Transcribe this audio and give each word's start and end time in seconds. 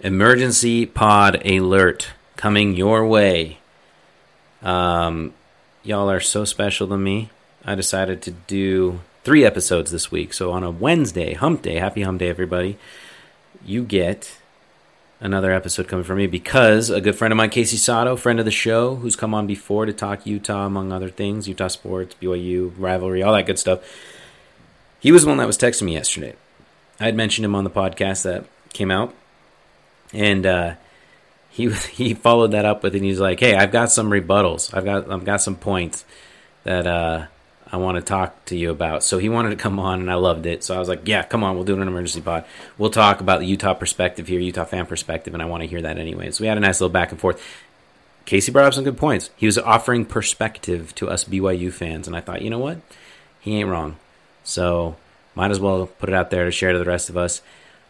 Emergency 0.00 0.84
pod 0.84 1.40
alert 1.46 2.08
coming 2.36 2.76
your 2.76 3.06
way. 3.06 3.58
Um, 4.62 5.32
y'all 5.82 6.10
are 6.10 6.20
so 6.20 6.44
special 6.44 6.86
to 6.88 6.98
me. 6.98 7.30
I 7.64 7.74
decided 7.74 8.20
to 8.22 8.30
do 8.30 9.00
three 9.24 9.42
episodes 9.42 9.90
this 9.90 10.10
week. 10.10 10.34
So 10.34 10.52
on 10.52 10.62
a 10.62 10.70
Wednesday, 10.70 11.32
hump 11.32 11.62
day, 11.62 11.76
happy 11.76 12.02
hump 12.02 12.20
day, 12.20 12.28
everybody, 12.28 12.76
you 13.64 13.84
get 13.84 14.38
another 15.18 15.50
episode 15.50 15.88
coming 15.88 16.04
from 16.04 16.18
me 16.18 16.26
because 16.26 16.90
a 16.90 17.00
good 17.00 17.16
friend 17.16 17.32
of 17.32 17.36
mine, 17.36 17.48
Casey 17.48 17.78
Sato, 17.78 18.16
friend 18.16 18.38
of 18.38 18.44
the 18.44 18.50
show, 18.50 18.96
who's 18.96 19.16
come 19.16 19.32
on 19.32 19.46
before 19.46 19.86
to 19.86 19.94
talk 19.94 20.26
Utah, 20.26 20.66
among 20.66 20.92
other 20.92 21.08
things, 21.08 21.48
Utah 21.48 21.68
sports, 21.68 22.14
BYU, 22.20 22.72
rivalry, 22.76 23.22
all 23.22 23.32
that 23.32 23.46
good 23.46 23.58
stuff. 23.58 23.80
He 25.00 25.10
was 25.10 25.22
the 25.22 25.28
one 25.28 25.38
that 25.38 25.46
was 25.46 25.56
texting 25.56 25.84
me 25.84 25.94
yesterday. 25.94 26.34
I 27.00 27.06
had 27.06 27.16
mentioned 27.16 27.46
him 27.46 27.54
on 27.54 27.64
the 27.64 27.70
podcast 27.70 28.24
that 28.24 28.44
came 28.74 28.90
out 28.90 29.14
and 30.16 30.46
uh, 30.46 30.74
he 31.50 31.70
he 31.92 32.14
followed 32.14 32.52
that 32.52 32.64
up 32.64 32.82
with 32.82 32.94
and 32.94 33.04
he's 33.04 33.20
like, 33.20 33.40
"Hey, 33.40 33.54
I've 33.54 33.72
got 33.72 33.92
some 33.92 34.10
rebuttals. 34.10 34.74
I've 34.74 34.84
got 34.84 35.10
I've 35.10 35.24
got 35.24 35.40
some 35.40 35.56
points 35.56 36.04
that 36.64 36.86
uh, 36.86 37.26
I 37.70 37.76
want 37.76 37.96
to 37.96 38.02
talk 38.02 38.44
to 38.46 38.56
you 38.56 38.70
about." 38.70 39.04
So 39.04 39.18
he 39.18 39.28
wanted 39.28 39.50
to 39.50 39.56
come 39.56 39.78
on, 39.78 40.00
and 40.00 40.10
I 40.10 40.14
loved 40.14 40.46
it. 40.46 40.64
So 40.64 40.74
I 40.74 40.78
was 40.78 40.88
like, 40.88 41.06
"Yeah, 41.06 41.22
come 41.22 41.44
on, 41.44 41.54
we'll 41.54 41.64
do 41.64 41.80
an 41.80 41.86
emergency 41.86 42.20
pod. 42.20 42.44
We'll 42.78 42.90
talk 42.90 43.20
about 43.20 43.40
the 43.40 43.46
Utah 43.46 43.74
perspective 43.74 44.26
here, 44.26 44.40
Utah 44.40 44.64
fan 44.64 44.86
perspective, 44.86 45.34
and 45.34 45.42
I 45.42 45.46
want 45.46 45.62
to 45.62 45.68
hear 45.68 45.82
that 45.82 45.98
anyway." 45.98 46.30
So 46.30 46.42
we 46.42 46.48
had 46.48 46.56
a 46.56 46.60
nice 46.60 46.80
little 46.80 46.92
back 46.92 47.12
and 47.12 47.20
forth. 47.20 47.42
Casey 48.24 48.50
brought 48.50 48.66
up 48.66 48.74
some 48.74 48.82
good 48.82 48.98
points. 48.98 49.30
He 49.36 49.46
was 49.46 49.56
offering 49.56 50.04
perspective 50.04 50.92
to 50.96 51.08
us 51.08 51.24
BYU 51.24 51.72
fans, 51.72 52.08
and 52.08 52.16
I 52.16 52.20
thought, 52.20 52.42
you 52.42 52.50
know 52.50 52.58
what, 52.58 52.78
he 53.38 53.56
ain't 53.56 53.68
wrong. 53.68 53.96
So 54.42 54.96
might 55.36 55.52
as 55.52 55.60
well 55.60 55.86
put 55.86 56.08
it 56.08 56.14
out 56.14 56.30
there 56.30 56.44
to 56.44 56.50
share 56.50 56.72
to 56.72 56.78
the 56.78 56.84
rest 56.84 57.08
of 57.08 57.16
us. 57.16 57.40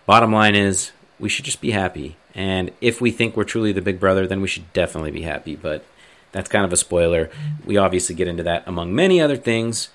Bottom 0.05 0.33
line 0.33 0.55
is, 0.55 0.93
we 1.19 1.29
should 1.29 1.45
just 1.45 1.61
be 1.61 1.71
happy. 1.71 2.17
And 2.35 2.71
if 2.81 3.01
we 3.01 3.11
think 3.11 3.37
we're 3.37 3.45
truly 3.45 3.73
the 3.73 3.81
big 3.81 3.99
brother, 3.99 4.27
then 4.27 4.41
we 4.41 4.49
should 4.49 4.73
definitely 4.73 5.11
be 5.11 5.23
happy. 5.23 5.57
But 5.57 5.85
that's 6.33 6.49
kind 6.49 6.65
of 6.65 6.73
a 6.73 6.77
spoiler. 6.77 7.31
We 7.65 7.77
obviously 7.77 8.15
get 8.15 8.29
into 8.29 8.43
that 8.43 8.65
among 8.67 8.95
many 8.95 9.21
other 9.21 9.37
things. 9.37 9.89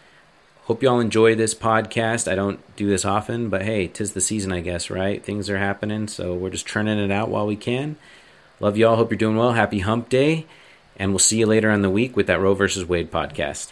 Hope 0.63 0.81
you 0.81 0.89
all 0.89 0.99
enjoy 0.99 1.35
this 1.35 1.53
podcast. 1.53 2.31
I 2.31 2.35
don't 2.35 2.59
do 2.75 2.87
this 2.87 3.03
often, 3.03 3.49
but 3.49 3.63
hey, 3.63 3.87
tis 3.87 4.13
the 4.13 4.21
season, 4.21 4.51
I 4.51 4.61
guess, 4.61 4.89
right? 4.89 5.23
Things 5.23 5.49
are 5.49 5.57
happening, 5.57 6.07
so 6.07 6.33
we're 6.33 6.49
just 6.49 6.67
churning 6.67 6.99
it 6.99 7.11
out 7.11 7.29
while 7.29 7.45
we 7.45 7.55
can. 7.55 7.97
Love 8.59 8.77
you 8.77 8.87
all. 8.87 8.95
Hope 8.95 9.11
you're 9.11 9.17
doing 9.17 9.37
well. 9.37 9.53
Happy 9.53 9.79
hump 9.79 10.07
day. 10.07 10.45
And 10.97 11.11
we'll 11.11 11.19
see 11.19 11.39
you 11.39 11.47
later 11.47 11.71
on 11.71 11.81
the 11.81 11.89
week 11.89 12.15
with 12.15 12.27
that 12.27 12.39
Roe 12.39 12.53
versus 12.53 12.85
Wade 12.85 13.11
podcast. 13.11 13.71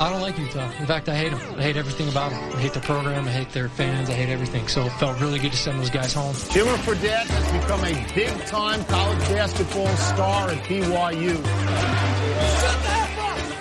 I 0.00 0.10
don't 0.10 0.20
like 0.20 0.38
Utah. 0.38 0.70
In 0.78 0.86
fact, 0.86 1.08
I 1.08 1.16
hate 1.16 1.30
them. 1.30 1.40
I 1.58 1.62
hate 1.62 1.76
everything 1.76 2.08
about 2.08 2.30
them. 2.30 2.40
I 2.56 2.60
hate 2.60 2.72
their 2.72 2.82
program. 2.82 3.26
I 3.26 3.30
hate 3.30 3.50
their 3.50 3.68
fans. 3.68 4.08
I 4.08 4.12
hate 4.12 4.28
everything. 4.28 4.68
So 4.68 4.86
it 4.86 4.92
felt 4.92 5.20
really 5.20 5.40
good 5.40 5.50
to 5.50 5.58
send 5.58 5.80
those 5.80 5.90
guys 5.90 6.14
home. 6.14 6.34
Jimmer 6.34 6.76
Fredette 6.76 7.26
has 7.26 7.60
become 7.60 7.84
a 7.84 8.14
big-time 8.14 8.84
college 8.84 9.18
basketball 9.28 9.88
star 9.96 10.50
at 10.50 10.58
BYU. 10.64 11.34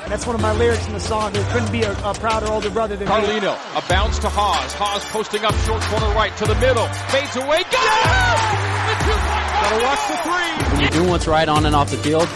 And 0.04 0.12
that's 0.12 0.26
one 0.28 0.36
of 0.36 0.42
my 0.42 0.52
lyrics 0.54 0.86
in 0.88 0.94
the 0.94 1.00
song. 1.00 1.34
There 1.34 1.44
couldn't 1.52 1.72
be 1.72 1.82
a, 1.82 1.92
a 1.92 2.14
prouder 2.14 2.48
older 2.48 2.70
brother 2.70 2.96
than 2.96 3.08
me. 3.08 3.14
Carlino, 3.14 3.58
a 3.76 3.88
bounce 3.90 4.20
to 4.20 4.30
Haws. 4.30 4.74
Haws 4.74 5.04
posting 5.06 5.44
up 5.44 5.56
short 5.66 5.82
corner 5.84 6.14
right 6.14 6.36
to 6.38 6.46
the 6.46 6.56
middle. 6.56 6.88
Fades 7.10 7.36
away. 7.36 7.64
Got 7.72 7.84
it! 8.14 8.78
The 8.88 9.06
two-point 9.06 9.48
Gotta 9.60 9.84
watch 9.84 10.08
the 10.08 10.18
three. 10.24 10.82
You're 10.82 10.92
doing 10.92 11.10
what's 11.10 11.28
right 11.28 11.50
on 11.50 11.66
and 11.66 11.76
off 11.76 11.90
the 11.90 11.98
field, 11.98 12.28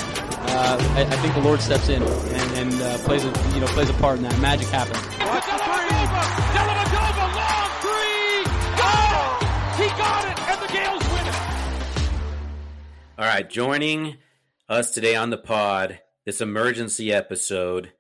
uh, 0.54 0.78
I, 0.96 1.02
I, 1.02 1.16
think 1.18 1.34
the 1.34 1.42
Lord 1.42 1.62
steps 1.62 1.88
in 1.88 2.04
and, 2.04 2.52
and 2.58 2.82
uh, 2.82 2.98
plays 3.00 3.24
a 3.24 3.30
you 3.54 3.62
know 3.62 3.68
plays 3.68 3.90
a 3.90 3.94
part 3.94 4.18
in 4.18 4.24
that. 4.24 4.38
Magic 4.40 4.68
happens. 4.68 4.98
Watch 5.20 5.46
the 5.46 5.58
three. 5.58 5.92
Long 7.40 7.72
three. 7.80 8.44
Got. 8.78 9.44
He 9.78 9.88
got 9.98 10.28
it, 10.28 10.40
and 10.50 10.62
the 10.62 10.74
Gales 10.74 11.04
win 11.14 11.28
it. 11.28 11.36
All 13.18 13.26
right, 13.26 13.50
joining 13.50 14.18
us 14.68 14.92
today 14.92 15.16
on 15.16 15.30
the 15.30 15.38
pod, 15.38 16.00
this 16.26 16.42
emergency 16.42 17.14
episode 17.14 17.94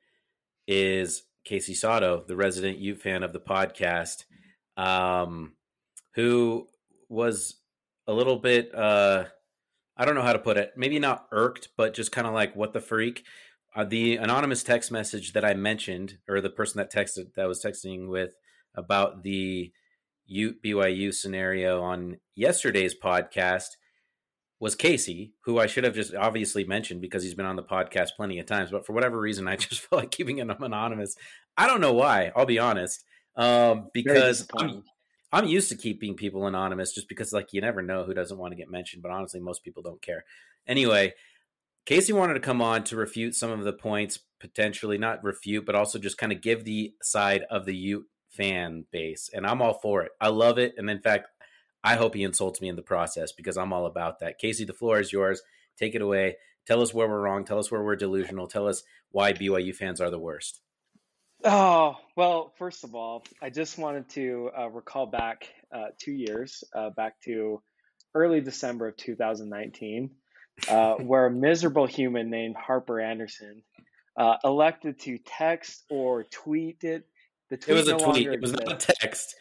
is 0.67 1.23
Casey 1.45 1.73
Sato, 1.73 2.23
the 2.27 2.35
resident 2.35 2.79
Ute 2.79 3.01
fan 3.01 3.23
of 3.23 3.31
the 3.31 3.39
podcast, 3.39 4.25
um, 4.75 5.53
who 6.15 6.67
was 7.07 7.55
a 8.07 8.13
little 8.13 8.37
bit. 8.37 8.75
Uh, 8.75 9.25
I 10.01 10.05
don't 10.05 10.15
know 10.15 10.23
how 10.23 10.33
to 10.33 10.39
put 10.39 10.57
it. 10.57 10.73
Maybe 10.75 10.97
not 10.97 11.27
irked, 11.31 11.69
but 11.77 11.93
just 11.93 12.11
kind 12.11 12.25
of 12.25 12.33
like 12.33 12.55
what 12.55 12.73
the 12.73 12.81
freak. 12.81 13.23
Uh, 13.75 13.83
the 13.83 14.15
anonymous 14.15 14.63
text 14.63 14.91
message 14.91 15.33
that 15.33 15.45
I 15.45 15.53
mentioned, 15.53 16.17
or 16.27 16.41
the 16.41 16.49
person 16.49 16.79
that 16.79 16.91
texted 16.91 17.35
that 17.35 17.47
was 17.47 17.63
texting 17.63 18.09
with 18.09 18.33
about 18.73 19.21
the 19.21 19.71
U- 20.25 20.55
BYU 20.65 21.13
scenario 21.13 21.83
on 21.83 22.17
yesterday's 22.35 22.95
podcast 22.99 23.67
was 24.59 24.73
Casey, 24.73 25.35
who 25.45 25.59
I 25.59 25.67
should 25.67 25.83
have 25.83 25.93
just 25.93 26.15
obviously 26.15 26.63
mentioned 26.63 27.01
because 27.01 27.21
he's 27.21 27.35
been 27.35 27.45
on 27.45 27.55
the 27.55 27.61
podcast 27.61 28.09
plenty 28.17 28.39
of 28.39 28.47
times. 28.47 28.71
But 28.71 28.87
for 28.87 28.93
whatever 28.93 29.19
reason, 29.19 29.47
I 29.47 29.55
just 29.57 29.81
felt 29.81 30.01
like 30.01 30.09
keeping 30.11 30.39
him 30.39 30.49
anonymous. 30.49 31.15
I 31.55 31.67
don't 31.67 31.79
know 31.79 31.93
why. 31.93 32.31
I'll 32.35 32.47
be 32.47 32.57
honest. 32.57 33.03
Um, 33.35 33.89
because 33.93 34.47
I'm, 34.57 34.83
I'm 35.31 35.47
used 35.47 35.69
to 35.69 35.75
keeping 35.75 36.15
people 36.15 36.45
anonymous 36.45 36.93
just 36.93 37.07
because 37.07 37.31
like 37.31 37.53
you 37.53 37.61
never 37.61 37.81
know 37.81 38.03
who 38.03 38.13
doesn't 38.13 38.37
want 38.37 38.51
to 38.51 38.57
get 38.57 38.69
mentioned, 38.69 39.01
but 39.01 39.11
honestly 39.11 39.39
most 39.39 39.63
people 39.63 39.81
don't 39.81 40.01
care. 40.01 40.25
Anyway, 40.67 41.13
Casey 41.85 42.13
wanted 42.13 42.35
to 42.35 42.39
come 42.39 42.61
on 42.61 42.83
to 42.85 42.95
refute 42.95 43.35
some 43.35 43.49
of 43.51 43.63
the 43.63 43.73
points, 43.73 44.19
potentially 44.39 44.97
not 44.97 45.23
refute, 45.23 45.65
but 45.65 45.75
also 45.75 45.97
just 45.97 46.17
kind 46.17 46.31
of 46.31 46.41
give 46.41 46.65
the 46.65 46.93
side 47.01 47.45
of 47.49 47.65
the 47.65 47.75
Ute 47.75 48.05
fan 48.29 48.85
base. 48.91 49.29
And 49.33 49.47
I'm 49.47 49.61
all 49.61 49.73
for 49.73 50.03
it. 50.03 50.11
I 50.19 50.27
love 50.27 50.57
it. 50.57 50.75
And 50.77 50.89
in 50.89 51.01
fact, 51.01 51.27
I 51.83 51.95
hope 51.95 52.13
he 52.13 52.23
insults 52.23 52.61
me 52.61 52.69
in 52.69 52.75
the 52.75 52.81
process 52.81 53.31
because 53.31 53.57
I'm 53.57 53.73
all 53.73 53.85
about 53.85 54.19
that. 54.19 54.37
Casey, 54.37 54.65
the 54.65 54.73
floor 54.73 54.99
is 54.99 55.11
yours. 55.11 55.41
Take 55.77 55.95
it 55.95 56.01
away. 56.01 56.37
Tell 56.67 56.81
us 56.81 56.93
where 56.93 57.07
we're 57.07 57.21
wrong. 57.21 57.43
Tell 57.43 57.57
us 57.57 57.71
where 57.71 57.83
we're 57.83 57.95
delusional. 57.95 58.47
Tell 58.47 58.67
us 58.67 58.83
why 59.09 59.33
BYU 59.33 59.75
fans 59.75 59.99
are 59.99 60.11
the 60.11 60.19
worst. 60.19 60.61
Oh, 61.43 61.95
well, 62.15 62.53
first 62.57 62.83
of 62.83 62.93
all, 62.93 63.23
I 63.41 63.49
just 63.49 63.77
wanted 63.77 64.09
to 64.09 64.51
uh, 64.57 64.69
recall 64.69 65.07
back 65.07 65.47
uh, 65.73 65.87
two 65.97 66.11
years, 66.11 66.63
uh, 66.75 66.91
back 66.91 67.19
to 67.21 67.61
early 68.13 68.41
December 68.41 68.89
of 68.89 68.97
2019, 68.97 70.11
uh, 70.69 70.93
where 70.99 71.25
a 71.25 71.31
miserable 71.31 71.87
human 71.87 72.29
named 72.29 72.55
Harper 72.55 72.99
Anderson 72.99 73.63
uh, 74.17 74.35
elected 74.43 74.99
to 74.99 75.17
text 75.17 75.83
or 75.89 76.25
tweet 76.25 76.83
it. 76.83 77.05
The 77.49 77.57
tweet 77.57 77.77
it 77.77 77.79
was 77.79 77.87
a 77.87 77.97
tweet. 77.97 78.27
It 78.27 78.41
was 78.41 78.53
not 78.53 78.71
a 78.71 78.93
text. 78.93 79.35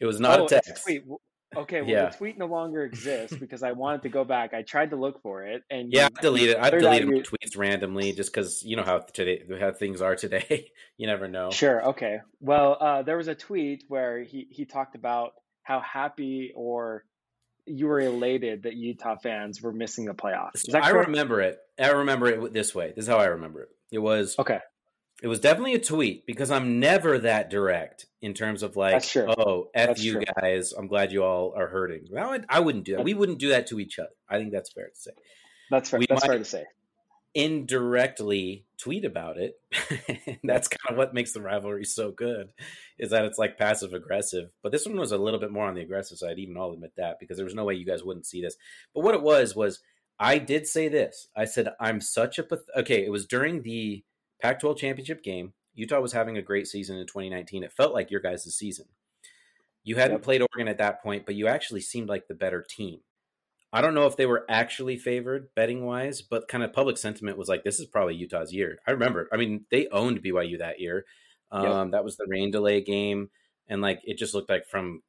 It 0.00 0.06
was 0.06 0.20
not 0.20 0.40
oh, 0.40 0.44
a 0.46 0.48
text. 0.48 0.70
A 0.70 0.82
tweet. 0.82 1.04
Okay, 1.56 1.82
well, 1.82 1.90
yeah. 1.90 2.10
the 2.10 2.16
tweet 2.16 2.38
no 2.38 2.46
longer 2.46 2.84
exists 2.84 3.36
because 3.36 3.62
I 3.62 3.72
wanted 3.72 4.02
to 4.02 4.08
go 4.08 4.24
back. 4.24 4.54
I 4.54 4.62
tried 4.62 4.90
to 4.90 4.96
look 4.96 5.22
for 5.22 5.44
it, 5.44 5.62
and 5.70 5.92
yeah, 5.92 6.08
I 6.16 6.20
deleted. 6.20 6.56
I 6.56 6.70
deleted 6.70 7.08
my 7.08 7.20
tweets 7.20 7.56
randomly 7.56 8.12
just 8.12 8.32
because 8.32 8.62
you 8.62 8.76
know 8.76 8.82
how 8.82 8.98
today 8.98 9.42
how 9.60 9.72
things 9.72 10.00
are 10.00 10.16
today. 10.16 10.70
you 10.96 11.06
never 11.06 11.28
know. 11.28 11.50
Sure. 11.50 11.88
Okay. 11.88 12.20
Well, 12.40 12.76
uh, 12.80 13.02
there 13.02 13.16
was 13.16 13.28
a 13.28 13.34
tweet 13.34 13.84
where 13.88 14.22
he 14.22 14.46
he 14.50 14.64
talked 14.64 14.94
about 14.94 15.32
how 15.62 15.80
happy 15.80 16.52
or 16.54 17.04
you 17.66 17.86
were 17.86 18.00
elated 18.00 18.64
that 18.64 18.74
Utah 18.74 19.16
fans 19.16 19.62
were 19.62 19.72
missing 19.72 20.04
the 20.04 20.14
playoffs. 20.14 20.72
I 20.74 20.90
remember 20.90 21.40
it. 21.40 21.58
I 21.78 21.90
remember 21.90 22.26
it 22.28 22.52
this 22.52 22.74
way. 22.74 22.92
This 22.94 23.04
is 23.04 23.08
how 23.08 23.18
I 23.18 23.26
remember 23.26 23.62
it. 23.62 23.68
It 23.90 23.98
was 23.98 24.36
okay. 24.38 24.60
It 25.22 25.28
was 25.28 25.40
definitely 25.40 25.74
a 25.74 25.80
tweet 25.80 26.26
because 26.26 26.50
I'm 26.50 26.80
never 26.80 27.18
that 27.20 27.48
direct 27.48 28.06
in 28.20 28.34
terms 28.34 28.62
of 28.62 28.76
like, 28.76 29.04
oh, 29.16 29.68
f 29.74 29.86
that's 29.88 30.02
you 30.02 30.14
true. 30.14 30.24
guys. 30.40 30.72
I'm 30.72 30.86
glad 30.86 31.12
you 31.12 31.22
all 31.22 31.54
are 31.56 31.68
hurting. 31.68 32.08
Well, 32.10 32.38
I, 32.48 32.60
wouldn't 32.60 32.84
do 32.84 32.96
that. 32.96 33.04
We 33.04 33.14
wouldn't 33.14 33.38
do 33.38 33.50
that 33.50 33.68
to 33.68 33.80
each 33.80 33.98
other. 33.98 34.10
I 34.28 34.38
think 34.38 34.52
that's 34.52 34.72
fair 34.72 34.88
to 34.88 34.96
say. 34.96 35.12
That's 35.70 35.88
fair. 35.88 36.00
We 36.00 36.06
that's 36.08 36.26
fair 36.26 36.38
to 36.38 36.44
say. 36.44 36.64
Indirectly 37.34 38.64
tweet 38.78 39.04
about 39.04 39.36
it. 39.38 39.58
that's 40.44 40.68
kind 40.68 40.90
of 40.90 40.96
what 40.96 41.14
makes 41.14 41.32
the 41.32 41.40
rivalry 41.40 41.84
so 41.84 42.10
good, 42.10 42.50
is 42.98 43.10
that 43.10 43.24
it's 43.24 43.38
like 43.38 43.56
passive 43.56 43.92
aggressive. 43.92 44.50
But 44.62 44.72
this 44.72 44.86
one 44.86 44.98
was 44.98 45.12
a 45.12 45.18
little 45.18 45.40
bit 45.40 45.52
more 45.52 45.66
on 45.66 45.74
the 45.74 45.82
aggressive 45.82 46.18
side. 46.18 46.38
Even 46.38 46.56
I'll 46.56 46.72
admit 46.72 46.92
that 46.96 47.18
because 47.20 47.36
there 47.36 47.46
was 47.46 47.54
no 47.54 47.64
way 47.64 47.74
you 47.74 47.86
guys 47.86 48.04
wouldn't 48.04 48.26
see 48.26 48.42
this. 48.42 48.56
But 48.94 49.04
what 49.04 49.14
it 49.14 49.22
was 49.22 49.54
was 49.54 49.80
I 50.18 50.38
did 50.38 50.66
say 50.66 50.88
this. 50.88 51.28
I 51.36 51.44
said 51.44 51.68
I'm 51.80 52.00
such 52.00 52.38
a 52.38 52.42
path- 52.42 52.68
okay. 52.76 53.04
It 53.04 53.10
was 53.10 53.26
during 53.26 53.62
the 53.62 54.04
Pac 54.44 54.60
12 54.60 54.76
championship 54.76 55.22
game. 55.22 55.54
Utah 55.74 56.00
was 56.00 56.12
having 56.12 56.36
a 56.36 56.42
great 56.42 56.66
season 56.66 56.98
in 56.98 57.06
2019. 57.06 57.64
It 57.64 57.72
felt 57.72 57.94
like 57.94 58.10
your 58.10 58.20
guys' 58.20 58.54
season. 58.54 58.84
You 59.82 59.96
hadn't 59.96 60.16
Yep. 60.16 60.22
played 60.22 60.42
Oregon 60.42 60.68
at 60.68 60.76
that 60.76 61.02
point, 61.02 61.24
but 61.24 61.34
you 61.34 61.46
actually 61.48 61.80
seemed 61.80 62.10
like 62.10 62.28
the 62.28 62.34
better 62.34 62.62
team. 62.62 63.00
I 63.72 63.80
don't 63.80 63.94
know 63.94 64.06
if 64.06 64.16
they 64.18 64.26
were 64.26 64.44
actually 64.48 64.98
favored 64.98 65.54
betting 65.54 65.86
wise, 65.86 66.20
but 66.20 66.46
kind 66.46 66.62
of 66.62 66.74
public 66.74 66.98
sentiment 66.98 67.38
was 67.38 67.48
like, 67.48 67.64
this 67.64 67.80
is 67.80 67.86
probably 67.86 68.16
Utah's 68.16 68.52
year. 68.52 68.78
I 68.86 68.90
remember, 68.90 69.28
I 69.32 69.38
mean, 69.38 69.64
they 69.70 69.88
owned 69.88 70.22
BYU 70.22 70.58
that 70.58 70.78
year. 70.78 71.06
Um, 71.50 71.90
That 71.92 72.04
was 72.04 72.18
the 72.18 72.26
rain 72.28 72.50
delay 72.50 72.82
game. 72.82 73.30
And 73.66 73.80
like, 73.80 74.02
it 74.04 74.18
just 74.18 74.34
looked 74.34 74.50
like 74.50 74.66
from 74.66 75.02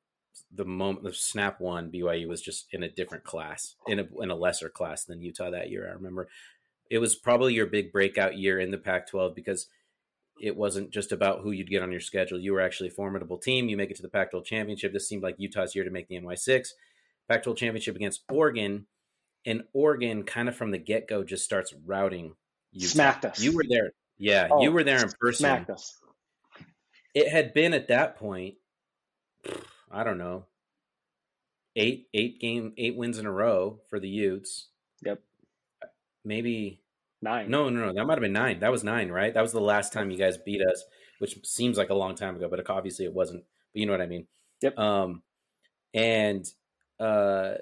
the 0.50 0.66
moment 0.66 1.04
the 1.04 1.14
snap 1.14 1.60
one, 1.60 1.92
BYU 1.92 2.28
was 2.30 2.42
just 2.42 2.68
in 2.72 2.84
a 2.84 2.90
different 2.90 3.26
class, 3.26 3.76
in 3.86 4.00
a, 4.00 4.08
in 4.22 4.32
a 4.32 4.36
lesser 4.36 4.70
class 4.70 5.04
than 5.04 5.22
Utah 5.22 5.52
that 5.52 5.70
year. 5.70 5.90
I 5.90 5.94
remember 5.94 6.30
it 6.90 7.00
was 7.00 7.16
probably 7.16 7.54
your 7.54 7.66
big 7.66 7.92
breakout 7.92 8.38
year 8.38 8.60
in 8.60 8.72
the 8.72 8.78
Pac 8.78 9.08
12 9.10 9.36
because 9.36 9.68
it 10.42 10.56
wasn't 10.56 10.92
just 10.92 11.12
about 11.12 11.42
who 11.42 11.52
you'd 11.52 11.70
get 11.70 11.82
on 11.82 11.92
your 11.92 12.02
schedule. 12.02 12.40
You 12.40 12.54
were 12.54 12.62
actually 12.62 12.90
a 12.90 12.94
formidable 12.94 13.38
team. 13.38 13.70
You 13.70 13.78
make 13.78 13.90
it 13.90 13.96
to 13.98 14.02
the 14.02 14.10
Pac 14.10 14.32
12 14.32 14.46
championship. 14.46 14.94
This 14.94 15.08
seemed 15.08 15.24
like 15.24 15.36
Utah's 15.38 15.76
year 15.76 15.86
to 15.86 15.92
make 15.92 16.08
the 16.08 16.20
NY6. 16.20 16.70
Pac 17.30 17.44
12 17.44 17.58
championship 17.58 17.96
against 17.96 18.24
Oregon. 18.30 18.86
And 19.46 19.64
Oregon, 19.74 20.24
kind 20.24 20.50
of 20.50 20.56
from 20.56 20.72
the 20.72 20.78
get 20.78 21.08
go, 21.08 21.24
just 21.24 21.44
starts 21.44 21.74
routing 21.86 22.34
you. 22.72 22.88
Smacked 22.88 23.26
us. 23.26 23.40
You 23.40 23.56
were 23.56 23.66
there. 23.68 23.92
Yeah, 24.18 24.48
Oh, 24.50 24.62
you 24.62 24.72
were 24.72 24.84
there 24.84 25.02
in 25.02 25.12
person. 25.20 25.44
Smacked 25.46 25.70
us. 25.70 25.98
It 27.14 27.30
had 27.30 27.54
been 27.54 27.74
at 27.74 27.90
that 27.90 28.18
point, 28.18 28.56
I 29.92 30.04
don't 30.04 30.18
know, 30.18 30.46
eight 31.76 32.08
eight 32.14 32.40
game 32.40 32.74
eight 32.78 32.96
wins 32.96 33.20
in 33.20 33.26
a 33.26 33.32
row 33.32 33.80
for 33.90 34.00
the 34.00 34.08
Utes. 34.10 34.68
Yep. 35.04 35.22
Maybe 36.26 36.82
Nine. 37.22 37.50
no, 37.50 37.70
no, 37.70 37.88
no. 37.88 37.94
That 37.94 38.06
might 38.06 38.16
have 38.16 38.22
been 38.22 38.34
nine. 38.34 38.60
That 38.60 38.72
was 38.72 38.84
nine, 38.84 39.10
right? 39.10 39.34
That 39.34 39.42
was 39.42 39.52
the 39.52 39.62
last 39.62 39.94
time 39.94 40.12
you 40.12 40.18
guys 40.18 40.38
beat 40.38 40.62
us, 40.62 40.84
which 41.20 41.38
seems 41.44 41.78
like 41.78 41.90
a 41.90 41.96
long 41.96 42.16
time 42.16 42.36
ago, 42.36 42.48
but 42.50 42.70
obviously 42.70 43.06
it 43.06 43.14
wasn't. 43.14 43.44
But 43.74 43.80
you 43.80 43.86
know 43.86 43.94
what 43.94 44.02
I 44.02 44.08
mean. 44.08 44.28
Yep. 44.62 44.78
Um, 44.78 45.24
and 45.94 46.46
uh, 47.00 47.56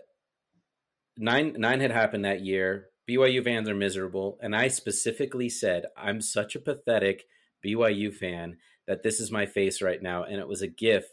nine 1.17 1.55
nine 1.57 1.79
had 1.79 1.91
happened 1.91 2.25
that 2.25 2.41
year. 2.41 2.87
BYU 3.09 3.43
fans 3.43 3.69
are 3.69 3.75
miserable, 3.75 4.37
and 4.41 4.55
I 4.55 4.69
specifically 4.69 5.49
said 5.49 5.85
I'm 5.95 6.21
such 6.21 6.55
a 6.55 6.59
pathetic 6.59 7.25
BYU 7.65 8.13
fan 8.13 8.57
that 8.87 9.03
this 9.03 9.19
is 9.19 9.31
my 9.31 9.45
face 9.45 9.81
right 9.81 10.01
now, 10.01 10.23
and 10.23 10.39
it 10.39 10.47
was 10.47 10.61
a 10.61 10.67
GIF. 10.67 11.05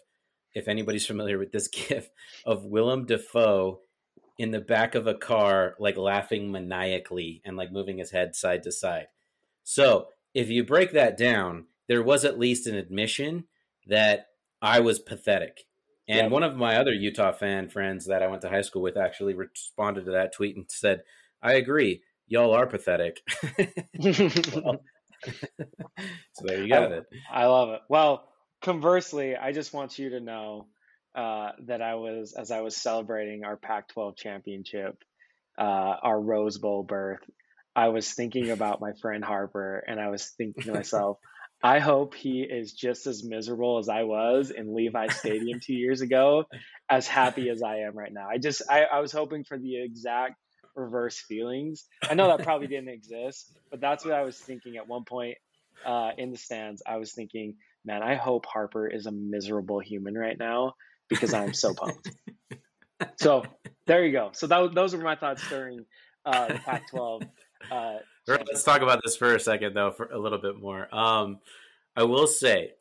If 0.55 0.67
anybody's 0.67 1.07
familiar 1.13 1.39
with 1.39 1.53
this 1.53 1.69
GIF 1.69 2.09
of 2.45 2.65
Willem 2.65 3.07
Dafoe 3.07 3.81
in 4.41 4.53
the 4.53 4.59
back 4.61 4.95
of 4.95 5.07
a 5.07 5.13
car, 5.13 5.77
like 5.79 5.99
laughing 5.99 6.51
maniacally 6.51 7.43
and 7.45 7.59
like 7.59 7.71
moving 7.71 7.99
his 7.99 8.11
head 8.11 8.35
side 8.35 8.63
to 8.63 8.73
side. 8.73 9.09
So 9.65 10.09
if 10.33 10.49
you 10.49 10.65
break 10.65 10.93
that 10.93 11.19
down, 11.19 11.67
there 11.89 12.03
was 12.03 12.25
at 12.25 12.39
least 12.39 12.67
an 12.67 12.75
admission 12.75 13.45
that 13.87 14.29
I 14.63 14.81
was 14.81 14.99
pathetic. 14.99 15.67
And 16.09 16.23
Yep. 16.25 16.31
one 16.31 16.43
of 16.43 16.57
my 16.57 16.77
other 16.77 16.95
Utah 16.95 17.33
fan 17.33 17.69
friends 17.69 18.07
that 18.07 18.23
I 18.23 18.29
went 18.29 18.41
to 18.41 18.49
high 18.49 18.63
school 18.63 18.81
with 18.81 18.97
actually 18.97 19.35
responded 19.35 20.07
to 20.07 20.13
that 20.13 20.33
tweet 20.33 20.57
and 20.57 20.65
said, 20.71 21.03
I 21.43 21.53
agree. 21.53 22.03
Y'all 22.27 22.55
are 22.55 22.67
pathetic. 22.67 23.21
so 24.01 24.79
there 26.45 26.63
you 26.63 26.69
got 26.71 26.93
it. 26.93 27.05
I 27.31 27.45
love 27.45 27.69
it. 27.75 27.83
Well, 27.91 28.27
conversely, 28.63 29.37
I 29.37 29.53
just 29.53 29.75
want 29.75 29.99
you 29.99 30.09
to 30.11 30.21
know 30.21 30.69
uh, 31.15 31.51
that 31.67 31.83
I 31.83 31.97
was, 31.97 32.35
as 32.35 32.51
I 32.51 32.61
was 32.61 32.77
celebrating 32.77 33.45
our 33.45 33.57
Pac 33.57 33.89
12 33.89 34.17
championship, 34.17 34.97
uh, 35.59 35.63
our 36.03 36.21
Rose 36.21 36.59
Bowl 36.59 36.83
berth, 36.83 37.23
I 37.75 37.89
was 37.89 38.13
thinking 38.13 38.51
about 38.51 38.81
my 38.81 38.93
friend 39.01 39.25
Harper 39.25 39.83
and 39.87 40.01
I 40.01 40.09
was 40.09 40.27
thinking 40.37 40.65
to 40.65 40.73
myself, 40.75 41.19
I 41.63 41.79
hope 41.79 42.15
he 42.15 42.41
is 42.41 42.73
just 42.73 43.07
as 43.07 43.23
miserable 43.23 43.79
as 43.79 43.89
I 43.89 44.05
was 44.05 44.51
in 44.51 44.75
Levi 44.75 45.09
Stadium 45.09 45.61
two 45.61 45.75
years 45.75 46.01
ago, 46.01 46.45
as 46.89 47.07
happy 47.07 47.51
as 47.51 47.63
I 47.63 47.81
am 47.81 47.97
right 47.97 48.13
now. 48.13 48.29
I 48.31 48.39
just, 48.39 48.63
I, 48.71 48.85
I 48.85 49.01
was 49.01 49.13
hoping 49.13 49.45
for 49.45 49.59
the 49.59 49.83
exact 49.83 50.37
reverse 50.75 51.19
feelings. 51.19 51.85
I 52.09 52.15
know 52.15 52.29
that 52.29 52.45
probably 52.45 52.67
didn't 52.67 52.89
exist, 52.89 53.59
but 53.71 53.81
that's 53.81 54.07
what 54.07 54.15
I 54.15 54.23
was 54.23 54.39
thinking 54.39 54.77
at 54.77 54.89
one 54.89 55.05
point 55.05 55.37
uh, 55.85 56.13
in 56.17 56.31
the 56.31 56.39
stands. 56.39 56.83
I 56.87 56.97
was 56.97 57.13
thinking, 57.13 57.57
man, 57.85 58.03
I 58.03 58.15
hope 58.15 58.47
Harper 58.47 58.87
is 58.89 59.05
a 59.05 59.13
miserable 59.13 59.81
human 59.81 60.17
right 60.17 60.39
now 60.39 60.75
because 61.11 61.35
I'm 61.35 61.53
so 61.53 61.75
pumped. 61.75 62.11
so 63.17 63.45
there 63.87 64.07
you 64.07 64.13
go. 64.13 64.31
So 64.33 64.47
that, 64.47 64.75
those 64.75 64.95
were 64.95 65.03
my 65.03 65.17
thoughts 65.17 65.47
during 65.51 65.85
uh, 66.25 66.49
the 66.49 66.55
Pac-12. 66.55 67.29
Uh, 67.71 67.99
Right, 68.29 68.47
Let's 68.47 68.63
talk 68.63 68.83
about 68.83 69.01
this 69.03 69.17
for 69.17 69.35
a 69.35 69.41
second, 69.41 69.75
though, 69.75 69.91
for 69.91 70.07
a 70.07 70.19
little 70.19 70.39
bit 70.39 70.61
more. 70.61 70.95
Um, 70.95 71.41
I 71.97 72.05
will 72.05 72.27
say 72.29 72.73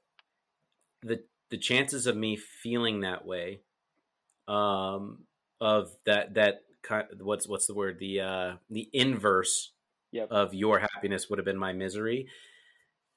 the 1.02 1.24
the 1.50 1.58
chances 1.58 2.06
of 2.06 2.16
me 2.16 2.36
feeling 2.36 3.02
that 3.02 3.26
way, 3.26 3.62
um, 4.48 5.24
of 5.60 5.92
that 6.06 6.36
that 6.36 6.66
kind 6.84 7.08
what's 7.20 7.48
what's 7.48 7.66
the 7.68 7.74
word 7.74 7.98
the 8.00 8.22
uh, 8.22 8.54
the 8.70 8.90
inverse 8.94 9.72
Yep. 10.12 10.32
of 10.32 10.54
your 10.54 10.80
happiness 10.80 11.30
would 11.30 11.40
have 11.40 11.46
been 11.46 11.58
my 11.58 11.72
misery. 11.74 12.28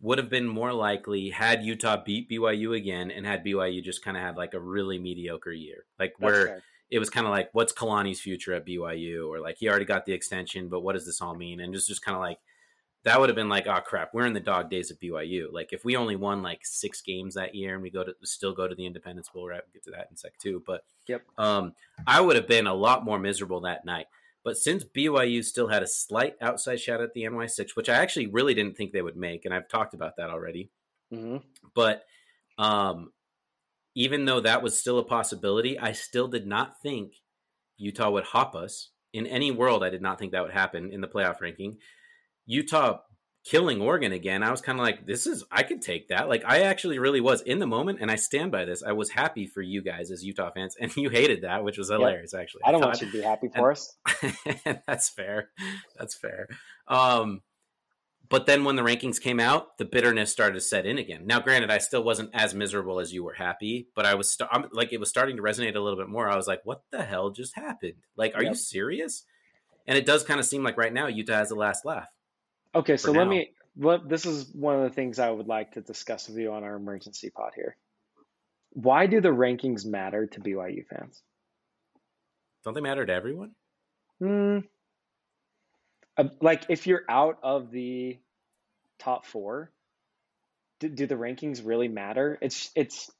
Would 0.02 0.19
have 0.19 0.28
been 0.28 0.46
more 0.46 0.72
likely 0.72 1.31
had 1.31 1.62
Utah 1.64 2.02
beat 2.04 2.28
BYU 2.28 2.76
again 2.76 3.10
and 3.10 3.25
had 3.25 3.44
BYU 3.44 3.82
just 3.82 4.04
kind 4.04 4.16
of 4.16 4.22
had 4.22 4.37
like 4.37 4.52
a 4.52 4.60
really 4.60 4.99
mediocre 4.99 5.52
year, 5.52 5.84
like 5.99 6.14
where 6.19 6.60
it 6.90 6.99
was 6.99 7.08
kind 7.08 7.26
of 7.26 7.31
like, 7.31 7.49
what's 7.52 7.72
Kalani's 7.72 8.20
future 8.20 8.52
at 8.52 8.66
BYU? 8.66 9.26
Or 9.26 9.40
like, 9.40 9.56
he 9.58 9.69
already 9.69 9.87
got 9.87 10.04
the 10.04 10.12
extension, 10.12 10.69
but 10.69 10.81
what 10.81 10.93
does 10.93 11.06
this 11.06 11.22
all 11.22 11.34
mean? 11.34 11.60
And 11.60 11.72
just, 11.72 11.88
just 11.88 12.04
kind 12.04 12.14
of 12.14 12.20
like, 12.20 12.38
that 13.04 13.19
would 13.19 13.28
have 13.28 13.37
been 13.37 13.49
like, 13.49 13.66
oh 13.66 13.81
crap, 13.81 14.12
we're 14.12 14.26
in 14.26 14.34
the 14.34 14.40
dog 14.40 14.70
days 14.70 14.90
of 14.90 15.00
BYU. 15.00 15.52
Like, 15.52 15.72
if 15.72 15.84
we 15.84 15.96
only 15.96 16.16
won 16.16 16.43
like 16.43 16.60
six 16.64 17.00
games 17.00 17.34
that 17.34 17.55
year 17.55 17.72
and 17.75 17.82
we 17.82 17.90
go 17.90 18.05
to 18.05 18.14
still 18.25 18.52
go 18.52 18.69
to 18.69 18.75
the 18.75 18.84
Independence 18.87 19.28
Bowl, 19.28 19.48
right? 19.48 19.62
We'll 19.64 19.72
get 19.72 19.84
to 19.84 19.90
that 19.93 20.08
in 20.10 20.16
sec 20.16 20.37
two. 20.38 20.62
But 20.66 20.84
Yep. 21.08 21.22
um, 21.38 21.75
I 22.06 22.20
would 22.20 22.37
have 22.37 22.46
been 22.46 22.66
a 22.66 22.75
lot 22.75 23.05
more 23.05 23.19
miserable 23.19 23.60
that 23.62 23.84
night. 23.84 24.06
But 24.44 24.56
since 24.56 24.85
BYU 24.85 25.44
still 25.44 25.69
had 25.69 25.83
a 25.83 25.87
slight 25.87 26.35
outside 26.41 26.81
shot 26.81 27.00
at 27.00 27.15
the 27.15 27.23
NY6, 27.23 27.77
which 27.77 27.89
I 27.89 27.94
actually 27.94 28.27
really 28.27 28.55
didn't 28.55 28.77
think 28.77 28.93
they 28.93 29.03
would 29.03 29.17
make, 29.17 29.44
and 29.44 29.55
I've 29.55 29.69
talked 29.69 29.94
about 29.94 30.17
that 30.17 30.31
already, 30.31 30.71
hmm 31.11 31.39
but 31.75 32.05
um, 32.59 33.12
even 33.94 34.25
though 34.25 34.41
that 34.41 34.62
was 34.62 34.79
still 34.79 34.99
a 34.99 35.05
possibility, 35.05 35.79
I 35.79 35.93
still 35.93 36.29
did 36.29 36.47
not 36.47 36.81
think 36.83 37.15
Utah 37.77 38.11
would 38.11 38.25
hop 38.25 38.55
us. 38.55 38.91
In 39.12 39.27
any 39.27 39.50
world, 39.50 39.85
I 39.85 39.91
did 39.91 40.03
not 40.03 40.19
think 40.19 40.33
that 40.33 40.43
would 40.43 40.53
happen 40.53 40.91
in 40.91 41.00
the 41.00 41.09
playoff 41.09 41.41
ranking. 41.41 41.79
Utah 42.47 43.00
killing 43.44 43.81
Oregon 43.81 44.12
again, 44.12 44.43
I 44.43 44.50
was 44.50 44.61
kind 44.61 44.79
of 44.79 44.85
like, 44.85 45.06
this 45.06 45.27
is, 45.27 45.44
I 45.50 45.62
could 45.62 45.83
take 45.83 46.09
that. 46.09 46.29
Like, 46.29 46.44
I 46.47 46.62
actually 46.62 46.99
really 46.99 47.21
was 47.21 47.41
in 47.43 47.59
the 47.59 47.67
moment, 47.67 47.99
and 48.00 48.11
I 48.11 48.15
stand 48.17 48.53
by 48.53 48.65
this. 48.65 48.83
I 48.83 48.93
was 48.93 49.11
happy 49.11 49.47
for 49.47 49.62
you 49.62 49.83
guys 49.83 50.11
as 50.11 50.25
Utah 50.25 50.50
fans, 50.53 50.77
and 50.81 50.94
you 50.97 51.11
hated 51.11 51.43
that, 51.43 51.65
which 51.65 51.79
was 51.79 51.91
hilarious, 51.91 52.34
actually. 52.34 52.63
I 52.65 52.72
don't 52.72 52.81
thought- 52.81 52.89
want 52.89 53.01
you 53.01 53.06
to 53.11 53.13
be 53.13 53.22
happy 53.22 53.49
for 53.55 53.72
us. 53.72 53.96
That's 54.87 55.08
fair. 55.08 55.51
That's 55.99 56.15
fair. 56.15 56.49
Um, 56.89 57.43
but 58.29 58.46
then 58.46 58.65
when 58.65 58.77
the 58.77 58.82
rankings 58.82 59.20
came 59.20 59.41
out, 59.41 59.77
the 59.77 59.84
bitterness 59.84 60.32
started 60.32 60.55
to 60.55 60.61
set 60.61 60.87
in 60.87 60.96
again. 60.96 61.27
Now, 61.27 61.41
granted, 61.41 61.70
I 61.70 61.79
still 61.79 62.03
wasn't 62.03 62.31
as 62.32 62.55
miserable 62.55 62.99
as 63.01 63.13
you 63.13 63.25
were 63.25 63.34
happy, 63.34 63.89
but 63.94 64.06
I 64.06 64.15
was 64.15 64.31
st- 64.31 64.49
I'm, 64.51 64.67
like, 64.72 64.93
it 64.93 65.01
was 65.01 65.11
starting 65.11 65.37
to 65.37 65.43
resonate 65.43 65.75
a 65.77 65.81
little 65.81 65.99
bit 65.99 66.08
more. 66.08 66.31
I 66.31 66.37
was 66.37 66.46
like, 66.46 66.61
what 66.65 66.82
the 66.91 67.03
hell 67.03 67.31
just 67.31 67.55
happened? 67.56 67.94
Like, 68.17 68.34
are 68.34 68.43
you 68.43 68.55
serious? 68.55 69.25
And 69.87 69.99
it 69.99 70.06
does 70.06 70.22
kind 70.25 70.41
of 70.41 70.46
seem 70.46 70.63
like 70.63 70.79
right 70.79 70.93
now 70.93 71.08
Utah 71.08 71.34
has 71.34 71.49
the 71.51 71.56
last 71.56 71.84
laugh. 71.84 72.06
Okay, 72.74 72.96
so 72.96 73.12
let 73.12 73.26
me. 73.26 73.50
What 73.74 74.08
this 74.08 74.26
is 74.26 74.50
one 74.52 74.76
of 74.76 74.82
the 74.82 74.94
things 74.94 75.19
I 75.19 75.31
would 75.31 75.48
like 75.48 75.72
to 75.72 75.81
discuss 75.81 76.29
with 76.29 76.38
you 76.38 76.52
on 76.52 76.62
our 76.64 76.76
emergency 76.76 77.31
pod 77.31 77.52
here. 77.55 77.76
Why 78.70 79.06
do 79.06 79.20
the 79.20 79.31
rankings 79.31 79.84
matter 79.84 80.26
to 80.26 80.41
BYU 80.41 80.86
fans? 80.86 81.22
Don't 82.64 82.74
they 82.74 82.81
matter 82.81 83.05
to 83.05 83.12
everyone? 83.12 83.52
Hmm. 84.19 84.58
Uh, 86.17 86.24
like 86.41 86.64
if 86.69 86.86
you're 86.86 87.02
out 87.08 87.38
of 87.43 87.70
the 87.70 88.19
top 88.98 89.26
four, 89.26 89.70
do, 90.81 90.88
do 90.88 91.06
the 91.06 91.14
rankings 91.14 91.64
really 91.64 91.88
matter? 91.88 92.38
It's 92.41 92.70
it's 92.74 93.10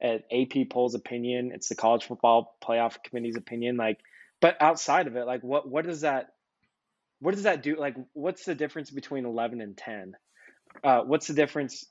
an 0.00 0.22
AP 0.32 0.70
poll's 0.70 0.94
opinion. 0.94 1.52
It's 1.52 1.68
the 1.68 1.74
college 1.74 2.04
football 2.04 2.56
playoff 2.62 3.02
committee's 3.02 3.36
opinion. 3.36 3.76
Like, 3.76 3.98
but 4.40 4.60
outside 4.60 5.06
of 5.06 5.16
it, 5.16 5.26
like 5.26 5.42
what 5.42 5.68
what 5.68 5.84
does 5.84 6.02
that 6.02 6.32
what 7.20 7.34
does 7.34 7.44
that 7.44 7.62
do? 7.62 7.76
Like, 7.76 7.96
what's 8.12 8.44
the 8.44 8.54
difference 8.54 8.90
between 8.90 9.24
eleven 9.24 9.60
and 9.60 9.76
ten? 9.76 10.14
Uh, 10.82 11.00
what's 11.00 11.26
the 11.26 11.34
difference 11.34 11.84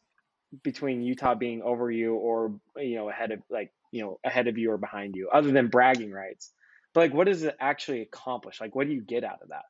between 0.64 1.02
Utah 1.02 1.36
being 1.36 1.62
over 1.62 1.92
you 1.92 2.16
or 2.16 2.60
you 2.78 2.96
know 2.96 3.10
ahead 3.10 3.32
of 3.32 3.40
like 3.50 3.72
you 3.92 4.02
know 4.04 4.20
ahead 4.24 4.48
of 4.48 4.58
you 4.58 4.72
or 4.72 4.78
behind 4.78 5.16
you, 5.16 5.30
other 5.32 5.52
than 5.52 5.68
bragging 5.68 6.12
rights? 6.12 6.52
But 6.94 7.02
like, 7.02 7.14
what 7.14 7.28
does 7.28 7.44
it 7.44 7.56
actually 7.60 8.02
accomplish? 8.02 8.60
Like, 8.60 8.76
what 8.76 8.88
do 8.88 8.94
you 8.94 9.02
get 9.02 9.24
out 9.24 9.42
of 9.44 9.50
that? 9.50 9.66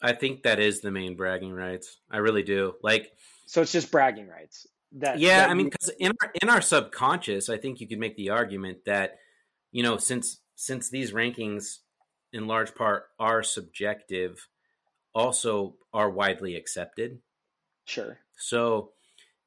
I 0.00 0.14
think 0.14 0.42
that 0.42 0.58
is 0.58 0.80
the 0.80 0.90
main 0.90 1.14
bragging 1.14 1.52
rights. 1.52 1.96
I 2.10 2.18
really 2.18 2.42
do. 2.42 2.74
Like, 2.82 3.12
So 3.46 3.62
it's 3.62 3.70
just 3.70 3.92
bragging 3.92 4.26
rights. 4.26 4.66
That 4.98 5.18
yeah, 5.18 5.38
that 5.38 5.50
I 5.50 5.54
mean, 5.54 5.70
because 5.70 5.90
in 5.98 6.12
our 6.22 6.32
in 6.42 6.48
our 6.50 6.60
subconscious, 6.60 7.48
I 7.48 7.56
think 7.56 7.80
you 7.80 7.88
could 7.88 7.98
make 7.98 8.16
the 8.16 8.30
argument 8.30 8.78
that 8.86 9.18
you 9.70 9.82
know, 9.82 9.96
since 9.96 10.40
since 10.54 10.90
these 10.90 11.12
rankings 11.12 11.78
in 12.32 12.46
large 12.46 12.74
part 12.74 13.04
are 13.18 13.42
subjective, 13.42 14.48
also 15.14 15.76
are 15.92 16.10
widely 16.10 16.56
accepted. 16.56 17.20
sure. 17.86 18.18
So 18.36 18.92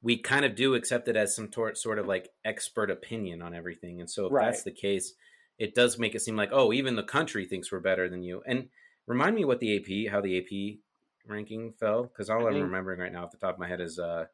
we 0.02 0.18
kind 0.18 0.46
of 0.46 0.56
do 0.56 0.76
accept 0.76 1.08
it 1.08 1.16
as 1.16 1.36
some 1.36 1.48
tor- 1.50 1.74
sort 1.76 2.00
of 2.00 2.06
like 2.06 2.30
expert 2.44 2.92
opinion 2.92 3.42
on 3.42 3.54
everything. 3.56 4.00
And 4.02 4.10
so 4.10 4.28
if 4.28 4.32
Right. 4.34 4.46
that's 4.46 4.64
the 4.64 4.72
case, 4.72 5.14
it 5.58 5.74
does 5.74 5.98
make 5.98 6.14
it 6.16 6.20
seem 6.22 6.36
like, 6.36 6.50
oh, 6.52 6.72
even 6.74 6.96
the 6.96 7.04
country 7.04 7.46
thinks 7.46 7.72
we're 7.72 7.80
better 7.80 8.08
than 8.10 8.22
you. 8.24 8.44
And 8.46 8.70
remind 9.08 9.36
me 9.36 9.46
what 9.46 9.60
the 9.60 9.76
AP, 9.78 10.12
how 10.12 10.22
the 10.22 10.38
AP 10.38 10.80
ranking 11.26 11.72
fell, 11.74 12.04
because 12.04 12.30
all 12.30 12.44
I 12.46 12.48
I'm 12.50 12.54
think- 12.54 12.64
remembering 12.66 13.00
right 13.00 13.12
now 13.12 13.24
off 13.24 13.32
the 13.32 13.38
top 13.38 13.56
of 13.56 13.60
my 13.60 13.68
head 13.68 13.82
is 13.82 13.98
uh 14.00 14.26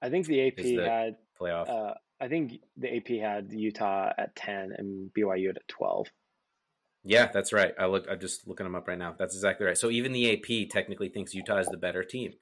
I 0.00 0.08
think 0.10 0.26
the 0.26 0.40
AP 0.48 0.56
the 0.56 0.76
had 0.88 1.16
playoff. 1.40 1.68
uh, 1.68 1.94
I 2.20 2.26
think 2.28 2.60
the 2.76 2.96
AP 2.96 3.18
had 3.20 3.52
Utah 3.52 4.12
at 4.18 4.34
ten 4.34 4.72
and 4.76 5.12
BYU 5.14 5.50
at 5.50 5.68
twelve. 5.68 6.08
Yeah, 7.04 7.30
that's 7.32 7.52
right. 7.52 7.74
I 7.78 7.86
look. 7.86 8.06
I'm 8.10 8.20
just 8.20 8.46
looking 8.46 8.64
them 8.64 8.74
up 8.74 8.88
right 8.88 8.98
now. 8.98 9.14
That's 9.18 9.34
exactly 9.34 9.66
right. 9.66 9.78
So 9.78 9.90
even 9.90 10.12
the 10.12 10.32
AP 10.32 10.70
technically 10.70 11.08
thinks 11.08 11.34
Utah 11.34 11.58
is 11.58 11.68
the 11.68 11.76
better 11.76 12.04
team, 12.04 12.32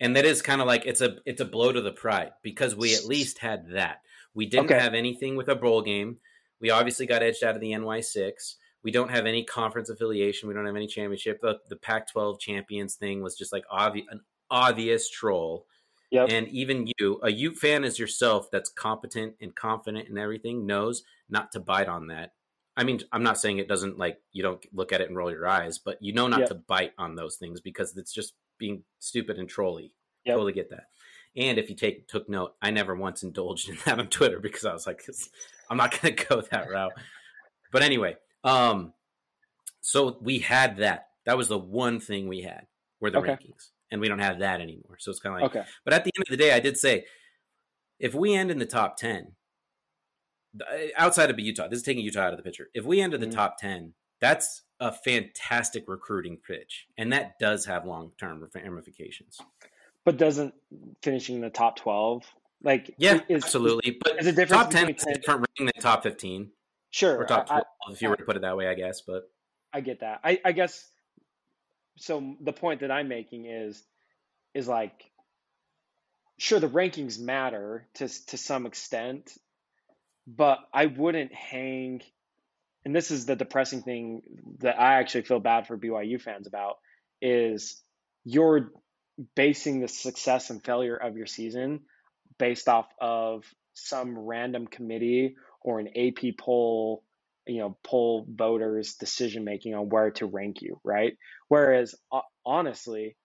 and 0.00 0.16
that 0.16 0.24
is 0.24 0.42
kind 0.42 0.60
of 0.60 0.66
like 0.66 0.84
it's 0.86 1.00
a 1.00 1.16
it's 1.24 1.40
a 1.40 1.44
blow 1.44 1.72
to 1.72 1.80
the 1.80 1.92
pride 1.92 2.32
because 2.42 2.74
we 2.74 2.94
at 2.94 3.04
least 3.04 3.38
had 3.38 3.70
that. 3.72 3.98
We 4.34 4.46
didn't 4.46 4.66
Okay. 4.66 4.80
have 4.80 4.94
anything 4.94 5.36
with 5.36 5.48
a 5.48 5.54
bowl 5.54 5.82
game. 5.82 6.18
We 6.60 6.70
obviously 6.70 7.06
got 7.06 7.22
edged 7.22 7.44
out 7.44 7.54
of 7.54 7.60
the 7.60 7.76
NY 7.76 8.00
six. 8.00 8.56
We 8.82 8.90
don't 8.90 9.10
have 9.10 9.26
any 9.26 9.44
conference 9.44 9.88
affiliation. 9.88 10.48
We 10.48 10.54
don't 10.54 10.66
have 10.66 10.76
any 10.76 10.86
championship. 10.86 11.40
The, 11.40 11.58
the 11.70 11.76
Pac-12 11.76 12.38
champions 12.38 12.96
thing 12.96 13.22
was 13.22 13.34
just 13.34 13.50
like 13.50 13.64
obvious, 13.70 14.06
an 14.10 14.20
obvious 14.50 15.08
troll. 15.08 15.66
Yep. 16.10 16.28
And 16.30 16.48
even 16.48 16.90
you, 16.98 17.18
a 17.22 17.30
Ute 17.32 17.56
fan 17.56 17.82
as 17.84 17.98
yourself, 17.98 18.50
that's 18.50 18.68
competent 18.70 19.36
and 19.40 19.54
confident 19.54 20.08
in 20.08 20.18
everything, 20.18 20.66
knows 20.66 21.02
not 21.30 21.50
to 21.52 21.60
bite 21.60 21.88
on 21.88 22.08
that. 22.08 22.32
I 22.76 22.84
mean, 22.84 23.00
I'm 23.12 23.22
not 23.22 23.38
saying 23.38 23.58
it 23.58 23.68
doesn't 23.68 23.98
like 23.98 24.18
you 24.32 24.42
don't 24.42 24.64
look 24.72 24.92
at 24.92 25.00
it 25.00 25.08
and 25.08 25.16
roll 25.16 25.30
your 25.30 25.46
eyes, 25.46 25.78
but 25.78 25.98
you 26.02 26.12
know 26.12 26.26
not 26.26 26.40
Yep. 26.40 26.48
to 26.48 26.54
bite 26.56 26.92
on 26.98 27.14
those 27.14 27.36
things 27.36 27.60
because 27.60 27.96
it's 27.96 28.12
just 28.12 28.34
being 28.58 28.84
stupid 28.98 29.38
and 29.38 29.48
trolly. 29.48 29.92
Yep. 30.24 30.34
Totally 30.34 30.52
get 30.52 30.70
that. 30.70 30.84
And 31.36 31.58
if 31.58 31.68
you 31.68 31.76
take 31.76 32.06
took 32.08 32.28
note, 32.28 32.54
I 32.62 32.70
never 32.70 32.94
once 32.96 33.22
indulged 33.22 33.68
in 33.68 33.76
that 33.84 33.98
on 33.98 34.08
Twitter 34.08 34.40
because 34.40 34.64
I 34.64 34.72
was 34.72 34.86
like, 34.86 35.02
I'm 35.70 35.76
not 35.76 36.00
going 36.00 36.16
to 36.16 36.24
go 36.26 36.40
that 36.40 36.68
route. 36.70 36.92
But 37.72 37.82
anyway, 37.82 38.16
um, 38.42 38.92
so 39.80 40.18
we 40.20 40.38
had 40.40 40.78
that. 40.78 41.08
That 41.26 41.36
was 41.36 41.48
the 41.48 41.58
one 41.58 42.00
thing 42.00 42.28
we 42.28 42.42
had 42.42 42.66
were 43.00 43.10
the 43.10 43.18
Okay. 43.18 43.32
rankings, 43.32 43.70
and 43.90 44.00
we 44.00 44.08
don't 44.08 44.18
have 44.18 44.40
that 44.40 44.60
anymore. 44.60 44.96
So 44.98 45.10
it's 45.10 45.20
kind 45.20 45.34
of 45.36 45.42
like, 45.42 45.56
Okay. 45.56 45.66
but 45.84 45.94
at 45.94 46.04
the 46.04 46.10
end 46.16 46.24
of 46.26 46.30
the 46.30 46.36
day, 46.36 46.52
I 46.52 46.60
did 46.60 46.76
say 46.76 47.04
if 47.98 48.14
we 48.14 48.34
end 48.34 48.50
in 48.50 48.58
the 48.58 48.66
top 48.66 48.96
ten, 48.96 49.32
outside 50.96 51.30
of 51.30 51.38
Utah, 51.38 51.68
this 51.68 51.78
is 51.78 51.82
taking 51.84 52.04
Utah 52.04 52.22
out 52.22 52.32
of 52.32 52.36
the 52.36 52.42
picture. 52.42 52.70
If 52.74 52.84
we 52.84 53.00
end 53.00 53.14
in 53.14 53.20
the 53.20 53.26
Mhm. 53.26 53.34
top 53.34 53.58
ten, 53.58 53.94
that's 54.20 54.62
a 54.80 54.92
fantastic 54.92 55.84
recruiting 55.88 56.36
pitch, 56.38 56.86
and 56.96 57.12
that 57.12 57.38
does 57.38 57.64
have 57.66 57.84
long 57.86 58.12
term 58.18 58.48
ramifications. 58.54 59.40
But 60.04 60.16
doesn't 60.16 60.54
finishing 61.02 61.36
in 61.36 61.40
the 61.40 61.50
top 61.50 61.76
twelve 61.76 62.24
like 62.62 62.94
Yeah, 62.98 63.20
is, 63.28 63.44
absolutely. 63.44 63.98
But 64.02 64.18
is 64.20 64.26
the 64.26 64.32
difference 64.32 64.62
top 64.62 64.70
ten 64.70 64.88
is 64.90 65.02
a 65.06 65.14
different 65.14 65.46
rating 65.48 65.66
than 65.66 65.82
top 65.82 66.02
fifteen 66.02 66.52
Sure, 66.90 67.18
or 67.18 67.26
top 67.26 67.50
I- 67.50 67.56
I- 67.56 67.60
twelve, 67.60 67.94
if 67.94 68.02
you 68.02 68.08
were 68.08 68.16
to 68.16 68.24
put 68.24 68.36
it 68.36 68.42
that 68.42 68.56
way, 68.56 68.68
I 68.68 68.74
guess. 68.74 69.00
But 69.00 69.30
I 69.72 69.80
get 69.80 70.00
that. 70.00 70.20
I, 70.22 70.40
I 70.44 70.52
guess 70.52 70.90
so 71.96 72.36
the 72.40 72.52
point 72.52 72.80
that 72.80 72.90
I'm 72.90 73.08
making 73.08 73.46
is 73.46 73.84
is 74.54 74.68
like 74.68 75.10
sure 76.38 76.60
the 76.60 76.68
rankings 76.68 77.18
matter 77.20 77.88
to 77.94 78.08
to 78.26 78.36
some 78.36 78.66
extent, 78.66 79.36
but 80.26 80.58
I 80.72 80.86
wouldn't 80.86 81.32
hang 81.32 82.02
and 82.84 82.94
this 82.94 83.10
is 83.10 83.24
the 83.24 83.36
depressing 83.36 83.82
thing 83.82 84.22
that 84.58 84.78
I 84.78 84.96
actually 84.96 85.22
feel 85.22 85.40
bad 85.40 85.66
for 85.66 85.78
BYU 85.78 86.20
fans 86.20 86.46
about 86.46 86.76
is 87.22 87.80
you're 88.24 88.70
basing 89.34 89.80
the 89.80 89.88
success 89.88 90.50
and 90.50 90.62
failure 90.62 90.96
of 90.96 91.16
your 91.16 91.26
season 91.26 91.80
based 92.38 92.68
off 92.68 92.86
of 93.00 93.44
some 93.74 94.18
random 94.18 94.66
committee 94.66 95.36
or 95.60 95.80
an 95.80 95.88
AP 95.96 96.36
poll 96.38 97.02
you 97.46 97.58
know 97.58 97.76
poll 97.82 98.26
voters 98.28 98.94
decision 98.94 99.44
making 99.44 99.74
on 99.74 99.88
where 99.88 100.10
to 100.10 100.26
rank 100.26 100.62
you 100.62 100.80
right? 100.84 101.16
Whereas 101.48 101.94
honestly 102.44 103.16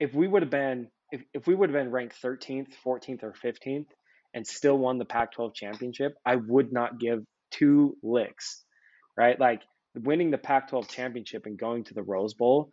if 0.00 0.12
we 0.14 0.26
would 0.26 0.42
have 0.42 0.50
been 0.50 0.88
if, 1.12 1.22
if 1.32 1.46
we 1.46 1.54
would 1.54 1.70
have 1.70 1.78
been 1.78 1.92
ranked 1.92 2.20
13th 2.22 2.72
14th 2.84 3.22
or 3.22 3.34
15th 3.44 3.86
and 4.34 4.46
still 4.46 4.76
won 4.76 4.98
the 4.98 5.04
pac 5.04 5.32
12 5.32 5.54
championship 5.54 6.14
i 6.26 6.36
would 6.36 6.72
not 6.72 6.98
give 6.98 7.24
two 7.50 7.96
licks 8.02 8.64
right? 9.16 9.38
Like 9.38 9.62
winning 9.94 10.30
the 10.30 10.38
pac 10.38 10.68
12 10.68 10.88
championship 10.88 11.46
and 11.46 11.58
going 11.58 11.84
to 11.84 11.94
the 11.94 12.02
rose 12.02 12.34
bowl 12.34 12.70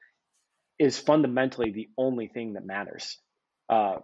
is 0.80 0.98
fundamentally 0.98 1.72
the 1.72 1.90
only 1.98 2.28
thing 2.28 2.54
that 2.54 2.66
matters 2.66 3.18
uh, 3.70 3.98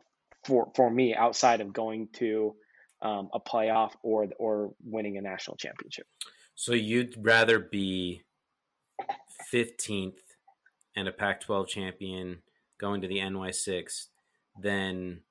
for 0.45 0.71
for 0.75 0.89
me 0.89 1.15
outside 1.15 1.61
of 1.61 1.73
going 1.73 2.09
to 2.13 2.55
um, 3.01 3.29
a 3.33 3.39
playoff 3.39 3.91
or 4.03 4.27
or 4.39 4.73
winning 4.83 5.17
a 5.17 5.21
national 5.21 5.57
championship. 5.57 6.05
So 6.55 6.73
you'd 6.73 7.15
rather 7.17 7.59
be 7.59 8.23
fifteenth 9.49 10.21
and 10.95 11.07
a 11.07 11.11
Pac-12 11.11 11.67
champion 11.67 12.41
going 12.79 13.01
to 13.01 13.07
the 13.07 13.19
NY6 13.19 14.07
than 14.59 15.21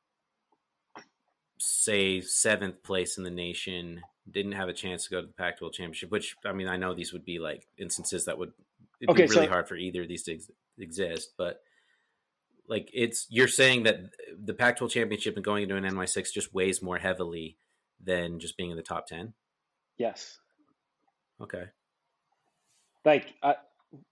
say 1.59 2.21
seventh 2.21 2.83
place 2.83 3.19
in 3.19 3.25
the 3.25 3.31
nation 3.31 4.03
didn't 4.31 4.53
have 4.53 4.69
a 4.69 4.73
chance 4.73 5.05
to 5.05 5.11
go 5.11 5.21
to 5.21 5.27
the 5.27 5.33
Pac-12 5.33 5.73
championship. 5.73 6.11
Which 6.11 6.37
I 6.45 6.53
mean, 6.53 6.69
I 6.69 6.77
know 6.77 6.95
these 6.95 7.13
would 7.13 7.25
be 7.25 7.39
like 7.39 7.67
instances 7.79 8.25
that 8.27 8.39
would 8.39 8.53
it'd 9.01 9.11
Okay, 9.11 9.25
be 9.27 9.31
really 9.31 9.47
so- 9.47 9.53
hard 9.53 9.69
for 9.69 9.77
either 9.77 10.03
of 10.03 10.09
these 10.09 10.23
to 10.25 10.35
ex- 10.35 10.51
exist, 10.79 11.33
but. 11.37 11.61
Like 12.69 12.91
it's 12.93 13.29
you're 13.31 13.47
saying 13.47 13.85
that 13.85 14.01
the 14.45 14.53
Pac-12 14.53 14.91
championship 14.91 15.37
and 15.37 15.45
going 15.45 15.63
into 15.63 15.77
an 15.77 15.85
NY6 15.85 16.33
just 16.33 16.53
weighs 16.53 16.83
more 16.83 16.99
heavily 16.99 17.59
than 18.03 18.41
just 18.41 18.57
being 18.57 18.71
in 18.73 18.77
the 18.77 18.83
top 18.83 19.07
ten. 19.07 19.35
yes 19.99 20.41
Okay. 21.41 21.67
like 23.05 23.33
uh, 23.41 23.53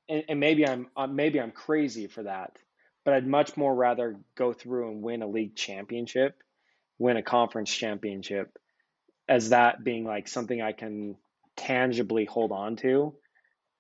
and, 0.09 0.23
and 0.29 0.39
maybe 0.39 0.65
I'm 0.69 0.87
uh, 0.97 1.09
maybe 1.09 1.41
I'm 1.41 1.51
crazy 1.51 2.07
for 2.07 2.23
that, 2.23 2.57
but 3.05 3.15
I'd 3.15 3.27
much 3.27 3.57
more 3.57 3.75
rather 3.75 4.21
go 4.37 4.53
through 4.53 4.89
and 4.93 5.03
win 5.03 5.23
a 5.23 5.27
league 5.27 5.57
championship, 5.57 6.41
win 6.99 7.17
a 7.17 7.23
conference 7.23 7.73
championship, 7.73 8.57
as 9.29 9.51
that 9.51 9.83
being 9.83 10.05
like 10.05 10.29
something 10.29 10.61
I 10.61 10.73
can 10.73 11.17
tangibly 11.57 12.25
hold 12.25 12.53
on 12.53 12.77
to, 12.77 13.15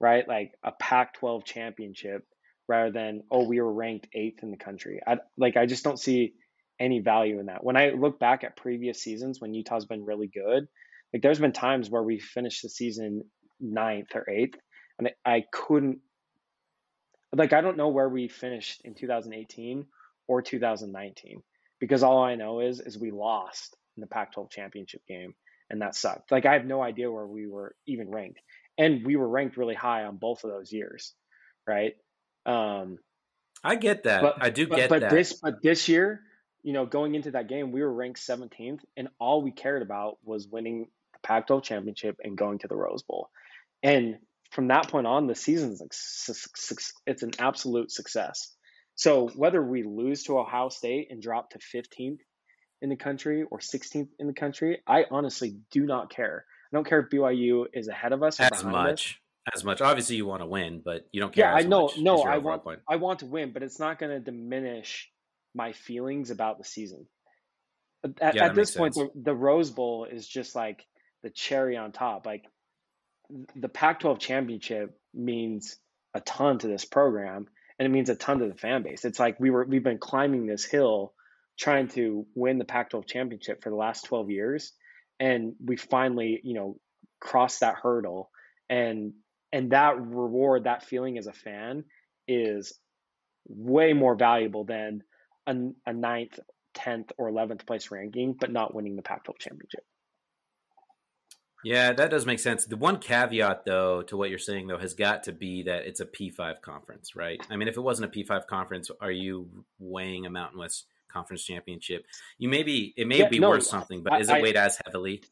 right? 0.00 0.26
Like 0.26 0.52
a 0.62 0.72
Pac-12 0.72 1.44
championship 1.44 2.26
rather 2.66 2.90
than 2.90 3.22
oh 3.30 3.46
we 3.46 3.60
were 3.60 3.72
ranked 3.72 4.08
eighth 4.14 4.42
in 4.42 4.50
the 4.50 4.56
country. 4.56 5.00
I 5.06 5.18
like 5.36 5.56
I 5.56 5.66
just 5.66 5.84
don't 5.84 5.98
see 5.98 6.34
any 6.80 7.00
value 7.00 7.38
in 7.38 7.46
that. 7.46 7.62
When 7.62 7.76
I 7.76 7.90
look 7.90 8.18
back 8.18 8.42
at 8.44 8.56
previous 8.56 9.02
seasons 9.02 9.40
when 9.40 9.54
Utah's 9.54 9.86
been 9.86 10.04
really 10.04 10.28
good, 10.28 10.66
like 11.12 11.22
there's 11.22 11.38
been 11.38 11.52
times 11.52 11.90
where 11.90 12.02
we 12.02 12.18
finished 12.18 12.62
the 12.62 12.68
season 12.68 13.24
ninth 13.60 14.14
or 14.14 14.28
eighth 14.28 14.58
and 14.98 15.10
I 15.24 15.44
couldn't 15.52 15.98
like 17.34 17.52
I 17.52 17.60
don't 17.60 17.76
know 17.76 17.88
where 17.88 18.08
we 18.08 18.28
finished 18.28 18.80
in 18.84 18.94
2018 18.94 19.86
or 20.26 20.42
2019 20.42 21.42
because 21.80 22.02
all 22.02 22.22
I 22.22 22.34
know 22.34 22.60
is 22.60 22.80
is 22.80 22.98
we 22.98 23.10
lost 23.10 23.76
in 23.96 24.00
the 24.00 24.06
Pac-12 24.06 24.50
championship 24.50 25.02
game 25.06 25.34
and 25.70 25.82
that 25.82 25.94
sucked. 25.94 26.30
Like 26.30 26.46
I 26.46 26.54
have 26.54 26.64
no 26.64 26.82
idea 26.82 27.10
where 27.10 27.26
we 27.26 27.46
were 27.46 27.74
even 27.86 28.10
ranked, 28.10 28.40
and 28.78 29.04
we 29.04 29.16
were 29.16 29.28
ranked 29.28 29.56
really 29.56 29.74
high 29.74 30.04
on 30.04 30.16
both 30.16 30.44
of 30.44 30.50
those 30.50 30.72
years, 30.72 31.14
right? 31.66 31.94
Um, 32.46 32.98
I 33.62 33.76
get 33.76 34.04
that. 34.04 34.22
but 34.22 34.36
I 34.40 34.50
do 34.50 34.66
but, 34.66 34.76
get 34.76 34.90
but 34.90 35.00
that. 35.00 35.10
this 35.10 35.32
but 35.34 35.62
this 35.62 35.88
year, 35.88 36.20
you 36.62 36.72
know, 36.72 36.86
going 36.86 37.14
into 37.14 37.32
that 37.32 37.48
game, 37.48 37.72
we 37.72 37.82
were 37.82 37.92
ranked 37.92 38.20
17th, 38.20 38.80
and 38.96 39.08
all 39.18 39.42
we 39.42 39.50
cared 39.50 39.82
about 39.82 40.18
was 40.24 40.46
winning 40.46 40.88
the 41.12 41.18
Pac-12 41.22 41.62
championship 41.62 42.16
and 42.22 42.36
going 42.36 42.58
to 42.58 42.68
the 42.68 42.76
Rose 42.76 43.02
Bowl. 43.02 43.30
And 43.82 44.18
from 44.50 44.68
that 44.68 44.88
point 44.88 45.06
on, 45.06 45.26
the 45.26 45.34
season's 45.34 45.80
like 45.80 45.92
it's 47.06 47.22
an 47.22 47.32
absolute 47.38 47.90
success. 47.90 48.54
So 48.96 49.28
whether 49.28 49.62
we 49.62 49.82
lose 49.82 50.24
to 50.24 50.38
Ohio 50.38 50.68
State 50.68 51.08
and 51.10 51.20
drop 51.20 51.50
to 51.50 51.58
15th 51.58 52.18
in 52.80 52.88
the 52.90 52.96
country 52.96 53.44
or 53.50 53.58
16th 53.58 54.08
in 54.18 54.26
the 54.26 54.32
country, 54.32 54.80
I 54.86 55.04
honestly 55.10 55.56
do 55.70 55.84
not 55.84 56.10
care. 56.10 56.44
I 56.72 56.76
don't 56.76 56.86
care 56.86 57.00
if 57.00 57.10
BYU 57.10 57.66
is 57.72 57.88
ahead 57.88 58.12
of 58.12 58.22
us 58.22 58.38
as 58.40 58.50
behind 58.50 58.76
us. 58.76 58.90
much 58.90 59.20
as 59.52 59.64
much. 59.64 59.80
Obviously, 59.80 60.16
you 60.16 60.26
want 60.26 60.42
to 60.42 60.46
win, 60.46 60.80
but 60.84 61.06
you 61.12 61.20
don't 61.20 61.32
care. 61.32 61.46
Yeah, 61.46 61.54
I 61.54 61.62
know. 61.62 61.82
much, 61.82 61.98
No, 61.98 62.22
I 62.22 62.38
want 62.38 62.64
point. 62.64 62.80
I 62.88 62.96
want 62.96 63.20
to 63.20 63.26
win, 63.26 63.52
but 63.52 63.62
it's 63.62 63.78
not 63.78 63.98
going 63.98 64.12
to 64.12 64.20
diminish 64.20 65.10
my 65.54 65.72
feelings 65.72 66.30
about 66.30 66.58
the 66.58 66.64
season. 66.64 67.06
At, 68.20 68.34
Yeah, 68.34 68.46
at 68.46 68.54
this 68.54 68.74
point, 68.74 68.94
the, 68.94 69.10
the 69.14 69.34
Rose 69.34 69.70
Bowl 69.70 70.06
is 70.10 70.26
just 70.26 70.54
like 70.54 70.84
the 71.22 71.30
cherry 71.30 71.76
on 71.76 71.92
top. 71.92 72.26
Like 72.26 72.44
the 73.56 73.68
Pac-12 73.68 74.18
championship 74.18 74.98
means 75.12 75.76
a 76.14 76.20
ton 76.20 76.58
to 76.58 76.68
this 76.68 76.84
program, 76.84 77.46
and 77.78 77.86
it 77.86 77.90
means 77.90 78.08
a 78.08 78.14
ton 78.14 78.38
to 78.38 78.48
the 78.48 78.54
fan 78.54 78.82
base. 78.82 79.04
It's 79.04 79.18
like 79.18 79.40
we 79.40 79.50
were 79.50 79.64
we've 79.64 79.84
been 79.84 79.98
climbing 79.98 80.46
this 80.46 80.64
hill 80.64 81.12
trying 81.58 81.88
to 81.88 82.26
win 82.34 82.58
the 82.58 82.64
Pac-12 82.64 83.06
championship 83.06 83.62
for 83.62 83.70
the 83.70 83.76
last 83.76 84.06
12 84.06 84.30
years, 84.30 84.72
and 85.20 85.54
we 85.64 85.76
finally, 85.76 86.40
you 86.42 86.54
know, 86.54 86.78
crossed 87.20 87.60
that 87.60 87.76
hurdle, 87.76 88.30
and 88.68 89.12
and 89.52 89.70
that 89.70 90.00
reward, 90.00 90.64
that 90.64 90.84
feeling 90.84 91.18
as 91.18 91.26
a 91.26 91.32
fan, 91.32 91.84
is 92.26 92.78
way 93.46 93.92
more 93.92 94.16
valuable 94.16 94.64
than 94.64 95.02
a, 95.46 95.54
a 95.86 95.92
ninth 95.92 96.38
10th 96.74 97.10
or 97.18 97.30
11th 97.30 97.66
place 97.66 97.90
ranking, 97.90 98.32
but 98.32 98.50
not 98.50 98.74
winning 98.74 98.96
the 98.96 99.02
Pac 99.02 99.24
12 99.24 99.38
championship. 99.38 99.84
Yeah, 101.64 101.92
that 101.92 102.10
does 102.10 102.26
make 102.26 102.38
sense. 102.38 102.66
The 102.66 102.76
one 102.76 102.98
caveat, 102.98 103.64
though, 103.64 104.02
to 104.02 104.16
what 104.16 104.30
you're 104.30 104.38
saying, 104.38 104.66
though, 104.66 104.78
has 104.78 104.94
got 104.94 105.24
to 105.24 105.32
be 105.32 105.62
that 105.64 105.86
it's 105.86 106.00
a 106.00 106.06
P5 106.06 106.60
conference, 106.60 107.16
right? 107.16 107.40
I 107.50 107.56
mean, 107.56 107.68
if 107.68 107.76
it 107.76 107.80
wasn't 107.80 108.14
a 108.14 108.18
P5 108.18 108.46
conference, 108.46 108.90
are 109.00 109.10
you 109.10 109.48
weighing 109.78 110.26
a 110.26 110.30
Mountain 110.30 110.58
West 110.58 110.86
Conference 111.08 111.44
championship? 111.44 112.04
You 112.38 112.48
may 112.48 112.62
be, 112.64 112.92
it 112.96 113.06
may 113.06 113.20
Yeah, 113.20 113.28
be 113.28 113.38
no, 113.38 113.50
worth 113.50 113.64
something, 113.64 114.02
but 114.02 114.20
is 114.20 114.28
it 114.28 114.34
I- 114.34 114.42
weighed 114.42 114.56
as 114.56 114.78
heavily? 114.84 115.22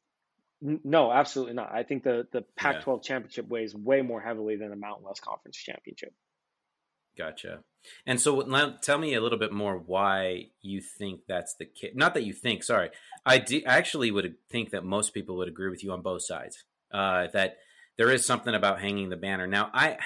No, 0.60 1.10
absolutely 1.10 1.54
not. 1.54 1.72
I 1.72 1.82
think 1.82 2.04
the, 2.04 2.28
the 2.30 2.44
Pac 2.56 2.82
12 2.84 3.02
championship 3.02 3.48
weighs 3.48 3.74
way 3.74 4.00
more 4.00 4.20
heavily 4.20 4.54
than 4.54 4.70
the 4.70 4.76
Mountain 4.76 5.04
West 5.04 5.20
Conference 5.20 5.56
championship. 5.56 6.14
Gotcha. 7.16 7.60
And 8.06 8.20
so 8.20 8.40
now 8.40 8.76
tell 8.80 8.98
me 8.98 9.14
a 9.14 9.20
little 9.20 9.38
bit 9.38 9.52
more 9.52 9.76
why 9.76 10.50
you 10.60 10.80
think 10.80 11.22
that's 11.26 11.54
the 11.56 11.66
case. 11.66 11.92
Not 11.94 12.14
that 12.14 12.24
you 12.24 12.32
think, 12.32 12.62
sorry. 12.62 12.90
I 13.26 13.38
do, 13.38 13.60
actually 13.66 14.10
would 14.10 14.36
think 14.50 14.70
that 14.70 14.84
most 14.84 15.12
people 15.14 15.36
would 15.36 15.48
agree 15.48 15.68
with 15.68 15.82
you 15.82 15.92
on 15.92 16.00
both 16.02 16.24
sides. 16.24 16.64
Uh, 16.92 17.26
that 17.32 17.56
there 17.98 18.10
is 18.10 18.24
something 18.24 18.54
about 18.54 18.80
hanging 18.80 19.08
the 19.08 19.16
banner. 19.16 19.46
Now, 19.46 19.70
I 19.72 19.98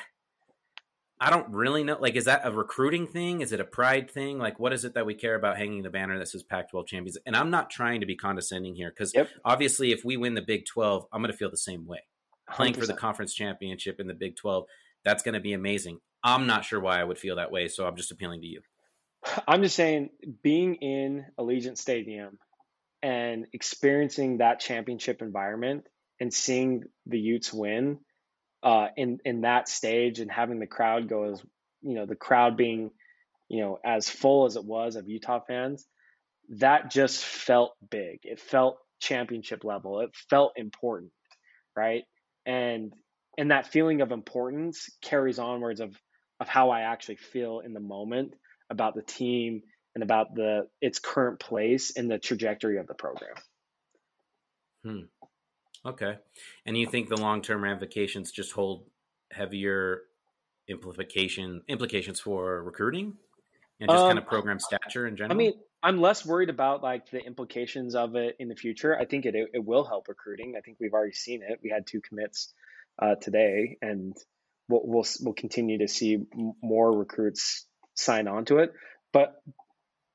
I 1.19 1.31
don't 1.31 1.49
really 1.49 1.83
know. 1.83 1.97
Like, 1.99 2.15
is 2.15 2.27
that 2.27 2.43
a 2.45 2.53
recruiting 2.53 3.07
thing? 3.07 3.41
Is 3.41 3.53
it 3.53 3.61
a 3.61 3.65
pride 3.65 4.11
thing? 4.11 4.39
Like, 4.39 4.61
what 4.61 4.75
is 4.75 4.85
it 4.85 4.95
that 4.95 5.07
we 5.07 5.15
care 5.15 5.35
about 5.35 5.57
hanging 5.57 5.83
the 5.83 5.89
banner 5.91 6.19
that 6.19 6.29
says 6.29 6.43
Pac-12 6.43 6.87
champions? 6.87 7.17
And 7.25 7.35
I'm 7.35 7.51
not 7.51 7.71
trying 7.71 8.01
to 8.01 8.07
be 8.07 8.17
condescending 8.17 8.75
here 8.75 8.91
because 8.91 9.15
Yep. 9.15 9.31
obviously, 9.45 9.93
if 9.93 10.05
we 10.05 10.19
win 10.19 10.35
the 10.35 10.43
Big 10.43 10.67
12, 10.67 11.07
I'm 11.13 11.23
going 11.23 11.33
to 11.33 11.37
feel 11.37 11.51
the 11.51 11.57
same 11.57 11.87
way. 11.87 12.01
Playing 12.53 12.75
for 12.75 12.87
the 12.87 12.93
conference 12.95 13.35
championship 13.35 13.99
in 13.99 14.07
the 14.09 14.15
Big 14.15 14.37
12, 14.37 14.67
that's 15.07 15.23
going 15.23 15.35
to 15.35 15.41
be 15.41 15.53
amazing. 15.53 16.01
I'm 16.25 16.49
not 16.49 16.65
sure 16.65 16.81
why 16.81 17.01
I 17.01 17.05
would 17.05 17.17
feel 17.17 17.37
that 17.37 17.53
way, 17.53 17.69
so 17.69 17.87
I'm 17.87 17.95
just 17.95 18.11
appealing 18.11 18.41
to 18.41 18.47
you. 18.49 18.61
I'm 19.47 19.63
just 19.63 19.77
saying, 19.77 20.11
being 20.43 20.75
in 20.75 21.25
Allegiant 21.39 21.79
Stadium 21.79 22.39
and 23.03 23.47
experiencing 23.53 24.39
that 24.39 24.59
championship 24.59 25.23
environment 25.23 25.85
and 26.19 26.35
seeing 26.35 26.83
the 27.07 27.21
Utes 27.21 27.53
win 27.53 28.01
uh, 28.65 28.89
in 28.97 29.21
in 29.25 29.43
that 29.43 29.69
stage 29.69 30.19
and 30.19 30.31
having 30.31 30.59
the 30.59 30.67
crowd 30.67 31.09
go 31.09 31.33
as 31.33 31.43
you 31.83 31.95
know 31.95 32.07
the 32.07 32.17
crowd 32.17 32.57
being 32.57 32.91
you 33.49 33.63
know 33.63 33.79
as 33.85 34.11
full 34.11 34.47
as 34.47 34.57
it 34.57 34.65
was 34.65 34.97
of 34.97 35.09
Utah 35.09 35.41
fans, 35.47 35.87
that 36.59 36.91
just 36.91 37.25
felt 37.25 37.75
big. 37.89 38.21
It 38.25 38.41
felt 38.41 38.79
championship 39.01 39.63
level. 39.63 40.01
It 40.01 40.11
felt 40.29 40.55
important, 40.57 41.13
right? 41.77 42.03
And 42.45 42.93
and 43.39 43.51
that 43.51 43.67
feeling 43.67 44.01
of 44.01 44.13
importance 44.13 44.91
carries 45.03 45.39
onwards 45.39 45.81
of 45.81 45.97
of 46.39 46.49
how 46.49 46.71
I 46.71 46.83
actually 46.83 47.17
feel 47.17 47.61
in 47.61 47.73
the 47.73 47.81
moment 47.81 48.35
about 48.69 48.95
the 48.95 49.03
team 49.03 49.63
and 49.95 50.03
about 50.03 50.35
the 50.35 50.69
its 50.81 50.99
current 50.99 51.41
place 51.41 51.91
in 51.91 52.09
the 52.09 52.19
trajectory 52.19 52.79
of 52.79 52.87
the 52.87 52.95
program. 52.95 53.35
Hmm. 54.85 55.01
Okay. 55.85 56.17
And 56.67 56.77
you 56.77 56.87
think 56.87 57.09
the 57.09 57.17
long 57.17 57.43
term 57.43 57.63
ramifications 57.63 58.33
just 58.33 58.53
hold 58.53 58.87
heavier 59.33 60.03
implication 60.69 61.63
implications 61.69 62.21
for 62.21 62.63
recruiting 62.63 63.15
and 63.81 63.91
just 63.91 64.05
kind 64.05 64.19
of 64.19 64.25
Um, 64.25 64.29
program 64.29 64.59
stature 64.59 65.07
in 65.07 65.17
general? 65.17 65.37
I 65.37 65.39
mean, 65.39 65.55
I'm 65.83 66.01
less 66.01 66.27
worried 66.27 66.51
about 66.51 66.83
like 66.83 67.11
the 67.11 67.25
implications 67.25 67.95
of 67.95 68.17
it 68.17 68.37
in 68.39 68.49
the 68.49 68.57
future. 68.57 68.99
I 68.99 69.05
think 69.05 69.27
it 69.27 69.35
it 69.35 69.65
will 69.65 69.85
help 69.85 70.09
recruiting. 70.09 70.55
I 70.57 70.61
think 70.61 70.79
we've 70.81 70.93
already 70.93 71.13
seen 71.13 71.43
it. 71.43 71.61
We 71.63 71.71
had 71.71 71.87
two 71.87 72.01
commits 72.01 72.53
uh, 73.01 73.15
today, 73.17 73.79
and 73.83 74.17
we'll, 74.69 74.83
we'll 74.85 75.07
we'll 75.21 75.35
continue 75.35 75.79
to 75.79 75.89
see 75.89 76.19
more 76.63 76.97
recruits 76.97 77.67
sign 77.95 78.29
on 78.29 78.45
to 78.47 78.59
it. 78.59 78.73
But 79.13 79.35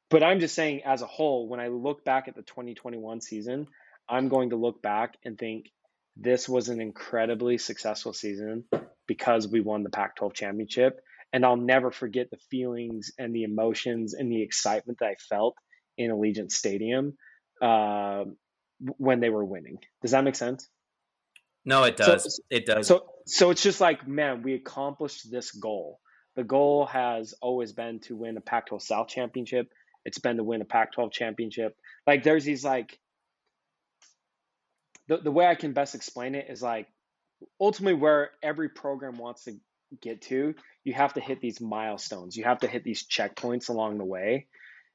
but 0.09 0.23
I'm 0.23 0.41
just 0.41 0.55
saying, 0.55 0.81
as 0.85 1.01
a 1.01 1.07
whole, 1.07 1.47
when 1.47 1.59
I 1.59 1.69
look 1.69 2.03
back 2.03 2.27
at 2.27 2.35
the 2.35 2.41
2021 2.41 3.21
season, 3.21 3.67
I'm 4.09 4.27
going 4.27 4.49
to 4.49 4.57
look 4.57 4.81
back 4.81 5.15
and 5.23 5.37
think 5.37 5.71
this 6.17 6.49
was 6.49 6.67
an 6.67 6.81
incredibly 6.81 7.57
successful 7.57 8.11
season 8.11 8.65
because 9.07 9.47
we 9.47 9.61
won 9.61 9.83
the 9.83 9.89
Pac 9.89 10.17
12 10.17 10.33
championship. 10.33 10.99
And 11.31 11.45
I'll 11.45 11.55
never 11.55 11.91
forget 11.91 12.29
the 12.29 12.37
feelings 12.49 13.13
and 13.17 13.33
the 13.33 13.43
emotions 13.43 14.13
and 14.13 14.29
the 14.29 14.41
excitement 14.41 14.99
that 14.99 15.07
I 15.07 15.15
felt 15.29 15.55
in 15.97 16.11
Allegiant 16.11 16.51
Stadium 16.51 17.13
uh, 17.61 18.25
when 18.97 19.21
they 19.21 19.29
were 19.29 19.45
winning. 19.45 19.77
Does 20.01 20.11
that 20.11 20.25
make 20.25 20.35
sense? 20.35 20.67
No, 21.65 21.83
it 21.83 21.97
so- 21.97 22.05
does. 22.05 22.41
it 22.49 22.65
does. 22.65 22.87
So, 22.87 23.05
so 23.25 23.49
it's 23.51 23.63
just 23.63 23.81
like, 23.81 24.07
man, 24.07 24.41
we 24.43 24.53
accomplished 24.53 25.29
this 25.29 25.51
goal. 25.51 25.99
The 26.35 26.43
goal 26.43 26.85
has 26.85 27.33
always 27.41 27.73
been 27.73 27.99
to 28.01 28.15
win 28.15 28.37
a 28.37 28.41
Pac-12 28.41 28.81
South 28.81 29.07
championship. 29.09 29.67
It's 30.05 30.17
been 30.19 30.37
to 30.37 30.43
win 30.43 30.61
a 30.61 30.65
Pac-12 30.65 31.11
championship. 31.11 31.75
Like, 32.07 32.23
there's 32.23 32.45
these 32.45 32.63
like, 32.63 32.97
the 35.07 35.17
the 35.17 35.31
way 35.31 35.45
I 35.45 35.55
can 35.55 35.73
best 35.73 35.93
explain 35.93 36.35
it 36.35 36.47
is 36.49 36.61
like, 36.61 36.87
ultimately, 37.59 37.99
where 37.99 38.31
every 38.41 38.69
program 38.69 39.17
wants 39.17 39.43
to 39.43 39.57
get 40.01 40.21
to, 40.23 40.55
you 40.83 40.93
have 40.93 41.13
to 41.15 41.19
hit 41.19 41.41
these 41.41 41.59
milestones. 41.59 42.37
You 42.37 42.45
have 42.45 42.59
to 42.59 42.67
hit 42.67 42.83
these 42.83 43.05
checkpoints 43.05 43.69
along 43.69 43.97
the 43.97 44.05
way, 44.05 44.47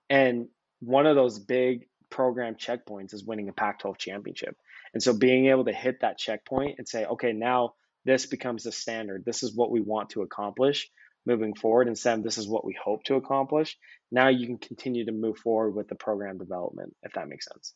and 0.09 0.49
one 0.81 1.07
of 1.07 1.17
those 1.17 1.39
big 1.39 1.87
program 2.11 2.55
checkpoints 2.55 3.13
is 3.15 3.25
winning 3.25 3.49
a 3.49 3.53
Pac-12 3.53 3.99
championship. 3.99 4.57
And 4.97 5.03
so 5.03 5.13
being 5.13 5.49
able 5.49 5.67
to 5.67 5.75
hit 5.75 6.01
that 6.01 6.17
checkpoint 6.17 6.77
and 6.79 6.89
say, 6.89 7.05
okay, 7.05 7.35
now 7.35 7.75
this 8.07 8.25
becomes 8.25 8.63
the 8.63 8.73
standard. 8.73 9.27
This 9.27 9.43
is 9.43 9.55
what 9.55 9.71
we 9.71 9.83
want 9.83 10.09
to 10.11 10.23
accomplish 10.23 10.89
moving 11.27 11.53
forward. 11.55 11.87
Instead 11.87 12.17
of 12.17 12.25
this 12.25 12.39
is 12.39 12.49
what 12.49 12.65
we 12.65 12.75
hope 12.83 13.05
to 13.05 13.17
accomplish. 13.17 13.77
Now 14.11 14.29
you 14.29 14.47
can 14.47 14.57
continue 14.57 15.05
to 15.05 15.13
move 15.13 15.37
forward 15.37 15.73
with 15.73 15.89
the 15.89 15.97
program 15.97 16.39
development, 16.39 16.97
if 17.03 17.13
that 17.13 17.29
makes 17.29 17.45
sense. 17.45 17.75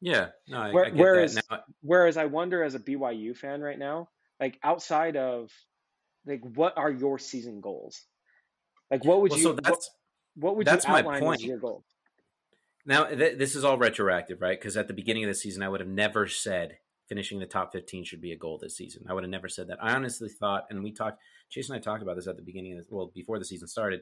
yeah. 0.00 0.30
No, 0.48 0.58
I, 0.58 0.72
Where- 0.72 0.86
I 0.86 0.90
get 0.90 0.98
whereas- 0.98 1.34
that. 1.36 1.44
Now, 1.48 1.60
Whereas 1.82 2.16
I 2.16 2.24
wonder 2.24 2.64
as 2.64 2.74
a 2.74 2.80
BYU 2.80 3.36
fan 3.36 3.60
right 3.60 3.78
now, 3.78 4.08
like 4.40 4.58
outside 4.64 5.16
of 5.16 5.52
like 6.26 6.40
what 6.42 6.76
are 6.76 6.90
your 6.90 7.20
season 7.20 7.60
goals? 7.60 8.02
Like 8.90 9.04
what 9.04 9.20
would 9.22 9.30
well, 9.30 9.38
you 9.38 9.44
so 9.44 9.52
what, 9.52 9.62
that's 9.62 9.90
what 10.34 10.56
would 10.56 10.66
that's 10.66 10.84
you 10.84 10.90
my 10.94 10.98
outline 10.98 11.20
point. 11.20 11.40
as 11.42 11.46
your 11.46 11.58
goal? 11.58 11.84
Now, 12.86 13.04
th- 13.04 13.38
this 13.38 13.54
is 13.54 13.64
all 13.64 13.78
retroactive, 13.78 14.40
right? 14.40 14.58
Because 14.58 14.76
at 14.76 14.88
the 14.88 14.94
beginning 14.94 15.24
of 15.24 15.28
the 15.28 15.34
season, 15.34 15.62
I 15.62 15.68
would 15.68 15.80
have 15.80 15.88
never 15.88 16.26
said 16.26 16.78
finishing 17.08 17.38
the 17.38 17.46
top 17.46 17.72
15 17.72 18.04
should 18.04 18.20
be 18.20 18.32
a 18.32 18.36
goal 18.36 18.58
this 18.58 18.76
season. 18.76 19.04
I 19.08 19.14
would 19.14 19.24
have 19.24 19.30
never 19.30 19.48
said 19.48 19.68
that. 19.68 19.82
I 19.82 19.94
honestly 19.94 20.28
thought, 20.28 20.66
and 20.70 20.82
we 20.82 20.92
talked, 20.92 21.20
Chase 21.50 21.68
and 21.68 21.76
I 21.76 21.80
talked 21.80 22.02
about 22.02 22.16
this 22.16 22.26
at 22.26 22.36
the 22.36 22.42
beginning 22.42 22.78
of 22.78 22.86
the, 22.86 22.94
well, 22.94 23.10
before 23.14 23.38
the 23.38 23.44
season 23.44 23.68
started. 23.68 24.00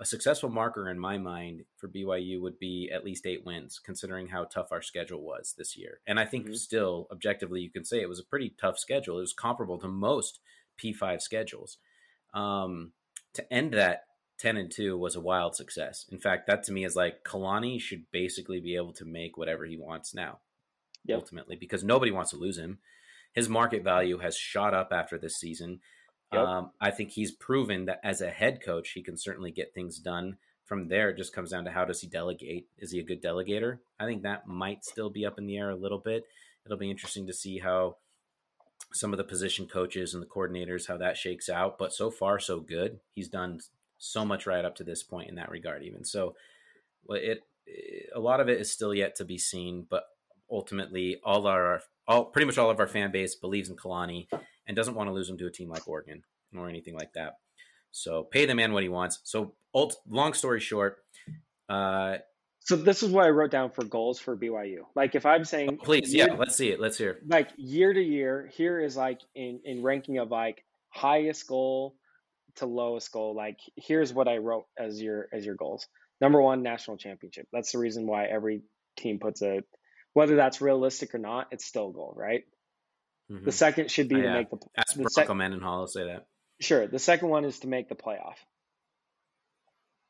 A 0.00 0.04
successful 0.04 0.48
marker 0.50 0.90
in 0.90 0.98
my 0.98 1.18
mind 1.18 1.62
for 1.76 1.88
BYU 1.88 2.40
would 2.40 2.58
be 2.58 2.90
at 2.92 3.04
least 3.04 3.26
eight 3.26 3.44
wins, 3.46 3.78
considering 3.78 4.26
how 4.26 4.44
tough 4.44 4.72
our 4.72 4.82
schedule 4.82 5.22
was 5.22 5.54
this 5.56 5.76
year. 5.76 6.00
And 6.04 6.18
I 6.18 6.24
think 6.24 6.46
Mhm. 6.48 6.56
still, 6.56 7.06
objectively, 7.12 7.60
you 7.60 7.70
can 7.70 7.84
say 7.84 8.00
it 8.00 8.08
was 8.08 8.18
a 8.18 8.24
pretty 8.24 8.50
tough 8.50 8.76
schedule. 8.76 9.18
It 9.18 9.20
was 9.20 9.32
comparable 9.32 9.78
to 9.78 9.86
most 9.86 10.40
P5 10.76 11.22
schedules. 11.22 11.78
Um, 12.32 12.92
to 13.34 13.52
end 13.52 13.72
that 13.74 14.06
10 14.38 14.56
and 14.56 14.70
2 14.70 14.96
was 14.98 15.16
a 15.16 15.20
wild 15.20 15.54
success. 15.54 16.06
In 16.10 16.18
fact, 16.18 16.46
that 16.46 16.62
to 16.64 16.72
me 16.72 16.84
is 16.84 16.96
like 16.96 17.24
Kalani 17.24 17.80
should 17.80 18.10
basically 18.10 18.60
be 18.60 18.76
able 18.76 18.92
to 18.94 19.04
make 19.04 19.36
whatever 19.38 19.64
he 19.64 19.76
wants 19.76 20.14
now, 20.14 20.40
Yep. 21.04 21.18
ultimately, 21.18 21.56
because 21.56 21.84
nobody 21.84 22.10
wants 22.10 22.30
to 22.30 22.36
lose 22.36 22.58
him. 22.58 22.78
His 23.32 23.48
market 23.48 23.82
value 23.82 24.18
has 24.18 24.36
shot 24.36 24.74
up 24.74 24.92
after 24.92 25.18
this 25.18 25.36
season. 25.36 25.80
Yep. 26.32 26.42
Um, 26.42 26.70
I 26.80 26.90
think 26.90 27.10
he's 27.10 27.32
proven 27.32 27.84
that 27.86 28.00
as 28.02 28.20
a 28.20 28.30
head 28.30 28.60
coach, 28.62 28.90
he 28.90 29.02
can 29.02 29.16
certainly 29.16 29.50
get 29.50 29.74
things 29.74 29.98
done. 29.98 30.38
From 30.64 30.88
there, 30.88 31.10
it 31.10 31.18
just 31.18 31.34
comes 31.34 31.50
down 31.50 31.64
to 31.66 31.70
how 31.70 31.84
does 31.84 32.00
he 32.00 32.06
delegate? 32.06 32.68
Is 32.78 32.90
he 32.90 32.98
a 32.98 33.04
good 33.04 33.22
delegator? 33.22 33.80
I 34.00 34.06
think 34.06 34.22
that 34.22 34.46
might 34.46 34.84
still 34.84 35.10
be 35.10 35.26
up 35.26 35.38
in 35.38 35.46
the 35.46 35.58
air 35.58 35.70
a 35.70 35.76
little 35.76 35.98
bit. 35.98 36.24
It'll 36.64 36.78
be 36.78 36.90
interesting 36.90 37.26
to 37.26 37.34
see 37.34 37.58
how 37.58 37.96
some 38.92 39.12
of 39.12 39.18
the 39.18 39.24
position 39.24 39.66
coaches 39.66 40.14
and 40.14 40.22
the 40.22 40.26
coordinators 40.26 40.88
how 40.88 40.96
that 40.96 41.16
shakes 41.18 41.48
out. 41.50 41.78
But 41.78 41.92
so 41.92 42.10
far, 42.10 42.38
so 42.38 42.60
good. 42.60 43.00
He's 43.12 43.28
done 43.28 43.60
so 44.04 44.24
much 44.24 44.46
right 44.46 44.64
up 44.64 44.76
to 44.76 44.84
this 44.84 45.02
point 45.02 45.28
in 45.28 45.36
that 45.36 45.50
regard. 45.50 45.82
Even 45.82 46.04
so, 46.04 46.34
it, 47.08 47.40
it 47.66 48.10
a 48.14 48.20
lot 48.20 48.40
of 48.40 48.48
it 48.48 48.60
is 48.60 48.70
still 48.70 48.94
yet 48.94 49.16
to 49.16 49.24
be 49.24 49.38
seen. 49.38 49.86
But 49.88 50.04
ultimately, 50.50 51.20
all 51.24 51.46
our 51.46 51.80
all 52.06 52.26
pretty 52.26 52.46
much 52.46 52.58
all 52.58 52.70
of 52.70 52.80
our 52.80 52.86
fan 52.86 53.10
base 53.12 53.34
believes 53.34 53.70
in 53.70 53.76
Kalani 53.76 54.28
and 54.66 54.76
doesn't 54.76 54.94
want 54.94 55.08
to 55.08 55.12
lose 55.14 55.28
him 55.28 55.38
to 55.38 55.46
a 55.46 55.50
team 55.50 55.68
like 55.68 55.88
Oregon 55.88 56.22
or 56.56 56.68
anything 56.68 56.94
like 56.94 57.12
that. 57.14 57.38
So 57.90 58.24
pay 58.24 58.46
the 58.46 58.54
man 58.54 58.72
what 58.72 58.82
he 58.82 58.88
wants. 58.88 59.20
So 59.24 59.54
ult, 59.72 59.96
long 60.08 60.32
story 60.34 60.60
short, 60.60 60.98
uh, 61.68 62.16
So 62.60 62.76
this 62.76 63.02
is 63.02 63.10
what 63.10 63.24
I 63.24 63.30
wrote 63.30 63.50
down 63.50 63.70
for 63.70 63.84
goals 63.84 64.18
for 64.18 64.36
BYU. 64.36 64.78
Like 64.94 65.14
if 65.14 65.24
I'm 65.26 65.44
saying 65.44 65.78
please, 65.82 66.12
year- 66.12 66.28
yeah, 66.28 66.34
let's 66.34 66.56
see 66.56 66.70
it. 66.70 66.80
Let's 66.80 66.98
hear. 66.98 67.18
like 67.26 67.50
year 67.56 67.92
to 67.92 68.00
year, 68.02 68.50
here 68.54 68.80
is 68.80 68.96
like 68.96 69.20
in 69.34 69.60
in 69.64 69.82
ranking 69.82 70.18
of 70.18 70.30
like 70.30 70.64
highest 70.88 71.46
goal 71.46 71.94
to 72.56 72.66
lowest 72.66 73.10
goal. 73.12 73.34
Like 73.34 73.58
here's 73.76 74.12
what 74.12 74.28
I 74.28 74.38
wrote 74.38 74.66
as 74.78 75.00
your 75.00 75.28
as 75.32 75.44
your 75.44 75.54
goals. 75.56 75.86
Number 76.20 76.40
one, 76.40 76.62
national 76.62 76.96
championship. 76.96 77.46
That's 77.52 77.72
the 77.72 77.78
reason 77.78 78.06
why 78.06 78.26
every 78.26 78.62
team 78.96 79.18
puts 79.18 79.42
a 79.42 79.60
whether 80.12 80.36
that's 80.36 80.60
realistic 80.60 81.14
or 81.14 81.18
not, 81.18 81.48
it's 81.50 81.64
still 81.64 81.90
a 81.90 81.92
goal, 81.92 82.14
right? 82.16 82.44
Mhm. 83.30 83.44
The 83.44 83.52
second 83.52 83.90
should 83.90 84.08
be 84.08 84.14
Oh, 84.16 84.18
to 84.18 84.24
yeah. 84.24 84.34
make 84.34 84.50
the 84.50 84.58
Ask 84.76 84.94
the 84.94 85.02
Bronco 85.02 85.08
sec- 85.32 85.36
Mendenhall 85.36 85.86
say 85.88 86.04
that. 86.04 86.26
sure. 86.60 86.86
The 86.86 86.98
second 87.00 87.28
one 87.30 87.44
is 87.44 87.58
to 87.60 87.66
make 87.66 87.88
the 87.88 87.96
playoff. 87.96 88.36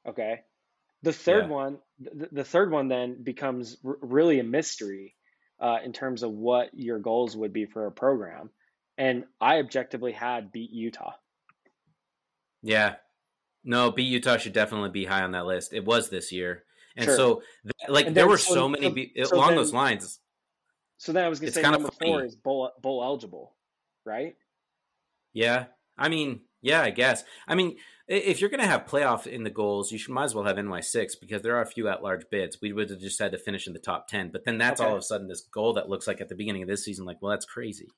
Okay. 0.07 0.40
The 1.02 1.12
third 1.12 1.44
Yeah. 1.44 1.50
one, 1.50 1.78
the, 1.98 2.28
the 2.33 2.44
third 2.44 2.70
one 2.70 2.88
then 2.88 3.22
becomes 3.22 3.78
r- 3.85 3.96
really 4.00 4.40
a 4.40 4.44
mystery 4.44 5.16
uh, 5.61 5.78
in 5.85 5.92
terms 5.92 6.22
of 6.22 6.33
what 6.33 6.70
your 6.74 6.98
goals 6.98 7.37
would 7.37 7.52
be 7.52 7.64
for 7.64 7.87
a 7.87 7.92
program. 7.92 8.50
And 8.98 9.24
I 9.40 9.59
objectively 9.61 10.12
had 10.12 10.52
beat 10.52 10.70
Utah. 10.70 11.14
Yeah. 12.64 12.96
No, 13.62 13.90
beat 13.90 14.05
Utah 14.09 14.37
should 14.38 14.53
definitely 14.55 14.90
be 14.90 15.05
high 15.05 15.22
on 15.22 15.33
that 15.33 15.46
list. 15.46 15.72
It 15.72 15.85
was 15.85 16.09
this 16.11 16.33
year. 16.33 16.64
And 16.96 17.05
Sure. 17.07 17.16
so, 17.16 17.35
th- 17.62 17.88
like, 17.90 18.07
And 18.07 18.16
there 18.16 18.27
were 18.29 18.38
so- 18.38 18.55
so 18.55 18.68
many, 18.68 18.87
so- 18.88 18.92
be- 18.92 19.12
so 19.24 19.37
along 19.37 19.48
then- 19.50 19.57
those 19.57 19.72
lines. 19.72 20.20
So 20.96 21.12
then 21.12 21.24
I 21.24 21.29
was 21.29 21.40
going 21.40 21.53
to 21.53 21.55
say 21.55 21.62
number 21.62 21.90
four 21.90 22.24
is 22.24 22.37
bowl 22.37 22.70
bowl 22.81 23.03
eligible, 23.03 23.55
right? 24.05 24.37
Yeah. 25.33 25.66
I 25.98 26.09
mean, 26.09 26.42
yeah, 26.62 26.83
I 26.83 26.90
guess. 26.90 27.24
I 27.46 27.55
mean, 27.55 27.79
if 28.07 28.40
you're 28.40 28.50
going 28.50 28.61
to 28.61 28.66
have 28.66 28.87
playoff 28.87 29.27
in 29.27 29.42
the 29.44 29.50
goals, 29.50 29.90
you 29.92 29.98
should 29.98 30.12
might 30.14 30.24
as 30.24 30.35
well 30.35 30.44
have 30.44 30.57
NY6 30.57 31.16
because 31.20 31.42
there 31.42 31.57
are 31.57 31.62
a 31.62 31.66
few 31.66 31.88
at 31.88 32.03
large 32.03 32.29
bids. 32.31 32.61
We 32.61 32.72
would 32.72 32.90
have 32.90 33.00
just 33.00 33.18
had 33.18 33.33
to 33.33 33.38
finish 33.38 33.66
in 33.66 33.72
the 33.72 33.79
top 33.81 34.09
10. 34.09 34.31
But 34.31 34.44
then 34.44 34.57
that's 34.59 34.81
all 34.81 34.92
of 34.92 34.98
a 34.98 35.03
sudden 35.03 35.27
this 35.29 35.42
goal 35.42 35.72
that 35.74 35.88
looks 35.88 36.07
like 36.07 36.20
at 36.20 36.29
the 36.29 36.35
beginning 36.35 36.62
of 36.62 36.68
this 36.68 36.85
season, 36.85 37.05
like, 37.05 37.20
well, 37.20 37.31
that's 37.31 37.44
crazy. 37.46 37.88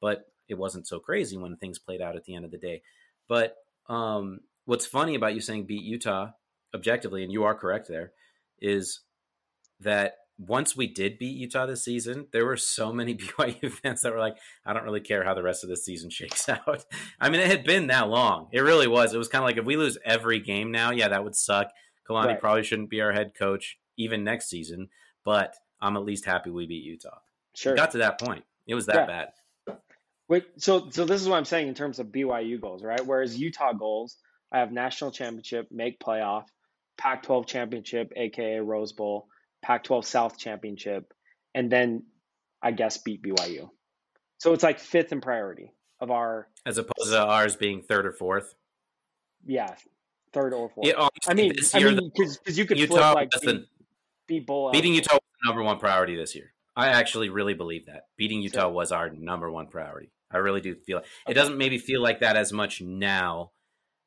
But 0.00 0.26
it 0.48 0.54
wasn't 0.54 0.86
so 0.88 0.98
crazy 0.98 1.36
when 1.36 1.56
things 1.56 1.78
played 1.78 2.00
out 2.02 2.16
at 2.16 2.24
the 2.24 2.34
end 2.34 2.44
of 2.44 2.50
the 2.50 2.58
day. 2.58 2.82
But 3.28 3.56
um, 3.88 4.40
what's 4.64 4.86
funny 4.86 5.14
about 5.14 5.34
you 5.34 5.40
saying 5.40 5.64
beat 5.66 5.82
Utah 5.84 6.30
objectively, 6.74 7.22
and 7.22 7.32
you 7.32 7.44
are 7.44 7.54
correct 7.54 7.88
there, 7.88 8.12
is 8.60 9.00
that 9.80 10.14
once 10.38 10.76
we 10.76 10.86
did 10.86 11.18
beat 11.18 11.36
Utah 11.36 11.66
this 11.66 11.84
season, 11.84 12.26
there 12.32 12.46
were 12.46 12.56
so 12.56 12.92
many 12.92 13.14
BYU 13.16 13.70
fans 13.70 14.02
that 14.02 14.12
were 14.12 14.18
like, 14.18 14.36
I 14.64 14.72
don't 14.72 14.84
really 14.84 15.00
care 15.00 15.24
how 15.24 15.34
the 15.34 15.42
rest 15.42 15.62
of 15.62 15.70
this 15.70 15.84
season 15.84 16.10
shakes 16.10 16.48
out. 16.48 16.84
I 17.20 17.28
mean, 17.28 17.40
it 17.40 17.46
had 17.48 17.64
been 17.64 17.88
that 17.88 18.08
long. 18.08 18.48
It 18.52 18.60
really 18.60 18.88
was. 18.88 19.12
It 19.14 19.18
was 19.18 19.28
kind 19.28 19.42
of 19.42 19.46
like 19.46 19.58
if 19.58 19.64
we 19.64 19.76
lose 19.76 19.98
every 20.04 20.40
game 20.40 20.70
now, 20.72 20.90
yeah, 20.90 21.08
that 21.08 21.22
would 21.24 21.36
suck. 21.36 21.68
Kalani 22.08 22.26
Right. 22.28 22.40
probably 22.40 22.62
shouldn't 22.64 22.90
be 22.90 23.00
our 23.00 23.12
head 23.12 23.32
coach 23.38 23.78
even 23.96 24.24
next 24.24 24.48
season, 24.48 24.88
but 25.24 25.54
I'm 25.80 25.96
at 25.96 26.04
least 26.04 26.24
happy 26.24 26.50
we 26.50 26.66
beat 26.66 26.84
Utah. 26.84 27.18
Sure. 27.54 27.76
Got 27.76 27.90
to 27.92 27.98
that 27.98 28.18
point. 28.18 28.44
It 28.66 28.74
was 28.74 28.86
that 28.86 28.94
Yeah. 28.96 29.06
bad. 29.06 29.28
Wait, 30.32 30.46
so 30.56 30.88
so 30.88 31.04
this 31.04 31.20
is 31.20 31.28
what 31.28 31.36
I'm 31.36 31.44
saying 31.44 31.68
in 31.68 31.74
terms 31.74 31.98
of 31.98 32.06
BYU 32.06 32.58
goals, 32.58 32.82
right? 32.82 33.04
Whereas 33.04 33.38
Utah 33.38 33.74
goals, 33.74 34.16
I 34.50 34.60
have 34.60 34.72
national 34.72 35.10
championship, 35.10 35.68
make 35.70 36.00
playoff, 36.00 36.44
Pac-12 36.96 37.46
championship, 37.46 38.14
aka 38.16 38.60
Rose 38.60 38.94
Bowl, 38.94 39.28
Pac-12 39.60 40.06
South 40.06 40.38
championship, 40.38 41.12
and 41.54 41.70
then 41.70 42.04
I 42.62 42.70
guess 42.70 42.96
beat 42.96 43.22
BYU. 43.22 43.68
So 44.38 44.54
it's 44.54 44.62
like 44.62 44.80
fifth 44.80 45.12
in 45.12 45.20
priority 45.20 45.74
of 46.00 46.10
our 46.10 46.48
As 46.64 46.78
opposed 46.78 47.10
to 47.10 47.22
ours 47.22 47.56
being 47.56 47.82
third 47.82 48.06
or 48.06 48.12
fourth. 48.14 48.54
yeah 49.44 49.74
third 50.32 50.54
or 50.54 50.70
fourth. 50.70 50.86
Yeah, 50.86 50.94
honestly, 50.94 51.30
I 51.30 51.34
mean, 51.34 51.52
this 51.54 51.74
I 51.74 51.80
mean, 51.80 52.10
because 52.16 52.56
you 52.56 52.64
could 52.64 52.78
Utah 52.78 53.12
flip 53.12 53.14
like 53.16 53.30
the- 53.32 53.66
beat 54.26 54.46
bowl 54.46 54.72
beating. 54.72 54.94
Utah 54.94 55.12
was 55.12 55.20
the 55.42 55.50
number 55.50 55.62
one 55.62 55.78
priority 55.78 56.16
this 56.16 56.34
year. 56.34 56.54
I 56.74 56.88
actually 56.88 57.28
really 57.28 57.52
believe 57.54 57.86
that 57.86 58.06
beating 58.16 58.40
Utah 58.40 58.68
was 58.68 58.92
our 58.92 59.10
number 59.10 59.50
one 59.50 59.66
priority. 59.66 60.10
I 60.32 60.38
really 60.38 60.60
do 60.60 60.74
feel 60.74 60.98
it. 60.98 61.00
Okay. 61.26 61.32
It 61.32 61.34
doesn't 61.34 61.58
maybe 61.58 61.78
feel 61.78 62.02
like 62.02 62.20
that 62.20 62.36
as 62.36 62.52
much 62.52 62.80
now 62.80 63.50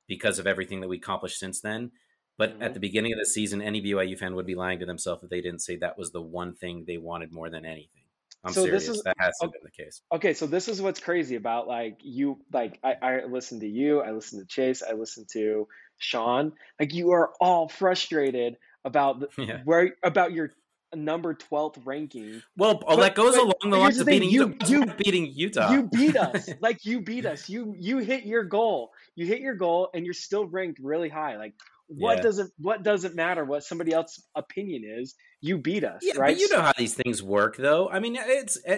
because 0.08 0.40
of 0.40 0.48
everything 0.48 0.82
that 0.82 0.88
we 0.88 0.98
accomplished 0.98 1.40
since 1.40 1.62
then. 1.62 1.92
But 2.38 2.60
Mhm. 2.60 2.64
at 2.64 2.74
the 2.74 2.80
beginning 2.80 3.14
of 3.14 3.20
the 3.20 3.26
season, 3.26 3.62
any 3.62 3.82
BYU 3.82 4.18
fan 4.18 4.36
would 4.36 4.46
be 4.46 4.56
lying 4.56 4.80
to 4.80 4.86
themselves 4.86 5.24
if 5.24 5.30
they 5.30 5.42
didn't 5.42 5.62
say 5.62 5.78
that 5.78 5.98
was 5.98 6.12
the 6.12 6.22
one 6.22 6.54
thing 6.56 6.84
they 6.86 6.98
wanted 6.98 7.32
more 7.32 7.50
than 7.50 7.66
anything. 7.66 8.04
I'm 8.44 8.54
So 8.54 8.62
this 8.68 8.84
serious. 8.86 8.98
is- 9.00 9.04
that 9.04 9.16
has 9.18 9.34
okay. 9.42 9.52
been 9.54 9.62
the 9.64 9.84
case. 9.84 10.02
Okay, 10.12 10.34
so 10.34 10.46
this 10.46 10.68
is 10.68 10.82
what's 10.82 11.00
crazy 11.00 11.36
about 11.36 11.68
like 11.68 11.98
you 12.02 12.44
like 12.54 12.78
I, 12.84 12.94
I 13.02 13.26
listen 13.26 13.62
to 13.62 13.68
you, 13.68 14.02
I 14.02 14.12
listen 14.12 14.40
to 14.40 14.46
Chase, 14.46 14.84
I 14.84 14.94
listen 14.94 15.26
to 15.34 15.68
Sean. 15.98 16.52
Like 16.80 16.94
you 16.94 17.12
are 17.12 17.32
all 17.42 17.68
frustrated 17.70 18.58
about 18.84 19.22
the, 19.22 19.28
Yeah. 19.44 19.62
where 19.64 19.96
about 20.04 20.32
your 20.34 20.52
number 20.96 21.34
twelfth 21.34 21.80
ranking. 21.86 22.42
Well, 22.58 22.82
oh, 22.88 22.96
But- 22.96 23.02
that 23.02 23.16
goes 23.16 23.36
but- 23.36 23.44
along 23.44 23.72
the 23.72 23.78
lines 23.78 24.00
of 24.00 24.08
beating 24.08 24.30
you- 24.30 24.48
Utah. 24.48 24.68
you- 24.68 24.86
beating 24.98 25.26
Utah. 25.34 25.72
You 25.72 25.84
beat 25.84 26.16
us. 26.18 26.50
like 26.62 26.86
you 26.86 27.02
beat 27.02 27.26
us. 27.26 27.50
You 27.50 27.76
you 27.78 27.98
hit 28.00 28.26
your 28.26 28.44
goal. 28.44 28.92
You 29.16 29.26
hit 29.26 29.40
your 29.42 29.56
goal 29.56 29.90
and 29.94 30.06
you're 30.06 30.14
still 30.14 30.46
ranked 30.46 30.80
really 30.80 31.10
high. 31.10 31.38
Like 31.38 31.54
what 31.88 32.18
Yeah. 32.18 32.24
doesn't 32.24 32.52
what 32.58 32.84
doesn't 32.84 33.16
matter 33.16 33.46
what 33.46 33.64
somebody 33.64 33.94
else's 33.94 34.26
opinion 34.36 34.84
is? 34.86 35.16
You 35.42 35.58
beat 35.60 35.84
us, 35.84 36.02
yeah, 36.02 36.14
right? 36.18 36.34
but 36.36 36.40
you 36.42 36.50
know 36.50 36.62
how 36.62 36.74
these 36.76 36.96
things 36.96 37.22
work, 37.22 37.56
though. 37.58 37.88
I 37.88 38.00
mean, 38.00 38.16
it's. 38.20 38.58
uh, 38.68 38.78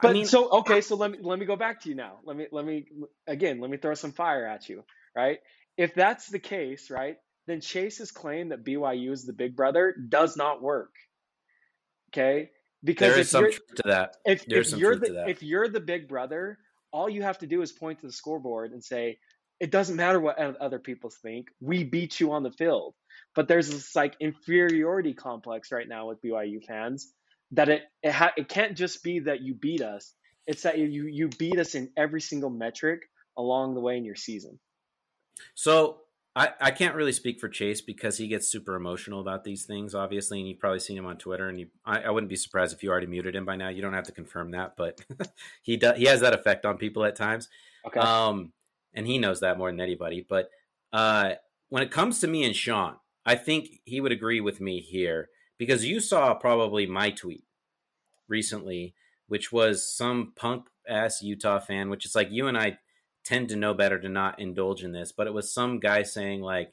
But 0.00 0.10
I 0.10 0.12
mean, 0.14 0.24
so 0.24 0.48
okay, 0.60 0.80
so 0.80 0.96
let 0.96 1.10
me 1.10 1.18
let 1.20 1.38
me 1.38 1.44
go 1.46 1.56
back 1.56 1.82
to 1.82 1.88
you 1.90 1.94
now. 1.94 2.20
Let 2.24 2.36
me 2.36 2.46
let 2.52 2.64
me 2.64 2.86
again 3.26 3.60
let 3.60 3.70
me 3.70 3.76
throw 3.76 3.92
some 3.94 4.12
fire 4.12 4.46
at 4.46 4.68
you, 4.68 4.84
right? 5.14 5.40
If 5.76 5.94
that's 5.94 6.28
the 6.28 6.38
case, 6.38 6.90
right, 6.90 7.16
then 7.46 7.60
Chase's 7.60 8.10
claim 8.12 8.48
that 8.50 8.64
BYU 8.64 9.10
is 9.10 9.24
the 9.26 9.32
big 9.34 9.56
brother 9.56 9.94
does 10.08 10.36
not 10.36 10.62
work. 10.62 10.94
Okay, 12.14 12.50
because 12.84 13.14
there 13.14 13.20
if 13.20 13.28
some 13.28 13.42
you're 13.42 13.50
truth 13.50 13.74
to 13.76 13.82
that. 13.86 14.16
if, 14.24 14.44
if 14.48 14.72
you're 14.72 14.96
the 14.96 15.28
if 15.28 15.42
you're 15.42 15.68
the 15.68 15.80
big 15.80 16.06
brother, 16.06 16.58
all 16.92 17.08
you 17.08 17.22
have 17.22 17.38
to 17.38 17.46
do 17.46 17.60
is 17.62 17.72
point 17.72 18.00
to 18.00 18.06
the 18.06 18.12
scoreboard 18.12 18.72
and 18.72 18.84
say, 18.84 19.18
"It 19.58 19.70
doesn't 19.70 19.96
matter 19.96 20.20
what 20.20 20.38
other 20.38 20.78
people 20.78 21.10
think. 21.10 21.48
We 21.60 21.82
beat 21.82 22.20
you 22.20 22.32
on 22.32 22.44
the 22.44 22.52
field." 22.52 22.94
But 23.34 23.48
there's 23.48 23.68
this 23.68 23.96
like 23.96 24.14
inferiority 24.20 25.12
complex 25.12 25.72
right 25.72 25.88
now 25.88 26.08
with 26.08 26.22
BYU 26.22 26.64
fans 26.64 27.12
that 27.50 27.68
it 27.68 27.82
it, 28.02 28.12
ha- 28.12 28.32
it 28.36 28.48
can't 28.48 28.76
just 28.76 29.02
be 29.02 29.20
that 29.20 29.40
you 29.40 29.54
beat 29.54 29.82
us. 29.82 30.14
It's 30.46 30.62
that 30.62 30.78
you 30.78 31.06
you 31.06 31.28
beat 31.28 31.58
us 31.58 31.74
in 31.74 31.90
every 31.96 32.20
single 32.20 32.50
metric 32.50 33.02
along 33.36 33.74
the 33.74 33.80
way 33.80 33.96
in 33.96 34.04
your 34.04 34.14
season. 34.14 34.60
So 35.54 36.03
I, 36.36 36.50
I 36.60 36.70
can't 36.72 36.96
really 36.96 37.12
speak 37.12 37.38
for 37.38 37.48
Chase 37.48 37.80
because 37.80 38.18
he 38.18 38.26
gets 38.26 38.48
super 38.48 38.74
emotional 38.74 39.20
about 39.20 39.44
these 39.44 39.64
things, 39.64 39.94
obviously, 39.94 40.40
and 40.40 40.48
you've 40.48 40.58
probably 40.58 40.80
seen 40.80 40.98
him 40.98 41.06
on 41.06 41.16
Twitter. 41.16 41.48
And 41.48 41.60
you, 41.60 41.68
I, 41.84 42.02
I 42.02 42.10
wouldn't 42.10 42.28
be 42.30 42.36
surprised 42.36 42.74
if 42.74 42.82
you 42.82 42.90
already 42.90 43.06
muted 43.06 43.36
him 43.36 43.44
by 43.44 43.54
now. 43.54 43.68
You 43.68 43.82
don't 43.82 43.92
have 43.92 44.06
to 44.06 44.12
confirm 44.12 44.50
that, 44.50 44.76
but 44.76 45.00
he 45.62 45.76
does. 45.76 45.96
He 45.96 46.06
has 46.06 46.20
that 46.20 46.34
effect 46.34 46.66
on 46.66 46.76
people 46.76 47.04
at 47.04 47.14
times, 47.14 47.48
Okay. 47.86 48.00
um, 48.00 48.52
and 48.92 49.06
he 49.06 49.18
knows 49.18 49.40
that 49.40 49.58
more 49.58 49.70
than 49.70 49.80
anybody. 49.80 50.26
But 50.28 50.50
uh, 50.92 51.34
when 51.68 51.84
it 51.84 51.92
comes 51.92 52.18
to 52.20 52.26
me 52.26 52.44
and 52.44 52.56
Sean, 52.56 52.96
I 53.24 53.36
think 53.36 53.68
he 53.84 54.00
would 54.00 54.12
agree 54.12 54.40
with 54.40 54.60
me 54.60 54.80
here 54.80 55.28
because 55.56 55.84
you 55.84 56.00
saw 56.00 56.34
probably 56.34 56.86
my 56.86 57.10
tweet 57.10 57.44
recently, 58.28 58.94
which 59.28 59.52
was 59.52 59.88
some 59.88 60.32
punk 60.34 60.66
ass 60.88 61.22
Utah 61.22 61.60
fan, 61.60 61.90
which 61.90 62.04
is 62.04 62.14
like 62.14 62.30
you 62.30 62.48
and 62.48 62.58
I 62.58 62.78
tend 63.24 63.48
to 63.48 63.56
know 63.56 63.74
better 63.74 63.98
to 63.98 64.08
not 64.08 64.38
indulge 64.40 64.84
in 64.84 64.92
this, 64.92 65.12
but 65.12 65.26
it 65.26 65.32
was 65.32 65.52
some 65.52 65.80
guy 65.80 66.02
saying 66.02 66.40
like 66.40 66.72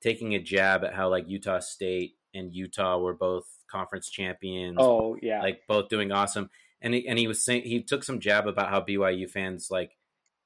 taking 0.00 0.34
a 0.34 0.38
jab 0.40 0.84
at 0.84 0.94
how 0.94 1.08
like 1.08 1.28
Utah 1.28 1.58
State 1.60 2.16
and 2.34 2.52
Utah 2.52 2.98
were 2.98 3.14
both 3.14 3.44
conference 3.70 4.08
champions, 4.10 4.76
oh 4.80 5.16
yeah. 5.20 5.40
like 5.42 5.62
both 5.68 5.88
doing 5.88 6.12
awesome. 6.12 6.50
And 6.80 6.94
he, 6.94 7.06
and 7.06 7.18
he 7.18 7.28
was 7.28 7.44
saying 7.44 7.62
he 7.62 7.82
took 7.82 8.02
some 8.04 8.20
jab 8.20 8.46
about 8.46 8.70
how 8.70 8.80
BYU 8.80 9.28
fans 9.30 9.68
like 9.70 9.96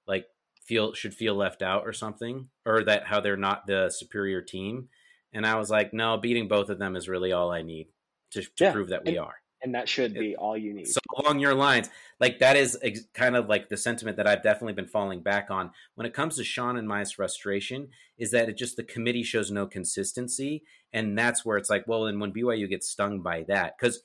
like 0.07 0.27
feel 0.65 0.93
should 0.95 1.15
feel 1.15 1.35
left 1.35 1.63
out 1.63 1.87
or 1.87 1.93
something, 1.93 2.49
or 2.65 2.85
that 2.85 3.07
how 3.07 3.21
they're 3.21 3.37
not 3.37 3.67
the 3.67 3.91
superior 3.91 4.43
team. 4.43 4.89
And 5.33 5.47
I 5.47 5.57
was 5.57 5.71
like, 5.71 5.93
no, 5.93 6.17
beating 6.17 6.49
both 6.49 6.71
of 6.71 6.79
them 6.79 6.97
is 6.97 7.09
really 7.09 7.33
all 7.33 7.51
I 7.51 7.63
need 7.63 7.89
to, 8.33 8.43
to 8.43 8.49
Yeah, 8.65 8.73
prove 8.73 8.89
that 8.89 9.05
we 9.05 9.17
and- 9.17 9.27
are. 9.27 9.35
And 9.63 9.75
that 9.75 9.89
should 9.89 10.15
be 10.15 10.37
all 10.37 10.57
you 10.57 10.73
need. 10.73 10.87
So 10.87 11.01
along 11.19 11.41
your 11.41 11.55
lines, 11.55 11.89
like 12.21 12.39
that 12.39 12.57
is 12.57 12.79
ex- 12.83 13.07
kind 13.15 13.37
of 13.37 13.49
like 13.49 13.69
the 13.69 13.77
sentiment 13.77 14.17
that 14.17 14.27
I've 14.27 14.43
definitely 14.43 14.75
been 14.75 14.87
falling 14.87 15.21
back 15.21 15.51
on 15.51 15.71
when 15.95 16.07
it 16.07 16.15
comes 16.15 16.37
to 16.37 16.45
Sean 16.45 16.77
and 16.77 16.87
my 16.87 17.05
frustration 17.05 17.89
is 18.19 18.31
that 18.31 18.49
it 18.49 18.57
just 18.57 18.77
the 18.77 18.85
committee 18.85 19.23
shows 19.23 19.51
no 19.51 19.67
consistency, 19.67 20.63
and 20.93 21.19
that's 21.19 21.45
where 21.45 21.57
it's 21.57 21.71
like, 21.71 21.87
well, 21.87 22.07
and 22.07 22.21
when 22.21 22.33
BYU 22.33 22.69
gets 22.69 22.89
stung 22.89 23.21
by 23.21 23.45
that, 23.49 23.77
because 23.79 24.03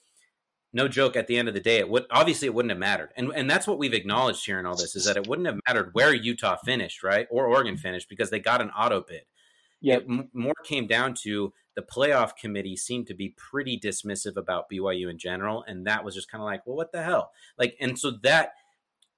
no 0.73 0.87
joke, 0.87 1.15
at 1.15 1.27
the 1.27 1.37
end 1.37 1.47
of 1.47 1.53
the 1.53 1.59
day, 1.59 1.77
it 1.77 1.89
would 1.89 2.05
obviously 2.09 2.47
it 2.47 2.53
wouldn't 2.53 2.71
have 2.71 2.79
mattered, 2.79 3.09
and 3.15 3.31
and 3.35 3.49
that's 3.49 3.67
what 3.67 3.77
we've 3.77 3.93
acknowledged 3.93 4.45
here 4.45 4.59
in 4.59 4.65
all 4.65 4.75
this 4.75 4.95
is 4.95 5.05
that 5.05 5.17
it 5.17 5.27
wouldn't 5.27 5.47
have 5.47 5.59
mattered 5.67 5.89
where 5.93 6.13
Utah 6.13 6.55
finished, 6.63 7.03
right, 7.03 7.27
or 7.29 7.47
Oregon 7.47 7.77
finished 7.77 8.09
because 8.09 8.29
they 8.29 8.39
got 8.39 8.61
an 8.61 8.69
auto 8.71 9.03
bid. 9.07 9.23
Yeah, 9.81 9.97
m- 9.97 10.29
more 10.33 10.53
came 10.63 10.87
down 10.87 11.15
to 11.23 11.53
the 11.75 11.81
playoff 11.81 12.35
committee 12.35 12.75
seemed 12.75 13.07
to 13.07 13.13
be 13.13 13.35
pretty 13.37 13.79
dismissive 13.79 14.37
about 14.37 14.69
BYU 14.69 15.09
in 15.09 15.17
general, 15.17 15.63
and 15.67 15.87
that 15.87 16.03
was 16.03 16.15
just 16.15 16.29
kind 16.29 16.41
of 16.41 16.45
like, 16.45 16.65
well, 16.65 16.75
what 16.75 16.91
the 16.91 17.03
hell? 17.03 17.31
Like, 17.57 17.75
and 17.79 17.97
so 17.97 18.11
that 18.23 18.53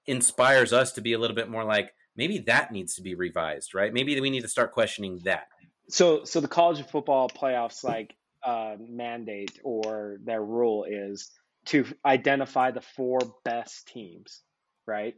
inspires 0.05 0.73
us 0.73 0.91
to 0.93 1.01
be 1.01 1.13
a 1.13 1.19
little 1.19 1.35
bit 1.35 1.49
more 1.49 1.63
like 1.63 1.93
maybe 2.15 2.39
that 2.39 2.71
needs 2.71 2.95
to 2.95 3.01
be 3.01 3.15
revised, 3.15 3.73
right? 3.73 3.93
Maybe 3.93 4.19
we 4.19 4.29
need 4.29 4.41
to 4.41 4.47
start 4.47 4.71
questioning 4.71 5.19
that. 5.23 5.47
So, 5.89 6.23
so 6.23 6.39
the 6.39 6.47
college 6.47 6.79
of 6.79 6.89
football 6.89 7.29
playoffs 7.29 7.83
like 7.83 8.15
uh, 8.43 8.75
mandate 8.79 9.59
or 9.63 10.17
their 10.23 10.43
rule 10.43 10.85
is 10.87 11.31
to 11.65 11.85
identify 12.05 12.71
the 12.71 12.81
four 12.81 13.19
best 13.43 13.87
teams, 13.87 14.41
right? 14.85 15.15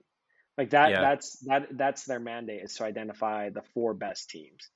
Like 0.58 0.70
that. 0.72 0.92
Yeah. 0.92 1.02
That's 1.02 1.40
that. 1.40 1.68
That's 1.72 2.06
their 2.06 2.20
mandate 2.20 2.62
is 2.64 2.76
to 2.76 2.86
identify 2.86 3.50
the 3.50 3.64
four 3.74 3.94
best 3.94 4.30
teams, 4.30 4.70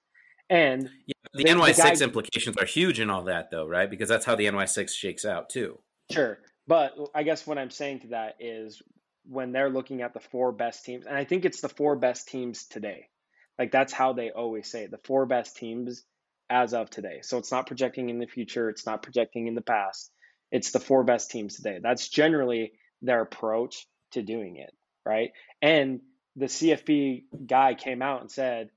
and 0.50 0.89
Yeah, 1.06 1.13
the, 1.34 1.44
The- 1.44 1.54
the 1.54 1.60
NY6 1.60 1.78
guy- 2.00 2.04
implications 2.04 2.58
are 2.58 2.65
huge 2.65 3.00
in 3.00 3.10
all 3.10 3.24
that, 3.26 3.52
though, 3.52 3.65
right? 3.68 3.89
Because 3.89 4.10
that's 4.10 4.26
how 4.26 4.36
the 4.36 4.46
NY6 4.46 4.89
shakes 4.92 5.26
out 5.26 5.50
too. 5.50 5.80
Sure. 6.12 6.39
But 6.68 6.94
I 7.15 7.24
guess 7.24 7.46
what 7.48 7.58
I'm 7.58 7.72
saying 7.72 8.02
to 8.02 8.08
that 8.10 8.36
is 8.39 8.82
when 9.28 9.52
they're 9.52 9.70
looking 9.70 10.02
at 10.02 10.13
the 10.13 10.20
four 10.20 10.52
best 10.52 10.86
teams, 10.86 11.06
and 11.06 11.15
I 11.18 11.24
think 11.24 11.46
it's 11.46 11.62
the 11.62 11.70
four 11.70 11.96
best 11.96 12.28
teams 12.28 12.65
today. 12.65 13.08
Like 13.58 13.72
that's 13.72 13.92
how 13.94 14.13
they 14.13 14.32
always 14.32 14.70
say 14.72 14.84
it. 14.84 14.92
The 14.92 15.00
four 15.04 15.26
best 15.26 15.58
teams 15.58 16.04
as 16.50 16.74
of 16.74 16.89
today. 16.89 17.20
So 17.22 17.38
it's 17.38 17.52
not 17.52 17.68
projecting 17.68 18.10
in 18.10 18.18
the 18.20 18.26
future, 18.26 18.70
it's 18.70 18.86
not 18.86 19.04
projecting 19.04 19.48
in 19.48 19.54
the 19.56 19.62
past. 19.62 20.12
It's 20.52 20.72
the 20.72 20.80
four 20.80 21.04
best 21.04 21.30
teams 21.30 21.56
today. 21.56 21.80
That's 21.82 22.08
generally 22.08 22.72
their 23.04 23.22
approach 23.22 23.86
to 24.13 24.24
doing 24.24 24.56
it, 24.58 24.72
right? 25.06 25.30
And 25.62 26.00
the 26.36 26.48
CFP 26.48 27.24
guy 27.46 27.76
came 27.76 28.02
out 28.02 28.22
and 28.22 28.32
said, 28.32 28.70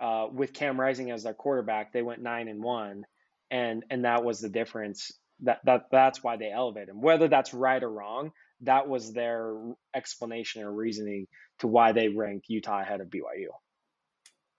uh, 0.00 0.26
with 0.32 0.52
Cam 0.52 0.80
Rising 0.80 1.10
as 1.10 1.22
their 1.22 1.34
quarterback, 1.34 1.92
they 1.92 2.02
went 2.02 2.22
nine 2.22 2.48
and 2.48 2.62
one, 2.62 3.04
and 3.50 3.84
and 3.90 4.04
that 4.04 4.24
was 4.24 4.40
the 4.40 4.48
difference. 4.48 5.12
That 5.40 5.60
that 5.64 5.86
that's 5.90 6.22
why 6.22 6.36
they 6.36 6.50
elevated 6.50 6.90
him. 6.90 7.00
Whether 7.00 7.28
that's 7.28 7.54
right 7.54 7.82
or 7.82 7.90
wrong, 7.90 8.32
that 8.62 8.88
was 8.88 9.12
their 9.12 9.54
explanation 9.94 10.62
or 10.62 10.72
reasoning 10.72 11.26
to 11.60 11.66
why 11.66 11.92
they 11.92 12.08
ranked 12.08 12.46
Utah 12.48 12.80
ahead 12.80 13.00
of 13.00 13.08
BYU. 13.08 13.48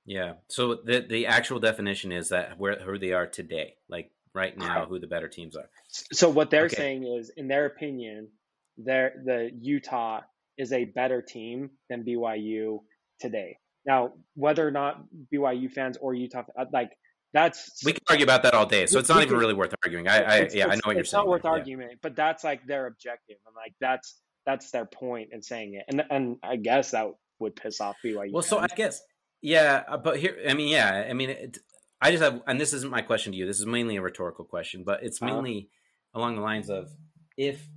Yeah. 0.05 0.33
So 0.47 0.75
the 0.75 1.05
the 1.07 1.27
actual 1.27 1.59
definition 1.59 2.11
is 2.11 2.29
that 2.29 2.57
where 2.57 2.79
who 2.79 2.97
they 2.97 3.13
are 3.13 3.27
today, 3.27 3.75
like 3.89 4.11
right 4.33 4.57
now, 4.57 4.85
who 4.85 4.99
the 4.99 5.07
better 5.07 5.27
teams 5.27 5.55
are. 5.55 5.69
So 5.89 6.29
what 6.29 6.49
they're 6.49 6.65
okay. 6.65 6.75
saying 6.75 7.03
is, 7.05 7.31
in 7.35 7.47
their 7.47 7.65
opinion, 7.65 8.29
their 8.77 9.13
the 9.23 9.51
Utah 9.59 10.21
is 10.57 10.73
a 10.73 10.85
better 10.85 11.21
team 11.21 11.71
than 11.89 12.03
BYU 12.03 12.79
today. 13.19 13.57
Now, 13.85 14.13
whether 14.35 14.67
or 14.67 14.71
not 14.71 15.03
BYU 15.33 15.71
fans 15.71 15.97
or 15.99 16.13
Utah 16.13 16.43
uh, 16.57 16.65
like 16.71 16.91
that's 17.33 17.81
we 17.85 17.93
can 17.93 18.01
argue 18.09 18.25
about 18.25 18.43
that 18.43 18.53
all 18.53 18.65
day, 18.65 18.85
so 18.85 18.99
it's 18.99 19.09
not 19.09 19.23
even 19.23 19.37
really 19.37 19.53
worth 19.53 19.73
arguing. 19.83 20.07
I, 20.07 20.17
I 20.21 20.49
yeah, 20.53 20.67
I 20.67 20.75
know 20.75 20.81
what 20.83 20.95
you're 20.95 20.95
saying. 20.95 20.99
It's 20.99 21.13
not 21.13 21.27
worth 21.27 21.45
arguing, 21.45 21.89
but 22.01 22.15
that's 22.15 22.43
like 22.43 22.65
their 22.65 22.87
objective, 22.87 23.37
and 23.47 23.55
like 23.55 23.73
that's 23.79 24.19
that's 24.45 24.71
their 24.71 24.85
point 24.85 25.29
in 25.31 25.41
saying 25.41 25.75
it, 25.75 25.85
and 25.87 26.03
and 26.09 26.37
I 26.43 26.57
guess 26.57 26.91
that 26.91 27.07
would 27.39 27.55
piss 27.55 27.79
off 27.79 27.95
BYU. 28.03 28.31
Well, 28.31 28.41
fans. 28.41 28.47
so 28.47 28.59
I 28.59 28.67
guess 28.67 29.01
yeah, 29.41 29.83
uh, 29.87 29.97
but 29.97 30.19
here, 30.19 30.37
I 30.47 30.53
mean, 30.53 30.67
yeah, 30.67 31.07
I 31.09 31.13
mean, 31.13 31.31
it, 31.31 31.57
I 31.99 32.11
just 32.11 32.23
have, 32.23 32.41
and 32.47 32.61
this 32.61 32.73
isn't 32.73 32.91
my 32.91 33.01
question 33.01 33.31
to 33.31 33.37
you. 33.37 33.45
This 33.45 33.59
is 33.59 33.65
mainly 33.65 33.95
a 33.95 34.01
rhetorical 34.01 34.45
question, 34.45 34.83
but 34.85 35.03
it's 35.03 35.21
uh-huh. 35.21 35.33
mainly 35.33 35.69
uh-huh. 36.13 36.19
along 36.19 36.35
the 36.35 36.41
lines 36.41 36.69
of 36.69 36.89
if 37.37 37.67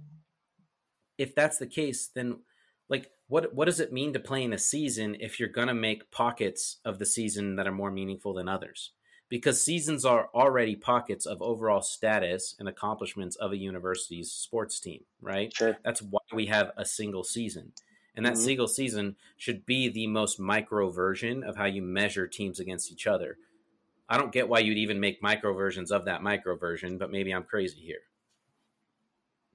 if 1.16 1.34
that's 1.34 1.58
the 1.58 1.66
case, 1.66 2.10
then 2.14 2.40
what 3.28 3.54
what 3.54 3.66
does 3.66 3.80
it 3.80 3.92
mean 3.92 4.12
to 4.12 4.20
play 4.20 4.42
in 4.42 4.52
a 4.52 4.58
season 4.58 5.16
if 5.20 5.40
you're 5.40 5.48
gonna 5.48 5.74
make 5.74 6.10
pockets 6.10 6.78
of 6.84 6.98
the 6.98 7.06
season 7.06 7.56
that 7.56 7.66
are 7.66 7.72
more 7.72 7.90
meaningful 7.90 8.34
than 8.34 8.48
others? 8.48 8.90
Because 9.28 9.64
seasons 9.64 10.04
are 10.04 10.28
already 10.34 10.76
pockets 10.76 11.26
of 11.26 11.40
overall 11.40 11.80
status 11.80 12.54
and 12.58 12.68
accomplishments 12.68 13.36
of 13.36 13.52
a 13.52 13.56
university's 13.56 14.30
sports 14.30 14.78
team, 14.78 15.04
right? 15.20 15.52
Sure. 15.54 15.76
That's 15.82 16.02
why 16.02 16.20
we 16.32 16.46
have 16.46 16.72
a 16.76 16.84
single 16.84 17.24
season. 17.24 17.72
And 18.14 18.24
that 18.26 18.34
mm-hmm. 18.34 18.42
single 18.42 18.68
season 18.68 19.16
should 19.36 19.66
be 19.66 19.88
the 19.88 20.06
most 20.06 20.38
micro 20.38 20.90
version 20.90 21.42
of 21.42 21.56
how 21.56 21.64
you 21.64 21.82
measure 21.82 22.28
teams 22.28 22.60
against 22.60 22.92
each 22.92 23.06
other. 23.06 23.38
I 24.08 24.18
don't 24.18 24.30
get 24.32 24.48
why 24.48 24.60
you'd 24.60 24.78
even 24.78 25.00
make 25.00 25.22
micro 25.22 25.54
versions 25.54 25.90
of 25.90 26.04
that 26.04 26.22
micro 26.22 26.56
version, 26.56 26.98
but 26.98 27.10
maybe 27.10 27.32
I'm 27.32 27.44
crazy 27.44 27.80
here. 27.80 28.02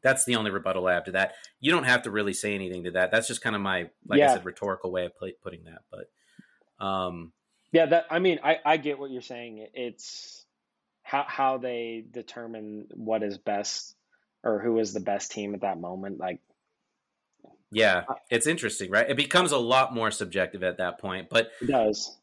That's 0.02 0.26
the 0.26 0.36
only 0.36 0.52
rebuttal 0.52 0.88
I 0.88 0.94
have 0.94 1.06
to 1.06 1.12
that. 1.12 1.34
You 1.60 1.72
don't 1.72 1.84
have 1.84 2.04
to 2.04 2.12
really 2.12 2.34
say 2.34 2.56
anything 2.56 2.86
to 2.86 2.92
that. 2.92 3.12
That's 3.12 3.28
just 3.28 3.42
kind 3.42 3.56
of 3.56 3.62
my, 3.62 3.90
like 4.08 4.20
yeah. 4.20 4.32
I 4.32 4.34
said, 4.36 4.46
rhetorical 4.46 4.92
way 4.92 5.06
of 5.06 5.16
play, 5.16 5.34
putting 5.42 5.66
that. 5.66 5.82
But, 5.92 6.86
um, 6.86 7.34
yeah, 7.72 7.86
that 7.88 8.06
I 8.10 8.20
mean, 8.20 8.40
I 8.44 8.58
I 8.66 8.78
get 8.78 8.98
what 8.98 9.12
you're 9.12 9.22
saying. 9.22 9.68
It's 9.74 10.46
how 11.04 11.24
how 11.28 11.58
they 11.58 12.04
determine 12.10 12.88
what 12.94 13.22
is 13.22 13.38
best 13.38 13.96
or 14.44 14.60
who 14.60 14.80
is 14.80 14.94
the 14.94 15.00
best 15.00 15.32
team 15.32 15.54
at 15.54 15.62
that 15.62 15.80
moment. 15.80 16.20
Like 16.20 16.40
yeah, 17.72 18.04
it's 18.30 18.48
interesting, 18.48 18.90
right? 18.90 19.10
It 19.10 19.18
becomes 19.18 19.52
a 19.52 19.58
lot 19.58 19.94
more 19.94 20.12
subjective 20.12 20.64
at 20.64 20.78
that 20.78 21.00
point, 21.00 21.30
but 21.30 21.52
it 21.62 21.68
does. 21.68 22.18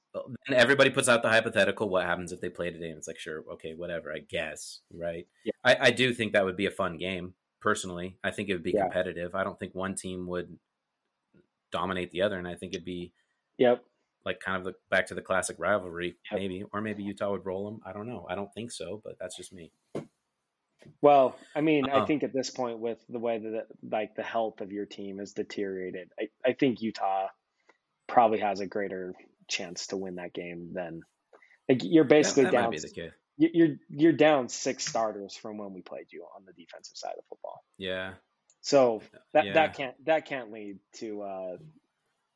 And 0.47 0.57
everybody 0.57 0.91
puts 0.91 1.09
out 1.09 1.23
the 1.23 1.29
hypothetical: 1.29 1.89
what 1.89 2.05
happens 2.05 2.33
if 2.33 2.41
they 2.41 2.49
play 2.49 2.71
today? 2.71 2.89
And 2.89 2.99
it's 2.99 3.07
like, 3.07 3.19
sure, 3.19 3.45
okay, 3.53 3.75
whatever, 3.75 4.13
I 4.13 4.19
guess, 4.19 4.81
right? 4.93 5.27
Yeah. 5.45 5.53
I, 5.63 5.77
I 5.81 5.91
do 5.91 6.13
think 6.13 6.33
that 6.33 6.45
would 6.45 6.57
be 6.57 6.67
a 6.67 6.71
fun 6.71 6.97
game. 6.97 7.35
Personally, 7.67 8.17
I 8.23 8.31
think 8.31 8.49
it 8.49 8.53
would 8.53 8.63
be 8.63 8.75
yeah. 8.77 8.83
competitive. 8.83 9.35
I 9.35 9.43
don't 9.43 9.59
think 9.59 9.75
one 9.75 9.97
team 9.97 10.29
would 10.29 10.57
dominate 11.73 12.13
the 12.13 12.23
other, 12.23 12.39
and 12.39 12.47
I 12.47 12.55
think 12.55 12.75
it'd 12.75 12.85
be, 12.85 13.13
yep, 13.59 13.83
like 14.25 14.39
kind 14.39 14.57
of 14.57 14.63
the, 14.63 14.75
back 14.89 15.09
to 15.09 15.17
the 15.17 15.21
classic 15.21 15.57
rivalry, 15.59 16.15
yep. 16.31 16.41
maybe, 16.41 16.63
or 16.73 16.81
maybe 16.81 17.03
Utah 17.03 17.33
would 17.33 17.45
roll 17.45 17.69
them. 17.69 17.81
I 17.85 17.93
don't 17.93 18.07
know. 18.07 18.25
I 18.31 18.37
don't 18.37 18.55
think 18.55 18.71
so, 18.71 19.03
but 19.03 19.17
that's 19.19 19.37
just 19.37 19.53
me. 19.53 19.73
Well, 21.03 21.37
I 21.57 21.61
mean, 21.61 21.87
uh-huh. 21.87 22.03
I 22.03 22.07
think 22.07 22.23
at 22.23 22.33
this 22.33 22.51
point, 22.51 22.79
with 22.79 23.05
the 23.09 23.19
way 23.19 23.39
that 23.39 23.67
like 23.83 24.15
the 24.15 24.23
health 24.23 24.61
of 24.61 24.71
your 24.71 24.87
team 24.87 25.19
is 25.19 25.33
deteriorated, 25.33 26.13
I, 26.21 26.29
I 26.49 26.53
think 26.53 26.81
Utah 26.83 27.27
probably 28.07 28.39
has 28.39 28.61
a 28.61 28.67
greater 28.69 29.13
chance 29.49 29.89
to 29.89 29.97
win 29.97 30.15
that 30.15 30.33
game 30.33 30.71
than 30.73 31.01
like 31.69 31.81
you're 31.83 32.05
basically 32.05 32.45
that 32.45 32.53
down. 32.53 32.73
You're 33.39 33.77
you're 33.91 34.13
down 34.13 34.49
six 34.49 34.87
starters 34.87 35.37
from 35.37 35.59
when 35.59 35.75
we 35.75 35.83
played 35.83 36.07
you 36.11 36.25
on 36.35 36.45
the 36.47 36.53
defensive 36.53 36.97
side 36.97 37.15
of 37.19 37.25
football. 37.29 37.63
Yeah. 37.77 38.15
So 38.63 39.03
that 39.33 39.47
yeah. 39.47 39.53
that 39.53 39.77
can't 39.77 40.05
that 40.07 40.27
can't 40.27 40.51
lead 40.53 40.79
to 40.97 41.23
uh, 41.23 41.57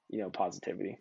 you 0.09 0.19
know 0.19 0.31
positivity. 0.31 0.99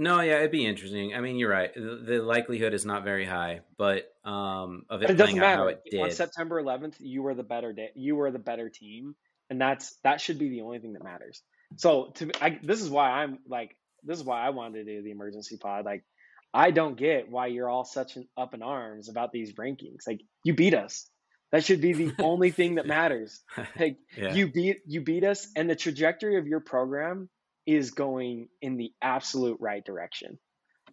No, 0.00 0.20
yeah, 0.20 0.36
it'd 0.38 0.52
be 0.52 0.64
interesting. 0.64 1.12
I 1.12 1.20
mean, 1.20 1.36
you're 1.36 1.50
right. 1.50 1.74
The, 1.74 2.00
the 2.06 2.22
likelihood 2.22 2.72
is 2.72 2.84
not 2.84 3.02
very 3.02 3.24
high, 3.24 3.62
but 3.76 4.04
um, 4.24 4.84
of 4.88 5.02
it, 5.02 5.10
it 5.10 5.14
doesn't 5.14 5.36
matter. 5.36 5.70
It 5.70 5.82
did. 5.90 6.00
On 6.00 6.10
September 6.12 6.62
11th, 6.62 6.94
you 7.00 7.22
were 7.22 7.34
the 7.34 7.42
better 7.42 7.72
day. 7.72 7.90
You 7.96 8.14
were 8.14 8.30
the 8.30 8.38
better 8.38 8.68
team, 8.68 9.16
and 9.50 9.60
that's 9.60 9.96
that 10.04 10.20
should 10.20 10.38
be 10.38 10.50
the 10.50 10.60
only 10.60 10.78
thing 10.78 10.92
that 10.92 11.02
matters. 11.02 11.42
So, 11.76 12.12
to 12.14 12.30
I, 12.40 12.60
this 12.62 12.80
is 12.80 12.88
why 12.88 13.10
I'm 13.10 13.40
like, 13.48 13.76
this 14.04 14.18
is 14.18 14.24
why 14.24 14.40
I 14.40 14.50
wanted 14.50 14.84
to 14.84 14.96
do 14.96 15.02
the 15.02 15.10
emergency 15.10 15.56
pod. 15.56 15.84
Like, 15.84 16.04
I 16.52 16.70
don't 16.70 16.96
get 16.96 17.30
why 17.30 17.48
you're 17.48 17.68
all 17.68 17.84
such 17.84 18.16
an 18.16 18.26
up 18.36 18.54
in 18.54 18.62
arms 18.62 19.08
about 19.08 19.32
these 19.32 19.52
rankings. 19.54 20.06
Like, 20.06 20.20
you 20.44 20.54
beat 20.54 20.74
us. 20.74 21.08
That 21.52 21.64
should 21.64 21.80
be 21.80 21.92
the 21.92 22.14
only 22.22 22.50
thing 22.50 22.76
that 22.76 22.86
matters. 22.86 23.40
Like, 23.78 23.98
yeah. 24.16 24.34
you 24.34 24.50
beat 24.50 24.78
you 24.86 25.02
beat 25.02 25.24
us, 25.24 25.48
and 25.56 25.68
the 25.68 25.76
trajectory 25.76 26.38
of 26.38 26.46
your 26.46 26.60
program 26.60 27.28
is 27.66 27.90
going 27.90 28.48
in 28.62 28.76
the 28.76 28.92
absolute 29.02 29.58
right 29.60 29.84
direction. 29.84 30.38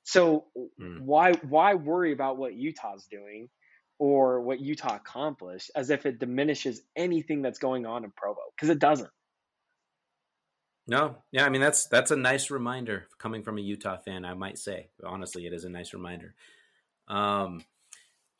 So 0.03 0.45
mm. 0.79 1.01
why 1.01 1.33
why 1.33 1.75
worry 1.75 2.11
about 2.13 2.37
what 2.37 2.53
Utah's 2.53 3.07
doing 3.09 3.49
or 3.97 4.41
what 4.41 4.59
Utah 4.59 4.95
accomplished 4.95 5.71
as 5.75 5.89
if 5.89 6.05
it 6.05 6.19
diminishes 6.19 6.81
anything 6.95 7.41
that's 7.41 7.59
going 7.59 7.85
on 7.85 8.03
in 8.03 8.11
Provo 8.11 8.41
because 8.55 8.69
it 8.69 8.79
doesn't. 8.79 9.09
No, 10.87 11.17
yeah, 11.31 11.45
I 11.45 11.49
mean 11.49 11.61
that's 11.61 11.87
that's 11.87 12.11
a 12.11 12.15
nice 12.15 12.51
reminder 12.51 13.07
coming 13.17 13.41
from 13.41 13.57
a 13.57 13.61
Utah 13.61 13.97
fan. 13.97 14.23
I 14.23 14.35
might 14.35 14.59
say 14.59 14.89
honestly, 15.03 15.47
it 15.47 15.53
is 15.53 15.65
a 15.65 15.69
nice 15.69 15.93
reminder. 15.93 16.35
Um, 17.07 17.63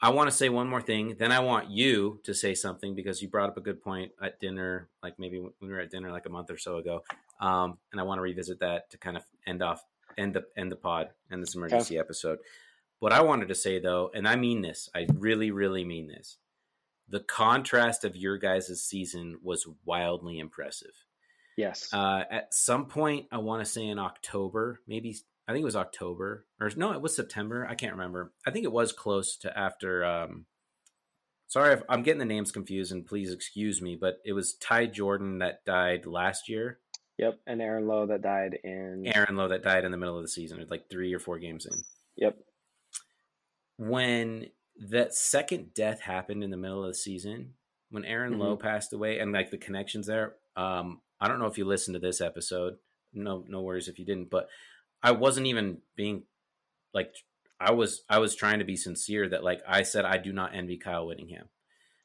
I 0.02 0.10
want 0.10 0.30
to 0.30 0.36
say 0.36 0.50
one 0.50 0.68
more 0.68 0.82
thing. 0.82 1.16
Then 1.18 1.32
I 1.32 1.40
want 1.40 1.70
you 1.70 2.20
to 2.24 2.34
say 2.34 2.54
something 2.54 2.94
because 2.94 3.22
you 3.22 3.30
brought 3.30 3.50
up 3.50 3.58
a 3.58 3.62
good 3.62 3.82
point 3.82 4.12
at 4.22 4.40
dinner, 4.40 4.90
like 5.02 5.18
maybe 5.18 5.40
when 5.40 5.52
we 5.62 5.70
were 5.70 5.80
at 5.80 5.90
dinner 5.90 6.12
like 6.12 6.26
a 6.26 6.30
month 6.30 6.52
or 6.52 6.58
so 6.58 6.78
ago. 6.78 7.04
Um, 7.40 7.78
and 7.92 8.00
I 8.00 8.04
want 8.04 8.20
to 8.20 8.22
revisit 8.22 8.60
that 8.60 8.92
to 8.92 8.98
kind 8.98 9.18
of 9.18 9.24
end 9.48 9.64
off, 9.64 9.84
end 10.18 10.36
the 10.36 10.46
end 10.56 10.72
the 10.72 10.76
pod 10.76 11.10
and 11.32 11.42
this 11.42 11.56
emergency 11.56 11.96
okay. 11.96 12.00
episode. 12.00 12.40
What 13.00 13.14
I 13.14 13.22
wanted 13.22 13.48
to 13.48 13.56
say 13.56 13.80
though, 13.80 14.12
and 14.14 14.28
I 14.28 14.36
mean 14.36 14.62
this, 14.62 14.90
I 14.94 15.08
really, 15.14 15.50
really 15.50 15.86
mean 15.86 16.08
this. 16.08 16.38
The 17.08 17.20
contrast 17.22 18.04
of 18.04 18.16
your 18.16 18.38
guys' 18.38 18.84
season 18.84 19.40
was 19.42 19.68
wildly 19.86 20.40
impressive. 20.40 21.05
Yes. 21.58 21.94
Uh, 21.94 22.22
at 22.30 22.54
some 22.54 22.88
point, 22.88 23.28
I 23.32 23.38
want 23.38 23.64
to 23.64 23.72
say 23.72 23.88
in 23.88 24.00
October, 24.00 24.82
maybe 24.88 25.16
I 25.48 25.54
think 25.54 25.62
it 25.62 25.66
was 25.66 25.76
October 25.76 26.46
or 26.60 26.72
no, 26.76 26.92
it 26.92 27.02
was 27.02 27.16
September. 27.16 27.68
I 27.70 27.76
can't 27.76 27.94
remember. 27.94 28.34
I 28.46 28.52
think 28.52 28.66
it 28.66 28.72
was 28.72 28.92
close 28.92 29.38
to 29.38 29.58
after. 29.58 30.04
Um, 30.04 30.46
sorry 31.48 31.74
if 31.74 31.84
I'm 31.88 32.04
getting 32.04 32.20
the 32.20 32.26
names 32.26 32.52
confused, 32.52 32.92
and 32.92 33.06
please 33.06 33.32
excuse 33.32 33.82
me, 33.82 33.98
but 34.00 34.16
it 34.26 34.34
was 34.34 34.56
Ty 34.56 34.88
Jordan 34.88 35.40
that 35.40 35.64
died 35.66 36.06
last 36.06 36.50
year. 36.50 36.80
Yep, 37.18 37.40
and 37.48 37.62
Aaron 37.62 37.88
Lowe 37.88 38.08
that 38.08 38.22
died 38.22 38.60
in 38.64 39.10
Aaron 39.16 39.38
Lowe 39.38 39.48
that 39.48 39.64
died 39.64 39.86
in 39.86 39.92
the 39.92 39.98
middle 39.98 40.18
of 40.18 40.24
the 40.24 40.30
season, 40.30 40.66
like 40.70 40.90
three 40.90 41.14
or 41.14 41.20
four 41.20 41.40
games 41.40 41.66
in. 41.66 41.78
Yep. 42.18 42.38
When 43.78 44.48
that 44.90 45.14
second 45.14 45.74
death 45.74 46.02
happened 46.02 46.44
in 46.44 46.50
the 46.50 46.58
middle 46.58 46.84
of 46.84 46.90
the 46.90 46.96
season, 46.96 47.54
when 47.90 48.04
Aaron 48.04 48.34
mm-hmm. 48.34 48.42
Lowe 48.42 48.58
passed 48.58 48.92
away, 48.92 49.20
and 49.20 49.32
like 49.32 49.52
the 49.52 49.58
connections 49.58 50.08
there, 50.08 50.36
um, 50.58 51.00
I 51.20 51.28
don't 51.28 51.40
know 51.40 51.48
if 51.48 51.58
you 51.58 51.66
listened 51.66 51.96
to 51.96 52.00
this 52.00 52.22
episode. 52.22 52.76
No, 53.14 53.44
no 53.48 53.62
worries 53.62 53.88
if 53.88 53.98
you 54.00 54.06
didn't, 54.06 54.30
but 54.30 54.50
I 55.02 55.12
wasn't 55.12 55.48
even 55.48 55.80
being 55.96 56.24
like 56.94 57.14
I 57.60 57.72
was 57.72 58.04
I 58.10 58.20
was 58.20 58.36
trying 58.36 58.60
to 58.60 58.66
be 58.66 58.76
sincere 58.76 59.30
that 59.30 59.44
like 59.44 59.62
I 59.68 59.84
said 59.84 60.06
I 60.06 60.18
do 60.18 60.34
not 60.34 60.56
envy 60.56 60.78
Kyle 60.78 61.08
Whittingham. 61.08 61.50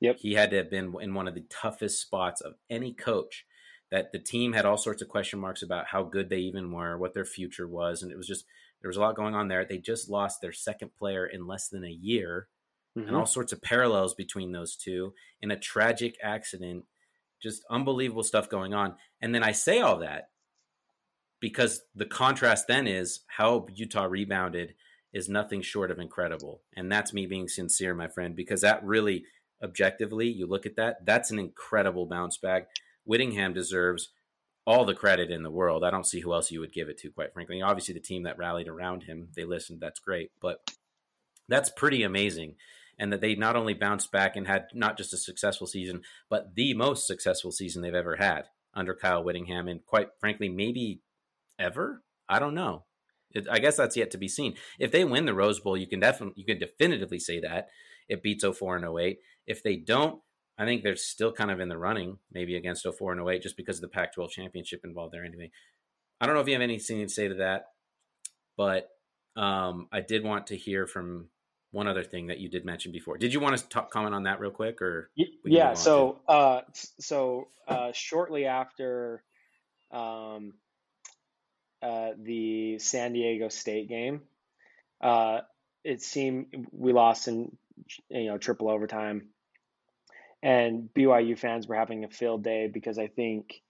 Yep. 0.01 0.19
He 0.21 0.35
had 0.35 0.51
to 0.51 0.57
have 0.57 0.71
been 0.71 0.95
in 1.01 1.15
one 1.15 1.29
of 1.29 1.35
the 1.35 1.45
toughest 1.51 2.01
spots 2.01 2.41
of 2.41 2.55
any 2.71 2.93
coach 2.93 3.45
that 3.91 4.13
the 4.13 4.19
team 4.19 4.53
had 4.53 4.65
all 4.65 4.77
sorts 4.77 5.03
of 5.03 5.09
question 5.09 5.39
marks 5.39 5.63
about 5.63 5.87
how 5.87 6.03
good 6.03 6.31
they 6.31 6.39
even 6.39 6.73
were, 6.73 6.97
what 6.97 7.13
their 7.13 7.25
future 7.25 7.69
was, 7.69 8.03
and 8.03 8.11
it 8.11 8.17
was 8.17 8.27
just 8.27 8.45
there 8.81 8.89
was 8.89 8.97
a 8.97 9.01
lot 9.01 9.17
going 9.17 9.35
on 9.35 9.49
there. 9.49 9.65
They 9.65 9.79
just 9.79 10.09
lost 10.09 10.41
their 10.41 10.53
second 10.53 10.95
player 10.97 11.27
in 11.27 11.47
less 11.47 11.69
than 11.69 11.85
a 11.85 11.91
year, 11.91 12.49
mm-hmm. 12.97 13.09
and 13.09 13.17
all 13.17 13.27
sorts 13.27 13.53
of 13.53 13.61
parallels 13.61 14.15
between 14.15 14.53
those 14.53 14.77
two 14.77 15.13
in 15.43 15.51
a 15.51 15.59
tragic 15.59 16.17
accident. 16.23 16.85
Just 17.43 17.65
unbelievable 17.71 18.23
stuff 18.23 18.49
going 18.49 18.75
on. 18.75 18.95
And 19.21 19.35
then 19.35 19.43
I 19.43 19.53
say 19.53 19.81
all 19.81 19.99
that 19.99 20.31
because 21.41 21.83
the 21.95 22.07
contrast 22.07 22.67
then 22.69 22.87
is 22.87 23.21
how 23.27 23.67
Utah 23.75 24.05
rebounded 24.05 24.75
is 25.13 25.29
nothing 25.29 25.63
short 25.63 25.91
of 25.91 25.99
incredible. 25.99 26.63
And 26.77 26.91
that's 26.91 27.13
me 27.13 27.27
being 27.27 27.49
sincere, 27.49 27.95
my 27.95 28.09
friend, 28.09 28.37
because 28.37 28.61
that 28.61 28.85
really, 28.85 29.25
objectively, 29.63 30.29
you 30.29 30.47
look 30.47 30.67
at 30.67 30.77
that, 30.77 31.05
that's 31.05 31.31
an 31.31 31.39
incredible 31.39 32.07
bounce 32.07 32.37
back. 32.37 32.69
Whittingham 33.05 33.53
deserves 33.53 34.11
all 34.67 34.85
the 34.85 34.95
credit 34.95 35.31
in 35.31 35.43
the 35.43 35.51
world. 35.51 35.83
I 35.83 35.91
don't 35.91 36.07
see 36.07 36.21
who 36.21 36.33
else 36.33 36.51
you 36.51 36.61
would 36.61 36.73
give 36.73 36.89
it 36.89 36.99
to, 36.99 37.11
quite 37.11 37.33
frankly. 37.33 37.61
Obviously, 37.61 37.95
the 37.95 38.01
team 38.01 38.23
that 38.23 38.39
rallied 38.39 38.69
around 38.69 39.05
him, 39.05 39.29
they 39.35 39.45
listened. 39.45 39.81
That's 39.81 39.99
great. 39.99 40.31
But 40.41 40.71
that's 41.49 41.71
pretty 41.71 42.03
amazing. 42.03 42.55
And 43.01 43.13
that 43.13 43.21
they 43.21 43.35
not 43.35 43.57
only 43.57 43.75
bounced 43.75 44.13
back 44.13 44.37
and 44.37 44.47
had 44.47 44.67
not 44.75 44.97
just 44.97 45.15
a 45.15 45.17
successful 45.17 45.67
season, 45.67 46.03
but 46.29 46.55
the 46.55 46.75
most 46.75 47.07
successful 47.07 47.51
season 47.51 47.81
they've 47.81 47.95
ever 47.95 48.17
had 48.17 48.45
under 48.75 48.95
Kyle 48.95 49.25
Whittingham. 49.25 49.69
And 49.69 49.85
quite 49.85 50.09
frankly, 50.21 50.49
maybe 50.49 51.01
ever. 51.59 52.03
I 52.29 52.39
don't 52.39 52.55
know. 52.55 52.85
It, 53.33 53.47
I 53.51 53.59
guess 53.59 53.77
that's 53.77 53.97
yet 53.97 54.11
to 54.11 54.19
be 54.19 54.29
seen. 54.29 54.55
If 54.79 54.93
they 54.93 55.05
win 55.05 55.25
the 55.25 55.35
Rose 55.35 55.61
Bowl, 55.61 55.77
you 55.77 55.87
can 55.87 56.01
definitely 56.01 56.35
you 56.37 56.45
can 56.45 56.59
definitively 56.59 57.19
say 57.19 57.41
that 57.41 57.69
it 58.09 58.23
beats 58.23 58.45
04 58.45 58.77
and 58.77 58.99
08. 58.99 59.19
If 59.47 59.63
they 59.63 59.77
don't, 59.77 60.21
I 60.59 60.65
think 60.65 60.83
they're 60.83 60.97
still 60.97 61.33
kind 61.33 61.51
of 61.51 61.61
in 61.61 61.69
the 61.69 61.79
running, 61.79 62.19
maybe 62.31 62.57
against 62.57 62.87
04 62.87 63.13
and 63.13 63.29
08, 63.29 63.43
just 63.43 63.57
because 63.57 63.77
of 63.77 63.83
the 63.83 63.89
Pac-12 63.89 64.31
championship 64.31 64.81
involved 64.85 65.15
there. 65.15 65.25
Anyway, 65.25 65.51
I 66.21 66.27
don't 66.27 66.35
know 66.35 66.43
if 66.43 66.49
you 66.49 66.53
have 66.55 66.63
anything 66.63 67.01
to 67.01 67.09
say 67.09 67.29
to 67.29 67.35
that, 67.37 67.67
but 68.57 68.89
um, 69.37 69.89
I 69.91 70.01
did 70.01 70.25
want 70.25 70.49
to 70.49 70.57
hear 70.57 70.87
from 70.87 71.29
one 71.73 71.87
other 71.87 72.03
thing 72.03 72.27
that 72.29 72.39
you 72.39 72.49
did 72.49 72.65
mention 72.65 72.93
before. 72.93 73.17
Did 73.17 73.33
you 73.33 73.41
want 73.41 73.57
to 73.59 73.69
talk, 73.69 73.91
comment 73.91 74.15
on 74.15 74.25
that 74.25 74.41
real 74.41 74.51
quick, 74.51 74.83
or 74.83 75.11
yeah? 75.45 75.75
So, 75.75 76.21
uh, 76.27 76.63
so 76.99 77.49
uh, 77.69 77.93
shortly 77.93 78.47
after 78.47 79.23
um, 79.91 80.55
uh, 81.83 82.11
the 82.19 82.79
San 82.79 83.13
Diego 83.13 83.49
State 83.49 83.89
game. 83.89 84.23
Uh, 85.01 85.41
it 85.83 86.03
seemed 86.03 86.69
we 86.73 86.93
lost 86.93 87.29
in 87.29 87.57
you 88.11 88.27
know 88.27 88.39
triple 88.39 88.69
overtime, 88.69 89.29
and 90.43 90.91
BYU 90.95 91.39
fans 91.39 91.67
were 91.67 91.77
having 91.77 92.05
a 92.05 92.09
field 92.11 92.45
day 92.45 92.69
because 92.73 92.99
I 92.99 93.07
think 93.07 93.63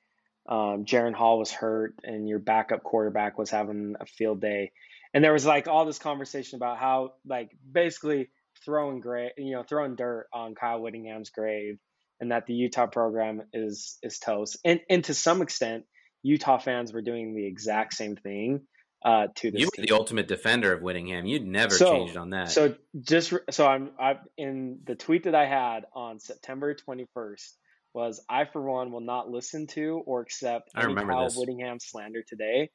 um, 0.49 0.85
Jaren 0.85 1.15
Hall 1.15 1.39
was 1.39 1.53
hurt 1.53 1.95
and 2.03 2.29
your 2.29 2.41
backup 2.41 2.83
quarterback 2.83 3.39
was 3.39 3.51
having 3.51 3.95
a 4.01 4.07
field 4.07 4.41
day, 4.41 4.73
and 5.15 5.25
there 5.25 5.33
was 5.33 5.47
like 5.47 5.69
all 5.69 5.85
this 5.85 5.99
conversation 5.99 6.57
about 6.57 6.79
how 6.79 7.15
like 7.27 7.51
basically 7.71 8.31
throwing 8.65 9.01
grave 9.01 9.33
you 9.37 9.53
know 9.53 9.63
throwing 9.63 9.97
dirt 9.97 10.27
on 10.33 10.55
Kyle 10.55 10.81
Whittingham's 10.81 11.31
grave 11.31 11.79
and 12.21 12.33
that 12.33 12.47
the 12.47 12.55
Utah 12.55 12.87
program 12.87 13.43
is 13.53 13.99
is 14.03 14.19
toast 14.19 14.59
and 14.65 14.81
and 14.89 15.05
to 15.05 15.15
some 15.15 15.43
extent 15.43 15.85
Utah 16.23 16.59
fans 16.59 16.93
were 16.93 17.03
doing 17.03 17.35
the 17.35 17.47
exact 17.47 17.95
same 17.95 18.17
thing 18.17 18.61
uh, 19.05 19.29
to 19.37 19.51
this. 19.51 19.61
You 19.61 19.67
were 19.67 19.71
team. 19.77 19.87
the 19.87 19.95
ultimate 19.95 20.29
defender 20.29 20.73
of 20.73 20.83
Whittingham. 20.83 21.27
You'd 21.27 21.47
never 21.47 21.75
so, 21.75 21.93
changed 21.93 22.17
on 22.17 22.31
that. 22.31 22.51
So 22.51 22.75
just 23.01 23.33
so 23.51 23.67
I'm, 23.67 23.91
I 23.99 24.17
in 24.37 24.81
the 24.85 24.95
tweet 24.95 25.25
that 25.25 25.35
I 25.35 25.47
had 25.47 25.87
on 25.95 26.21
September 26.21 26.75
21st 26.75 27.53
was 27.93 28.23
I 28.29 28.45
for 28.45 28.63
one 28.63 28.93
will 28.93 29.01
not 29.01 29.29
listen 29.29 29.67
to 29.69 30.03
or 30.07 30.21
accept 30.21 30.71
I 30.75 30.85
any 30.85 30.95
Kyle 30.95 31.25
this. 31.25 31.37
Whittingham 31.37 31.79
slander 31.81 32.23
today. 32.27 32.71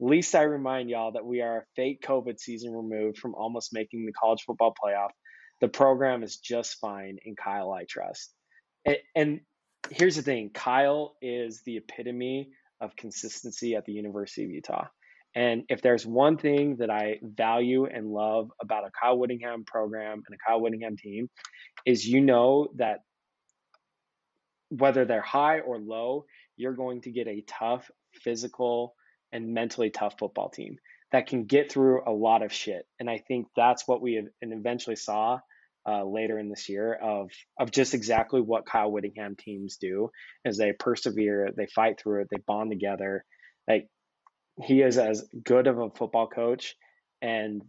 Least 0.00 0.34
I 0.34 0.42
remind 0.42 0.88
y'all 0.88 1.12
that 1.12 1.26
we 1.26 1.42
are 1.42 1.58
a 1.58 1.64
fake 1.76 2.02
COVID 2.02 2.40
season 2.40 2.72
removed 2.72 3.18
from 3.18 3.34
almost 3.34 3.72
making 3.72 4.06
the 4.06 4.12
college 4.12 4.42
football 4.46 4.74
playoff. 4.82 5.10
The 5.60 5.68
program 5.68 6.22
is 6.22 6.38
just 6.38 6.78
fine, 6.80 7.18
and 7.24 7.36
Kyle 7.36 7.70
I 7.70 7.84
trust. 7.84 8.32
and, 8.86 8.96
and 9.14 9.40
here's 9.90 10.16
the 10.16 10.22
thing: 10.22 10.50
Kyle 10.54 11.16
is 11.20 11.60
the 11.66 11.76
epitome 11.76 12.50
of 12.80 12.96
consistency 12.96 13.74
at 13.74 13.84
the 13.84 13.92
University 13.92 14.44
of 14.44 14.50
Utah. 14.50 14.86
And 15.34 15.64
if 15.68 15.80
there's 15.82 16.06
one 16.06 16.38
thing 16.38 16.76
that 16.76 16.90
I 16.90 17.18
value 17.22 17.86
and 17.86 18.08
love 18.08 18.50
about 18.60 18.84
a 18.84 18.90
Kyle 18.90 19.18
Whittingham 19.18 19.64
program 19.64 20.22
and 20.26 20.34
a 20.34 20.38
Kyle 20.50 20.60
Whittingham 20.60 20.96
team 20.96 21.28
is 21.86 22.06
you 22.06 22.20
know 22.20 22.68
that 22.76 23.00
whether 24.70 25.04
they're 25.04 25.20
high 25.20 25.60
or 25.60 25.78
low, 25.78 26.24
you're 26.56 26.74
going 26.74 27.02
to 27.02 27.10
get 27.10 27.28
a 27.28 27.44
tough, 27.46 27.90
physical, 28.12 28.94
and 29.32 29.54
mentally 29.54 29.90
tough 29.90 30.14
football 30.18 30.50
team 30.50 30.76
that 31.12 31.26
can 31.26 31.44
get 31.44 31.70
through 31.70 32.02
a 32.06 32.12
lot 32.12 32.42
of 32.42 32.52
shit. 32.52 32.86
And 32.98 33.10
I 33.10 33.18
think 33.18 33.48
that's 33.56 33.86
what 33.86 34.00
we 34.00 34.16
and 34.16 34.52
eventually 34.52 34.96
saw 34.96 35.40
uh, 35.88 36.04
later 36.04 36.38
in 36.38 36.48
this 36.48 36.68
year 36.68 36.94
of 36.94 37.30
of 37.58 37.70
just 37.70 37.94
exactly 37.94 38.40
what 38.40 38.66
Kyle 38.66 38.90
Whittingham 38.90 39.36
teams 39.36 39.76
do 39.76 40.10
is 40.44 40.56
they 40.56 40.72
persevere, 40.72 41.50
they 41.56 41.66
fight 41.66 41.98
through 42.00 42.22
it, 42.22 42.28
they 42.30 42.42
bond 42.46 42.70
together. 42.70 43.24
Like 43.66 43.88
he 44.62 44.82
is 44.82 44.98
as 44.98 45.26
good 45.44 45.66
of 45.66 45.78
a 45.78 45.90
football 45.90 46.26
coach, 46.28 46.76
and 47.22 47.62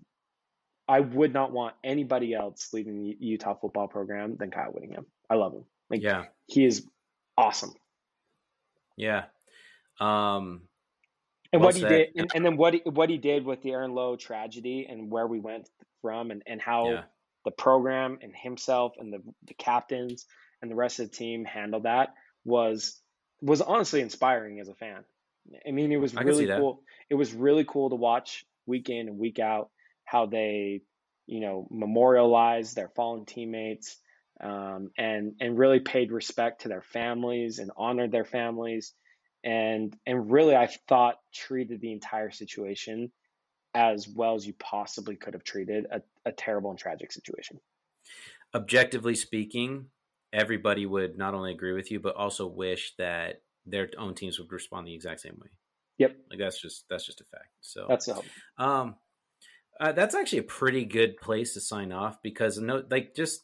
I 0.87 0.99
would 0.99 1.33
not 1.33 1.51
want 1.51 1.75
anybody 1.83 2.33
else 2.33 2.69
leading 2.73 3.01
the 3.01 3.15
Utah 3.19 3.55
football 3.55 3.87
program 3.87 4.35
than 4.37 4.51
Kyle 4.51 4.71
Whittingham. 4.71 5.05
I 5.29 5.35
love 5.35 5.53
him. 5.53 5.63
Like 5.89 6.03
yeah, 6.03 6.25
he 6.47 6.65
is 6.65 6.85
awesome. 7.37 7.73
Yeah. 8.97 9.23
Um, 9.99 10.63
and 11.53 11.61
well 11.61 11.67
what 11.67 11.75
he 11.75 11.81
did, 11.81 12.09
and, 12.15 12.31
and, 12.33 12.45
then 12.45 12.57
what 12.57 12.73
he, 12.73 12.81
what 12.85 13.09
he 13.09 13.17
did 13.17 13.45
with 13.45 13.61
the 13.61 13.71
Aaron 13.71 13.93
Lowe 13.93 14.15
tragedy, 14.15 14.87
and 14.89 15.09
where 15.11 15.27
we 15.27 15.39
went 15.39 15.69
from, 16.01 16.31
and 16.31 16.43
and 16.45 16.61
how 16.61 16.89
yeah 16.89 17.03
the 17.45 17.51
program 17.51 18.19
and 18.21 18.33
himself 18.35 18.93
and 18.99 19.11
the, 19.11 19.21
the 19.47 19.53
captains 19.53 20.25
and 20.61 20.69
the 20.69 20.75
rest 20.75 20.99
of 20.99 21.09
the 21.09 21.15
team 21.15 21.45
handled 21.45 21.83
that 21.83 22.13
was 22.45 22.99
was 23.41 23.61
honestly 23.61 24.01
inspiring 24.01 24.59
as 24.59 24.67
a 24.67 24.75
fan. 24.75 25.03
I 25.67 25.71
mean, 25.71 25.91
it 25.91 25.97
was 25.97 26.13
really 26.13 26.45
cool. 26.45 26.83
It 27.09 27.15
was 27.15 27.33
really 27.33 27.65
cool 27.67 27.89
to 27.89 27.95
watch 27.95 28.45
week 28.67 28.89
in 28.89 29.07
and 29.07 29.17
week 29.17 29.39
out 29.39 29.69
how 30.05 30.27
they, 30.27 30.81
you 31.25 31.39
know, 31.39 31.67
memorialized 31.71 32.75
their 32.75 32.89
fallen 32.89 33.25
teammates 33.25 33.97
um, 34.39 34.91
and 34.97 35.33
and 35.39 35.57
really 35.57 35.79
paid 35.79 36.11
respect 36.11 36.61
to 36.61 36.67
their 36.67 36.83
families 36.83 37.57
and 37.57 37.71
honored 37.75 38.11
their 38.11 38.25
families 38.25 38.93
and 39.43 39.95
and 40.05 40.31
really 40.31 40.55
I 40.55 40.67
thought 40.87 41.15
treated 41.33 41.81
the 41.81 41.91
entire 41.91 42.31
situation 42.31 43.11
as 43.73 44.07
well 44.07 44.35
as 44.35 44.45
you 44.45 44.53
possibly 44.53 45.15
could 45.15 45.33
have 45.33 45.43
treated 45.43 45.85
a, 45.91 46.01
a 46.25 46.31
terrible 46.31 46.69
and 46.69 46.79
tragic 46.79 47.11
situation. 47.11 47.59
Objectively 48.53 49.15
speaking, 49.15 49.85
everybody 50.33 50.85
would 50.85 51.17
not 51.17 51.33
only 51.33 51.51
agree 51.51 51.73
with 51.73 51.89
you, 51.89 51.99
but 51.99 52.15
also 52.15 52.45
wish 52.45 52.93
that 52.97 53.41
their 53.65 53.89
own 53.97 54.13
teams 54.13 54.39
would 54.39 54.51
respond 54.51 54.87
the 54.87 54.93
exact 54.93 55.21
same 55.21 55.37
way. 55.41 55.49
Yep. 55.99 56.17
Like 56.29 56.39
that's 56.39 56.61
just 56.61 56.85
that's 56.89 57.05
just 57.05 57.21
a 57.21 57.25
fact. 57.25 57.49
So 57.61 57.85
that's 57.87 58.07
a 58.07 58.19
um 58.57 58.95
uh, 59.79 59.91
that's 59.93 60.13
actually 60.13 60.39
a 60.39 60.43
pretty 60.43 60.85
good 60.85 61.17
place 61.17 61.53
to 61.53 61.61
sign 61.61 61.91
off 61.91 62.21
because 62.21 62.57
no 62.59 62.83
like 62.89 63.15
just 63.15 63.41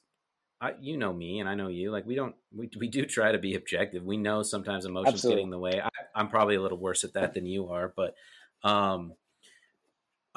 I, 0.60 0.74
you 0.80 0.98
know 0.98 1.13
me 1.13 1.39
and 1.39 1.48
I 1.48 1.54
know 1.56 1.67
you 1.67 1.91
like 1.91 2.06
we 2.08 2.15
don't 2.15 2.36
we, 2.52 2.70
we 2.80 2.88
do 2.88 3.06
try 3.06 3.32
to 3.32 3.38
be 3.38 3.56
objective. 3.56 4.04
We 4.04 4.17
know 4.17 4.41
sometimes 4.41 4.86
emotions 4.86 5.15
Absolutely. 5.15 5.36
getting 5.36 5.48
in 5.48 5.52
the 5.52 5.60
way. 5.60 5.82
I, 5.82 5.89
I'm 6.15 6.30
probably 6.30 6.56
a 6.56 6.62
little 6.62 6.80
worse 6.80 7.04
at 7.04 7.13
that 7.13 7.34
than 7.34 7.46
you 7.46 7.70
are, 7.70 7.93
but 7.96 8.15
um 8.63 9.13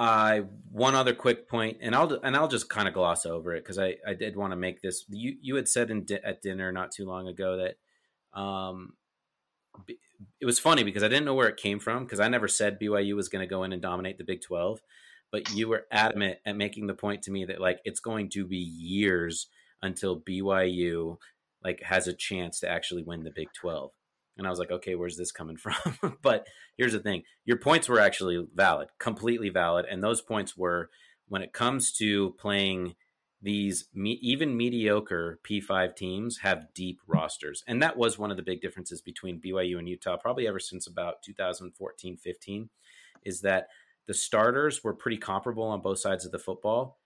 I 0.00 0.44
one 0.72 0.94
other 0.94 1.12
quick 1.12 1.46
point, 1.46 1.76
and 1.83 1.94
I'll 1.94 2.11
and 2.22 2.35
I'll 2.35 2.48
just 2.48 2.70
kind 2.70 2.88
of 2.88 2.94
gloss 2.94 3.26
over 3.26 3.54
it 3.54 3.62
because 3.62 3.78
I, 3.78 3.96
I 4.06 4.14
did 4.14 4.35
want 4.35 4.52
to 4.52 4.56
make 4.56 4.80
this. 4.80 5.04
You 5.11 5.37
you 5.42 5.56
had 5.56 5.68
said 5.68 5.90
in 5.90 6.06
di- 6.06 6.24
at 6.24 6.40
dinner 6.40 6.72
not 6.72 6.90
too 6.90 7.04
long 7.04 7.28
ago 7.28 7.59
that 7.59 8.40
um, 8.40 8.94
it 10.40 10.46
was 10.46 10.59
funny 10.59 10.85
because 10.85 11.02
I 11.02 11.09
didn't 11.09 11.26
know 11.26 11.35
where 11.35 11.48
it 11.48 11.59
came 11.59 11.78
from 11.78 12.04
because 12.04 12.18
I 12.18 12.28
never 12.28 12.48
said 12.48 12.80
BYU 12.80 13.14
was 13.14 13.28
going 13.28 13.46
to 13.46 13.50
go 13.50 13.62
in 13.64 13.74
and 13.74 13.83
dominate 13.83 14.16
the 14.16 14.24
Big 14.24 14.40
Twelve, 14.40 14.80
but 15.30 15.50
you 15.50 15.68
were 15.68 15.87
adamant 15.92 16.38
at 16.46 16.56
making 16.56 16.87
the 16.87 16.94
point 16.94 17.20
to 17.24 17.30
me 17.30 17.44
that 17.44 17.61
like 17.61 17.80
it's 17.85 18.00
going 18.00 18.30
to 18.30 18.46
be 18.46 18.56
years 18.56 19.48
until 19.83 20.21
BYU 20.21 21.16
like 21.62 21.83
has 21.83 22.09
a 22.09 22.14
chance 22.14 22.61
to 22.61 22.69
actually 22.69 23.03
win 23.03 23.25
the 23.25 23.33
Big 23.35 23.49
Twelve. 23.53 23.93
And 24.37 24.47
I 24.47 24.51
was 24.51 24.59
like, 24.59 24.71
okay, 24.71 24.95
where's 24.95 25.16
this 25.16 25.33
coming 25.33 25.57
from? 25.59 26.19
but 26.23 26.47
here's 26.77 26.93
the 26.93 27.01
thing 27.01 27.23
your 27.45 27.59
points 27.59 27.88
were 27.88 28.01
actually 28.01 28.47
valid, 28.55 28.88
completely 28.99 29.51
valid. 29.51 29.87
And 29.90 30.03
those 30.03 30.23
points 30.23 30.57
were 30.57 30.90
when 31.29 31.43
it 31.43 31.53
comes 31.53 31.93
to 31.93 32.35
playing 32.38 32.95
these 33.43 33.87
me- 33.95 34.19
even 34.23 34.57
mediocre 34.57 35.39
P5 35.49 35.97
teams 35.97 36.39
have 36.39 36.74
deep 36.74 37.01
rosters. 37.07 37.64
And 37.66 37.83
that 37.83 37.97
was 37.97 38.18
one 38.18 38.31
of 38.31 38.37
the 38.37 38.43
big 38.43 38.61
differences 38.61 39.01
between 39.01 39.41
BYU 39.41 39.78
and 39.78 39.89
Utah, 39.89 40.16
probably 40.16 40.47
ever 40.47 40.59
since 40.59 40.87
about 40.87 41.22
2014 41.24 42.16
15, 42.16 42.70
is 43.24 43.41
that 43.41 43.68
the 44.07 44.14
starters 44.14 44.85
were 44.85 44.95
pretty 44.95 45.16
comparable 45.16 45.64
on 45.64 45.81
both 45.81 46.01
sides 46.01 46.26
of 46.26 46.33
the 46.33 46.39
football. 46.39 46.99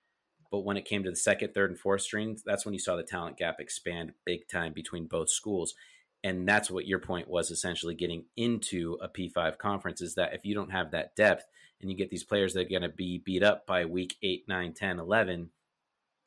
But 0.54 0.64
when 0.64 0.76
it 0.76 0.84
came 0.84 1.02
to 1.02 1.10
the 1.10 1.16
second, 1.16 1.52
third, 1.52 1.70
and 1.70 1.78
fourth 1.78 2.02
strings, 2.02 2.44
that's 2.46 2.64
when 2.64 2.74
you 2.74 2.78
saw 2.78 2.94
the 2.94 3.02
talent 3.02 3.38
gap 3.38 3.56
expand 3.58 4.12
big 4.24 4.46
time 4.46 4.72
between 4.72 5.06
both 5.06 5.28
schools 5.28 5.74
and 6.24 6.48
that's 6.48 6.70
what 6.70 6.86
your 6.86 6.98
point 6.98 7.28
was 7.28 7.50
essentially 7.50 7.94
getting 7.94 8.24
into 8.34 8.96
a 9.02 9.08
P5 9.08 9.58
conference 9.58 10.00
is 10.00 10.14
that 10.14 10.32
if 10.32 10.46
you 10.46 10.54
don't 10.54 10.72
have 10.72 10.92
that 10.92 11.14
depth 11.14 11.44
and 11.80 11.90
you 11.90 11.96
get 11.96 12.08
these 12.08 12.24
players 12.24 12.54
that 12.54 12.66
are 12.66 12.70
going 12.70 12.82
to 12.82 12.88
be 12.88 13.18
beat 13.18 13.42
up 13.42 13.66
by 13.66 13.84
week 13.84 14.16
8, 14.22 14.44
9, 14.48 14.72
10, 14.72 14.98
11, 15.00 15.50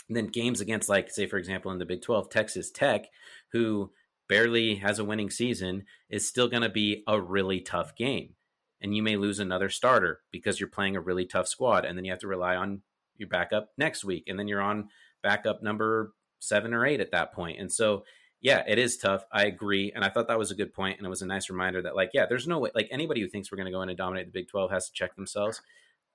then 0.07 0.27
games 0.27 0.61
against, 0.61 0.87
like, 0.87 1.09
say, 1.09 1.25
for 1.25 1.37
example, 1.37 1.71
in 1.71 1.79
the 1.79 1.85
Big 1.85 2.03
12, 2.03 2.29
Texas 2.29 2.69
Tech, 2.69 3.07
who 3.53 3.91
barely 4.29 4.75
has 4.75 4.99
a 4.99 5.05
winning 5.05 5.31
season, 5.31 5.85
is 6.11 6.27
still 6.27 6.47
going 6.47 6.61
to 6.61 6.69
be 6.69 7.03
a 7.07 7.19
really 7.19 7.59
tough 7.59 7.95
game. 7.95 8.35
And 8.79 8.95
you 8.95 9.01
may 9.01 9.15
lose 9.15 9.39
another 9.39 9.69
starter 9.69 10.21
because 10.31 10.59
you're 10.59 10.69
playing 10.69 10.95
a 10.95 11.01
really 11.01 11.25
tough 11.25 11.47
squad. 11.47 11.85
And 11.85 11.97
then 11.97 12.05
you 12.05 12.11
have 12.11 12.19
to 12.19 12.27
rely 12.27 12.55
on 12.55 12.83
you're 13.17 13.29
back 13.29 13.53
up 13.53 13.69
next 13.77 14.03
week, 14.03 14.25
and 14.27 14.37
then 14.37 14.47
you're 14.47 14.61
on 14.61 14.89
backup 15.23 15.63
number 15.63 16.13
seven 16.39 16.73
or 16.73 16.85
eight 16.85 17.01
at 17.01 17.11
that 17.11 17.33
point. 17.33 17.59
And 17.59 17.71
so, 17.71 18.03
yeah, 18.41 18.63
it 18.67 18.77
is 18.77 18.97
tough. 18.97 19.25
I 19.31 19.45
agree, 19.45 19.91
and 19.93 20.05
I 20.05 20.09
thought 20.09 20.27
that 20.27 20.37
was 20.37 20.51
a 20.51 20.55
good 20.55 20.73
point, 20.73 20.97
and 20.97 21.05
it 21.05 21.09
was 21.09 21.21
a 21.21 21.27
nice 21.27 21.49
reminder 21.49 21.81
that, 21.81 21.95
like, 21.95 22.11
yeah, 22.13 22.25
there's 22.27 22.47
no 22.47 22.59
way. 22.59 22.69
Like 22.75 22.87
anybody 22.91 23.21
who 23.21 23.27
thinks 23.27 23.51
we're 23.51 23.57
going 23.57 23.65
to 23.65 23.71
go 23.71 23.81
in 23.81 23.89
and 23.89 23.97
dominate 23.97 24.27
the 24.27 24.39
Big 24.39 24.47
Twelve 24.47 24.71
has 24.71 24.87
to 24.87 24.93
check 24.93 25.15
themselves. 25.15 25.61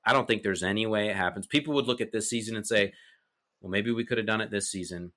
I 0.04 0.12
don't 0.12 0.26
think 0.26 0.42
there's 0.42 0.62
any 0.62 0.86
way 0.86 1.08
it 1.08 1.16
happens. 1.16 1.46
People 1.46 1.74
would 1.74 1.86
look 1.86 2.00
at 2.00 2.12
this 2.12 2.28
season 2.28 2.56
and 2.56 2.66
say, 2.66 2.92
well, 3.60 3.70
maybe 3.70 3.92
we 3.92 4.04
could 4.04 4.18
have 4.18 4.26
done 4.26 4.40
it 4.40 4.50
this 4.50 4.70
season. 4.70 5.12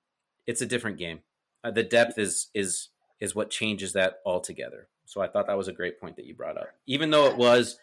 It's 0.46 0.60
a 0.60 0.66
different 0.66 0.98
game. 0.98 1.20
Uh, 1.64 1.72
the 1.72 1.82
depth 1.82 2.18
is 2.18 2.48
is 2.54 2.88
is 3.20 3.34
what 3.34 3.50
changes 3.50 3.94
that 3.94 4.20
altogether. 4.24 4.88
So 5.04 5.20
I 5.20 5.28
thought 5.28 5.46
that 5.46 5.56
was 5.56 5.68
a 5.68 5.72
great 5.72 6.00
point 6.00 6.16
that 6.16 6.26
you 6.26 6.34
brought 6.34 6.56
up, 6.56 6.68
even 6.86 7.10
though 7.10 7.26
it 7.26 7.36
was 7.36 7.78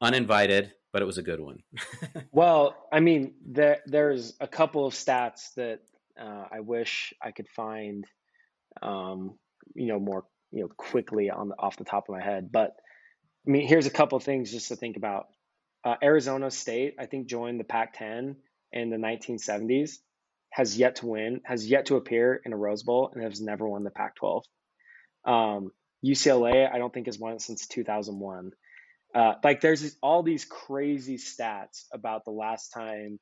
uninvited, 0.00 0.72
but 0.92 1.02
it 1.02 1.04
was 1.04 1.18
a 1.18 1.22
good 1.22 1.40
one. 1.40 1.62
well, 2.32 2.76
I 2.92 3.00
mean, 3.00 3.34
there 3.46 3.78
there's 3.86 4.34
a 4.40 4.46
couple 4.46 4.86
of 4.86 4.94
stats 4.94 5.54
that 5.54 5.80
uh, 6.20 6.44
I 6.50 6.60
wish 6.60 7.12
I 7.22 7.30
could 7.30 7.48
find, 7.48 8.04
um, 8.82 9.38
you 9.74 9.86
know, 9.86 9.98
more 9.98 10.24
you 10.50 10.62
know 10.62 10.68
quickly 10.68 11.30
on 11.30 11.48
the, 11.48 11.54
off 11.58 11.76
the 11.76 11.84
top 11.84 12.08
of 12.08 12.14
my 12.14 12.22
head. 12.22 12.50
But 12.52 12.72
I 13.46 13.50
mean, 13.50 13.66
here's 13.66 13.86
a 13.86 13.90
couple 13.90 14.16
of 14.16 14.24
things 14.24 14.50
just 14.50 14.68
to 14.68 14.76
think 14.76 14.96
about. 14.96 15.26
Uh, 15.84 15.94
Arizona 16.02 16.50
State, 16.50 16.96
I 16.98 17.06
think, 17.06 17.28
joined 17.28 17.60
the 17.60 17.64
Pac-10 17.64 18.34
in 18.72 18.90
the 18.90 18.96
1970s, 18.96 19.92
has 20.50 20.76
yet 20.76 20.96
to 20.96 21.06
win, 21.06 21.40
has 21.44 21.66
yet 21.66 21.86
to 21.86 21.96
appear 21.96 22.40
in 22.44 22.52
a 22.52 22.56
Rose 22.56 22.82
Bowl, 22.82 23.10
and 23.14 23.22
has 23.22 23.40
never 23.40 23.66
won 23.66 23.84
the 23.84 23.90
Pac-12. 23.90 24.42
Um, 25.24 25.70
UCLA, 26.04 26.70
I 26.70 26.78
don't 26.78 26.92
think 26.92 27.06
has 27.06 27.18
won 27.18 27.34
it 27.34 27.42
since 27.42 27.66
2001. 27.68 28.52
Uh, 29.14 29.34
like 29.42 29.60
there's 29.60 29.96
all 30.02 30.22
these 30.22 30.44
crazy 30.44 31.16
stats 31.16 31.84
about 31.92 32.24
the 32.24 32.30
last 32.30 32.68
time, 32.68 33.18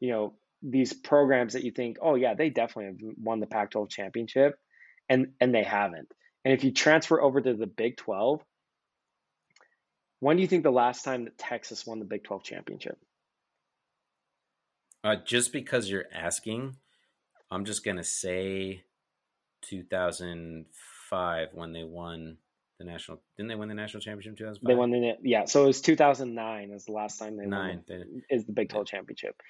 you 0.00 0.10
know, 0.10 0.34
these 0.62 0.92
programs 0.92 1.52
that 1.52 1.62
you 1.62 1.70
think, 1.70 1.98
oh 2.02 2.16
yeah, 2.16 2.34
they 2.34 2.50
definitely 2.50 2.86
have 2.86 3.14
won 3.22 3.40
the 3.40 3.46
Pac-12 3.46 3.88
championship, 3.88 4.56
and 5.08 5.28
and 5.40 5.54
they 5.54 5.62
haven't. 5.62 6.08
And 6.44 6.52
if 6.54 6.64
you 6.64 6.72
transfer 6.72 7.20
over 7.20 7.40
to 7.40 7.54
the 7.54 7.66
Big 7.66 7.96
12, 7.96 8.40
when 10.20 10.36
do 10.36 10.42
you 10.42 10.48
think 10.48 10.64
the 10.64 10.70
last 10.70 11.04
time 11.04 11.24
that 11.24 11.38
Texas 11.38 11.86
won 11.86 12.00
the 12.00 12.04
Big 12.04 12.24
12 12.24 12.42
championship? 12.42 12.98
Uh, 15.04 15.16
just 15.24 15.52
because 15.52 15.88
you're 15.88 16.06
asking, 16.12 16.76
I'm 17.50 17.64
just 17.64 17.84
gonna 17.84 18.02
say 18.02 18.82
2005 19.62 21.48
when 21.52 21.72
they 21.72 21.84
won 21.84 22.38
the 22.78 22.84
national. 22.84 23.20
Didn't 23.36 23.48
they 23.48 23.54
win 23.54 23.68
the 23.68 23.74
national 23.74 24.00
championship? 24.00 24.36
2005. 24.36 24.66
They 24.66 24.74
won 24.74 24.90
the 24.90 25.14
yeah. 25.22 25.44
So 25.46 25.64
it 25.64 25.66
was 25.66 25.80
2009 25.80 26.70
is 26.70 26.84
the 26.84 26.92
last 26.92 27.18
time 27.18 27.36
they 27.36 27.46
Nine, 27.46 27.82
won. 27.88 28.04
They, 28.28 28.34
is 28.34 28.44
the 28.44 28.52
Big 28.52 28.68
12 28.68 28.86
championship. 28.86 29.40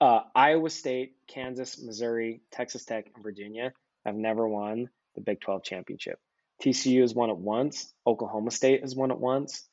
Uh, 0.00 0.20
Iowa 0.34 0.70
State, 0.70 1.14
Kansas, 1.28 1.80
Missouri, 1.80 2.42
Texas 2.50 2.84
Tech, 2.84 3.06
and 3.14 3.22
Virginia 3.22 3.72
have 4.04 4.16
never 4.16 4.48
won 4.48 4.88
the 5.14 5.20
Big 5.20 5.40
12 5.40 5.62
championship. 5.62 6.18
TCU 6.62 7.02
has 7.02 7.14
won 7.14 7.30
it 7.30 7.36
once. 7.36 7.92
Oklahoma 8.06 8.50
State 8.50 8.80
has 8.82 8.96
won 8.96 9.10
it 9.10 9.18
once. 9.18 9.68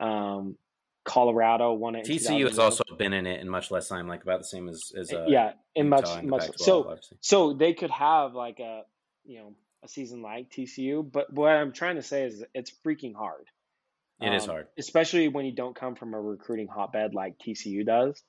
Um, 0.00 0.56
Colorado 1.04 1.72
won 1.74 1.96
it. 1.96 2.06
TCU 2.06 2.46
has 2.48 2.58
also 2.58 2.82
been 2.96 3.12
in 3.12 3.26
it 3.26 3.40
in 3.40 3.48
much 3.48 3.70
less 3.70 3.88
time, 3.88 4.08
like 4.08 4.22
about 4.22 4.40
the 4.40 4.46
same 4.46 4.68
as 4.68 4.90
as 4.96 5.12
uh, 5.12 5.26
yeah, 5.28 5.52
in 5.74 5.88
much 5.88 6.22
much. 6.22 6.50
So 6.56 6.84
obviously. 6.84 7.18
so 7.20 7.52
they 7.52 7.74
could 7.74 7.90
have 7.90 8.34
like 8.34 8.58
a 8.60 8.82
you 9.24 9.38
know 9.38 9.54
a 9.84 9.88
season 9.88 10.22
like 10.22 10.50
TCU, 10.50 11.10
but 11.10 11.32
what 11.32 11.50
I'm 11.50 11.72
trying 11.72 11.96
to 11.96 12.02
say 12.02 12.24
is 12.24 12.44
it's 12.54 12.72
freaking 12.84 13.14
hard. 13.14 13.46
It 14.20 14.28
um, 14.28 14.34
is 14.34 14.46
hard, 14.46 14.68
especially 14.78 15.28
when 15.28 15.44
you 15.44 15.52
don't 15.52 15.74
come 15.74 15.94
from 15.94 16.14
a 16.14 16.20
recruiting 16.20 16.68
hotbed 16.68 17.14
like 17.14 17.38
TCU 17.38 17.84
does, 17.84 18.22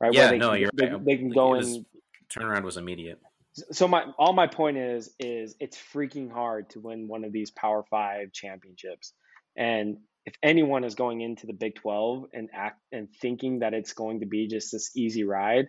right? 0.00 0.12
Yeah, 0.12 0.30
no, 0.32 0.50
can, 0.50 0.60
you're 0.60 0.70
they, 0.74 0.86
right. 0.86 1.04
They 1.04 1.16
can 1.16 1.30
go 1.30 1.54
in. 1.54 1.86
Turnaround 2.30 2.64
was 2.64 2.76
immediate. 2.76 3.20
So 3.72 3.88
my 3.88 4.04
all 4.18 4.32
my 4.32 4.46
point 4.46 4.76
is 4.76 5.10
is 5.18 5.56
it's 5.58 5.76
freaking 5.76 6.30
hard 6.30 6.70
to 6.70 6.80
win 6.80 7.08
one 7.08 7.24
of 7.24 7.32
these 7.32 7.50
Power 7.50 7.84
Five 7.88 8.32
championships, 8.32 9.12
and 9.56 9.98
if 10.28 10.34
anyone 10.42 10.84
is 10.84 10.94
going 10.94 11.22
into 11.22 11.46
the 11.46 11.54
Big 11.54 11.76
12 11.76 12.26
and 12.34 12.50
act 12.52 12.78
and 12.92 13.08
thinking 13.22 13.60
that 13.60 13.72
it's 13.72 13.94
going 13.94 14.20
to 14.20 14.26
be 14.26 14.46
just 14.46 14.70
this 14.72 14.90
easy 14.94 15.24
ride, 15.24 15.68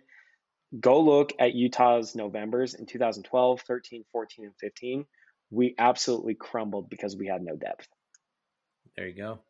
go 0.78 1.00
look 1.00 1.32
at 1.38 1.54
Utah's 1.54 2.14
Novembers 2.14 2.74
in 2.74 2.84
2012, 2.84 3.62
13, 3.62 4.04
14, 4.12 4.44
and 4.44 4.54
15. 4.60 5.06
We 5.50 5.74
absolutely 5.78 6.34
crumbled 6.34 6.88
because 6.88 7.16
we 7.16 7.26
had 7.26 7.42
no 7.42 7.56
depth. 7.56 7.88
There 8.96 9.06
you 9.06 9.16
go. 9.16 9.40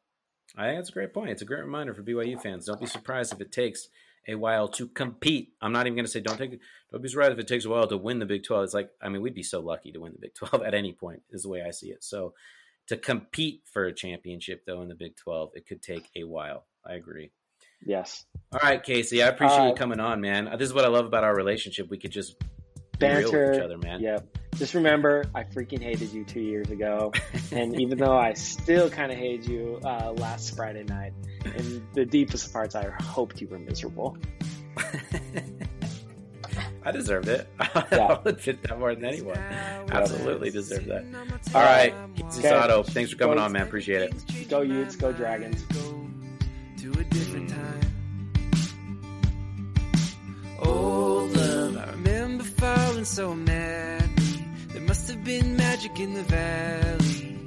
I 0.56 0.66
think 0.66 0.78
that's 0.78 0.90
a 0.90 0.92
great 0.92 1.14
point. 1.14 1.30
It's 1.30 1.42
a 1.42 1.46
great 1.46 1.62
reminder 1.62 1.94
for 1.94 2.02
BYU 2.02 2.40
fans. 2.40 2.66
Don't 2.66 2.80
be 2.80 2.86
surprised 2.86 3.32
if 3.32 3.40
it 3.40 3.52
takes 3.52 3.88
a 4.26 4.34
while 4.34 4.68
to 4.68 4.88
compete. 4.88 5.52
I'm 5.60 5.72
not 5.72 5.86
even 5.86 5.94
going 5.94 6.04
to 6.04 6.10
say 6.10 6.20
don't 6.20 6.38
take 6.38 6.58
don't 6.90 7.02
be 7.02 7.08
surprised 7.08 7.32
if 7.32 7.38
it 7.38 7.48
takes 7.48 7.64
a 7.64 7.70
while 7.70 7.86
to 7.86 7.96
win 7.96 8.18
the 8.18 8.26
Big 8.26 8.44
12. 8.44 8.64
It's 8.64 8.74
like 8.74 8.90
I 9.00 9.08
mean 9.08 9.22
we'd 9.22 9.34
be 9.34 9.42
so 9.42 9.60
lucky 9.60 9.92
to 9.92 10.00
win 10.00 10.12
the 10.12 10.18
Big 10.18 10.34
12 10.34 10.62
at 10.66 10.74
any 10.74 10.92
point 10.92 11.22
is 11.30 11.42
the 11.42 11.48
way 11.48 11.62
I 11.62 11.70
see 11.70 11.88
it. 11.88 12.02
So 12.02 12.34
to 12.88 12.96
compete 12.96 13.62
for 13.72 13.84
a 13.84 13.94
championship, 13.94 14.64
though, 14.66 14.82
in 14.82 14.88
the 14.88 14.96
Big 14.96 15.16
12, 15.16 15.52
it 15.54 15.66
could 15.66 15.80
take 15.80 16.10
a 16.16 16.24
while. 16.24 16.66
I 16.84 16.94
agree. 16.94 17.30
Yes. 17.86 18.24
All 18.52 18.58
right, 18.62 18.82
Casey. 18.82 19.22
I 19.22 19.28
appreciate 19.28 19.60
uh, 19.60 19.68
you 19.68 19.74
coming 19.74 20.00
on, 20.00 20.20
man. 20.20 20.50
This 20.58 20.68
is 20.68 20.74
what 20.74 20.84
I 20.84 20.88
love 20.88 21.06
about 21.06 21.22
our 21.22 21.34
relationship. 21.34 21.88
We 21.88 21.98
could 21.98 22.10
just 22.10 22.34
banter 23.00 23.48
with 23.48 23.56
each 23.56 23.62
other, 23.62 23.78
man. 23.78 24.00
Yep. 24.00 24.36
Just 24.56 24.74
remember, 24.74 25.24
I 25.34 25.44
freaking 25.44 25.82
hated 25.82 26.12
you 26.12 26.24
two 26.24 26.40
years 26.40 26.70
ago, 26.70 27.12
and 27.52 27.80
even 27.80 27.98
though 27.98 28.16
I 28.16 28.34
still 28.34 28.90
kind 28.90 29.10
of 29.10 29.18
hated 29.18 29.46
you 29.46 29.80
uh, 29.84 30.12
last 30.12 30.54
Friday 30.54 30.84
night, 30.84 31.12
in 31.56 31.86
the 31.94 32.04
deepest 32.04 32.52
parts, 32.52 32.74
I 32.74 32.90
hoped 33.02 33.40
you 33.40 33.48
were 33.48 33.58
miserable. 33.58 34.18
I 36.82 36.92
deserved 36.92 37.28
it. 37.28 37.46
Yeah. 37.92 38.06
I'll 38.06 38.22
admit 38.24 38.62
that 38.62 38.78
more 38.78 38.94
than 38.94 39.04
anyone. 39.04 39.36
Absolutely 39.36 40.50
deserve 40.50 40.86
that. 40.86 41.04
All 41.54 41.62
right, 41.62 41.92
okay. 42.20 42.24
Sato, 42.30 42.82
thanks 42.82 43.10
for 43.10 43.16
coming 43.16 43.36
go, 43.36 43.42
on, 43.42 43.52
man. 43.52 43.62
Appreciate 43.62 44.02
it. 44.02 44.48
Go 44.48 44.60
Utes, 44.60 44.96
go 44.96 45.12
Dragons. 45.12 45.64
To 46.78 46.90
a 46.92 47.04
different 47.04 47.48
time. 47.50 47.99
Old 50.60 51.36
love, 51.36 51.76
I 51.76 51.90
remember 51.92 52.44
falling 52.44 53.04
so 53.04 53.34
madly. 53.34 54.44
There 54.68 54.82
must 54.82 55.08
have 55.08 55.24
been 55.24 55.56
magic 55.56 55.98
in 55.98 56.14
the 56.14 56.22
valley 56.22 57.38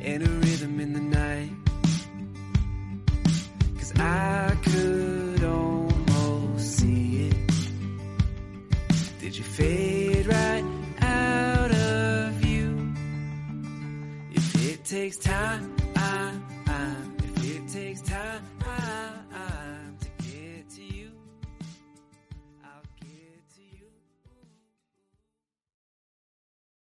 and 0.00 0.22
a 0.22 0.30
rhythm 0.30 0.80
in 0.80 0.92
the 0.92 1.00
night. 1.00 1.50
Cause 3.78 3.92
I 3.98 4.56
could 4.62 5.44
almost 5.44 6.78
see 6.78 7.28
it. 7.28 7.52
Did 9.20 9.36
you 9.36 9.44
fade 9.44 10.26
right 10.26 10.64
out 11.00 11.70
of 11.72 12.44
you? 12.44 12.92
If 14.32 14.70
it 14.70 14.84
takes 14.84 15.16
time 15.16 15.81